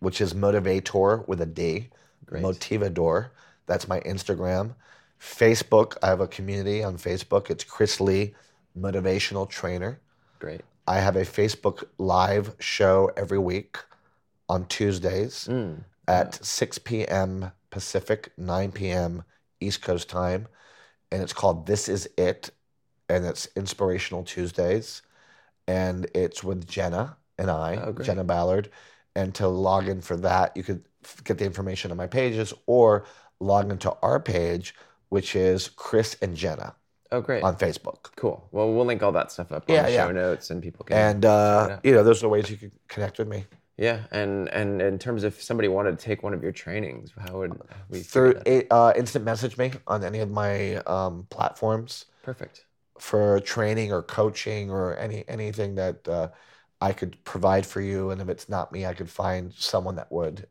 which 0.00 0.20
is 0.20 0.34
motivator 0.34 1.26
with 1.28 1.40
a 1.40 1.46
D. 1.46 1.88
Great. 2.26 2.42
Motivador. 2.42 3.30
That's 3.66 3.86
my 3.88 4.00
Instagram. 4.00 4.74
Facebook, 5.20 5.96
I 6.02 6.08
have 6.08 6.20
a 6.20 6.26
community 6.26 6.82
on 6.82 6.96
Facebook. 6.96 7.48
It's 7.50 7.62
Chris 7.62 8.00
Lee, 8.00 8.34
Motivational 8.76 9.48
Trainer. 9.48 10.00
great. 10.40 10.62
I 10.88 10.98
have 10.98 11.14
a 11.14 11.20
Facebook 11.22 11.84
live 11.98 12.56
show 12.58 13.08
every 13.16 13.38
week 13.38 13.78
on 14.48 14.66
Tuesdays 14.66 15.46
Mm, 15.48 15.84
at 16.08 16.44
6 16.44 16.78
p.m. 16.78 17.52
Pacific, 17.72 18.30
9 18.38 18.70
p.m. 18.70 19.24
East 19.60 19.82
Coast 19.82 20.08
time. 20.08 20.46
and 21.10 21.20
it's 21.22 21.32
called 21.34 21.66
This 21.66 21.88
Is 21.90 22.08
It, 22.16 22.50
and 23.08 23.26
it's 23.26 23.46
Inspirational 23.56 24.22
Tuesdays, 24.24 25.02
and 25.68 26.06
it's 26.14 26.42
with 26.42 26.66
Jenna 26.66 27.16
and 27.36 27.50
I, 27.50 27.76
Oh. 27.76 27.92
Jenna 27.92 28.24
Ballard. 28.24 28.70
And 29.14 29.34
to 29.34 29.46
log 29.48 29.88
in 29.88 30.00
for 30.00 30.16
that, 30.18 30.56
you 30.56 30.62
could 30.62 30.84
get 31.24 31.36
the 31.36 31.44
information 31.44 31.90
on 31.90 31.98
my 31.98 32.06
pages 32.06 32.54
or 32.66 33.04
log 33.40 33.70
into 33.70 33.94
our 34.02 34.18
page, 34.20 34.74
which 35.10 35.36
is 35.36 35.68
Chris 35.76 36.16
and 36.22 36.34
Jenna 36.34 36.74
Oh, 37.10 37.20
great. 37.20 37.42
on 37.42 37.56
Facebook. 37.56 38.10
Cool. 38.16 38.48
Well, 38.52 38.72
we'll 38.72 38.86
link 38.86 39.02
all 39.02 39.12
that 39.12 39.30
stuff 39.30 39.52
up 39.52 39.68
on 39.68 39.76
the 39.76 39.90
yeah. 39.90 40.06
show 40.06 40.12
notes, 40.12 40.48
and 40.50 40.62
people 40.62 40.86
can. 40.86 40.96
And 40.96 41.24
uh, 41.26 41.78
you 41.84 41.92
know, 41.92 42.02
those 42.04 42.24
are 42.24 42.28
ways 42.30 42.48
you 42.50 42.56
can 42.56 42.72
connect 42.88 43.18
with 43.18 43.28
me. 43.28 43.44
Yeah, 43.76 44.00
and 44.10 44.48
and 44.50 44.80
in 44.82 44.98
terms 44.98 45.24
of 45.24 45.40
somebody 45.40 45.68
wanted 45.68 45.98
to 45.98 46.04
take 46.04 46.22
one 46.22 46.34
of 46.34 46.42
your 46.42 46.52
trainings, 46.52 47.12
how 47.18 47.38
would 47.38 47.60
we 47.88 48.00
Through 48.00 48.40
it, 48.46 48.66
uh, 48.70 48.92
instant 48.96 49.24
message 49.24 49.56
me 49.58 49.72
on 49.86 50.04
any 50.04 50.20
of 50.20 50.30
my 50.30 50.76
um, 50.86 51.26
platforms 51.30 52.06
Perfect. 52.22 52.66
for 52.98 53.40
training 53.40 53.92
or 53.92 54.02
coaching 54.02 54.70
or 54.70 54.96
any 54.98 55.24
anything 55.28 55.74
that 55.76 56.06
uh, 56.08 56.28
I 56.80 56.92
could 56.92 57.16
provide 57.24 57.64
for 57.64 57.80
you. 57.80 58.10
And 58.10 58.20
if 58.20 58.28
it's 58.28 58.48
not 58.48 58.72
me, 58.72 58.86
I 58.86 58.94
could 58.94 59.08
find 59.10 59.52
someone 59.54 59.96
that 59.96 60.10
would, 60.12 60.46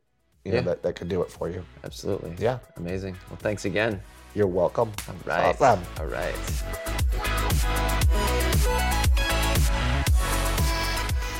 you 0.45 0.52
know, 0.52 0.57
Yeah. 0.57 0.64
that, 0.64 0.84
that 0.84 0.95
could 0.95 1.10
do 1.10 1.22
it 1.22 1.30
for 1.31 1.49
you. 1.49 1.64
Absolutely. 1.84 2.35
Yeah, 2.39 2.60
Amazing. 2.77 3.18
Well, 3.30 3.38
thanks 3.38 3.65
again. 3.65 4.02
you're 4.34 4.48
welcome. 4.48 4.91
All 5.10 5.15
right. 5.26 5.56
Awesome. 5.61 5.84
All 5.99 6.06
right. 6.07 7.98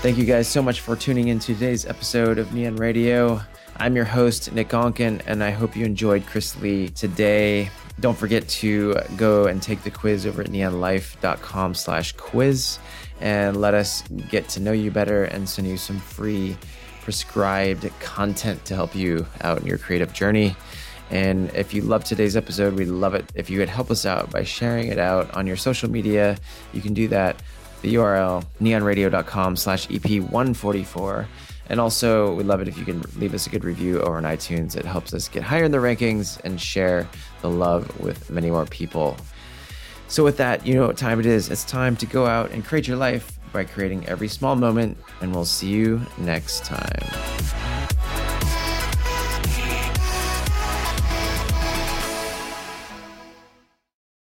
Thank 0.02 0.18
you 0.18 0.26
guys 0.26 0.48
so 0.48 0.64
much 0.64 0.82
for 0.82 0.96
tuning 0.96 1.28
in 1.28 1.38
to 1.38 1.54
today's 1.54 1.86
episode 1.86 2.40
of 2.40 2.48
Nion 2.48 2.80
Radio. 2.80 3.40
I'm 3.78 3.96
your 3.96 4.04
host, 4.04 4.52
Nick 4.52 4.70
Onken, 4.70 5.22
and 5.28 5.44
I 5.44 5.52
hope 5.52 5.76
you 5.76 5.86
enjoyed 5.86 6.26
Chris 6.26 6.60
Lee 6.60 6.90
today. 6.90 7.70
Don't 8.00 8.18
forget 8.18 8.50
to 8.50 8.96
go 9.16 9.46
and 9.46 9.62
take 9.62 9.84
the 9.84 9.92
quiz 9.92 10.26
over 10.26 10.42
at 10.42 10.48
nionlife.com 10.48 11.76
slash 11.76 12.14
quiz 12.14 12.80
and 13.20 13.58
let 13.58 13.76
us 13.76 14.02
get 14.28 14.50
to 14.50 14.60
know 14.60 14.72
you 14.72 14.90
better 14.90 15.26
and 15.26 15.48
send 15.48 15.68
you 15.68 15.78
some 15.78 16.00
free 16.00 16.58
prescribed 17.04 17.88
content 18.00 18.66
to 18.66 18.74
help 18.74 18.96
you 18.96 19.28
out 19.42 19.62
in 19.62 19.68
your 19.68 19.78
creative 19.78 20.14
journey. 20.14 20.56
And 21.12 21.54
if 21.54 21.76
you 21.76 21.84
love 21.84 22.06
today's 22.06 22.36
episode, 22.36 22.74
we'd 22.74 22.88
love 22.88 23.14
it 23.14 23.32
if 23.36 23.52
you 23.52 23.60
could 23.60 23.70
help 23.70 23.92
us 23.92 24.08
out 24.08 24.32
by 24.32 24.46
sharing 24.46 24.88
it 24.88 24.98
out 24.98 25.30
on 25.36 25.46
your 25.46 25.58
social 25.58 25.92
media. 25.92 26.38
You 26.74 26.82
can 26.82 26.96
do 26.96 27.08
that. 27.10 27.40
The 27.82 27.96
URL 27.96 28.46
nionradio.com 28.62 29.56
slash 29.56 29.88
EP144. 29.88 31.26
And 31.70 31.80
also, 31.80 32.34
we'd 32.34 32.48
love 32.48 32.62
it 32.62 32.68
if 32.68 32.78
you 32.78 32.84
can 32.84 33.02
leave 33.16 33.34
us 33.34 33.48
a 33.48 33.50
good 33.50 33.64
review 33.64 34.02
over 34.02 34.18
on 34.18 34.24
iTunes. 34.24 34.76
It 34.76 34.84
helps 34.84 35.14
us 35.14 35.30
get 35.30 35.42
higher 35.42 35.64
in 35.64 35.72
the 35.72 35.78
rankings 35.78 36.40
and 36.44 36.60
share 36.60 37.08
the 37.42 37.50
love 37.50 37.98
with 38.00 38.30
many 38.30 38.52
more 38.52 38.66
people. 38.66 39.16
So, 40.08 40.24
with 40.24 40.36
that, 40.38 40.68
you 40.68 40.76
know 40.76 40.88
what 40.88 40.98
time 40.98 41.20
it 41.22 41.26
is. 41.26 41.50
It's 41.50 41.64
time 41.64 41.96
to 41.98 42.06
go 42.06 42.26
out 42.26 42.52
and 42.52 42.66
create 42.66 42.88
your 42.88 42.98
life 42.98 43.40
by 43.54 43.64
creating 43.64 44.06
every 44.08 44.28
small 44.28 44.58
moment. 44.58 44.98
And 45.22 45.34
we'll 45.34 45.46
see 45.46 45.70
you 45.70 46.02
next 46.18 46.66
time. 46.66 47.08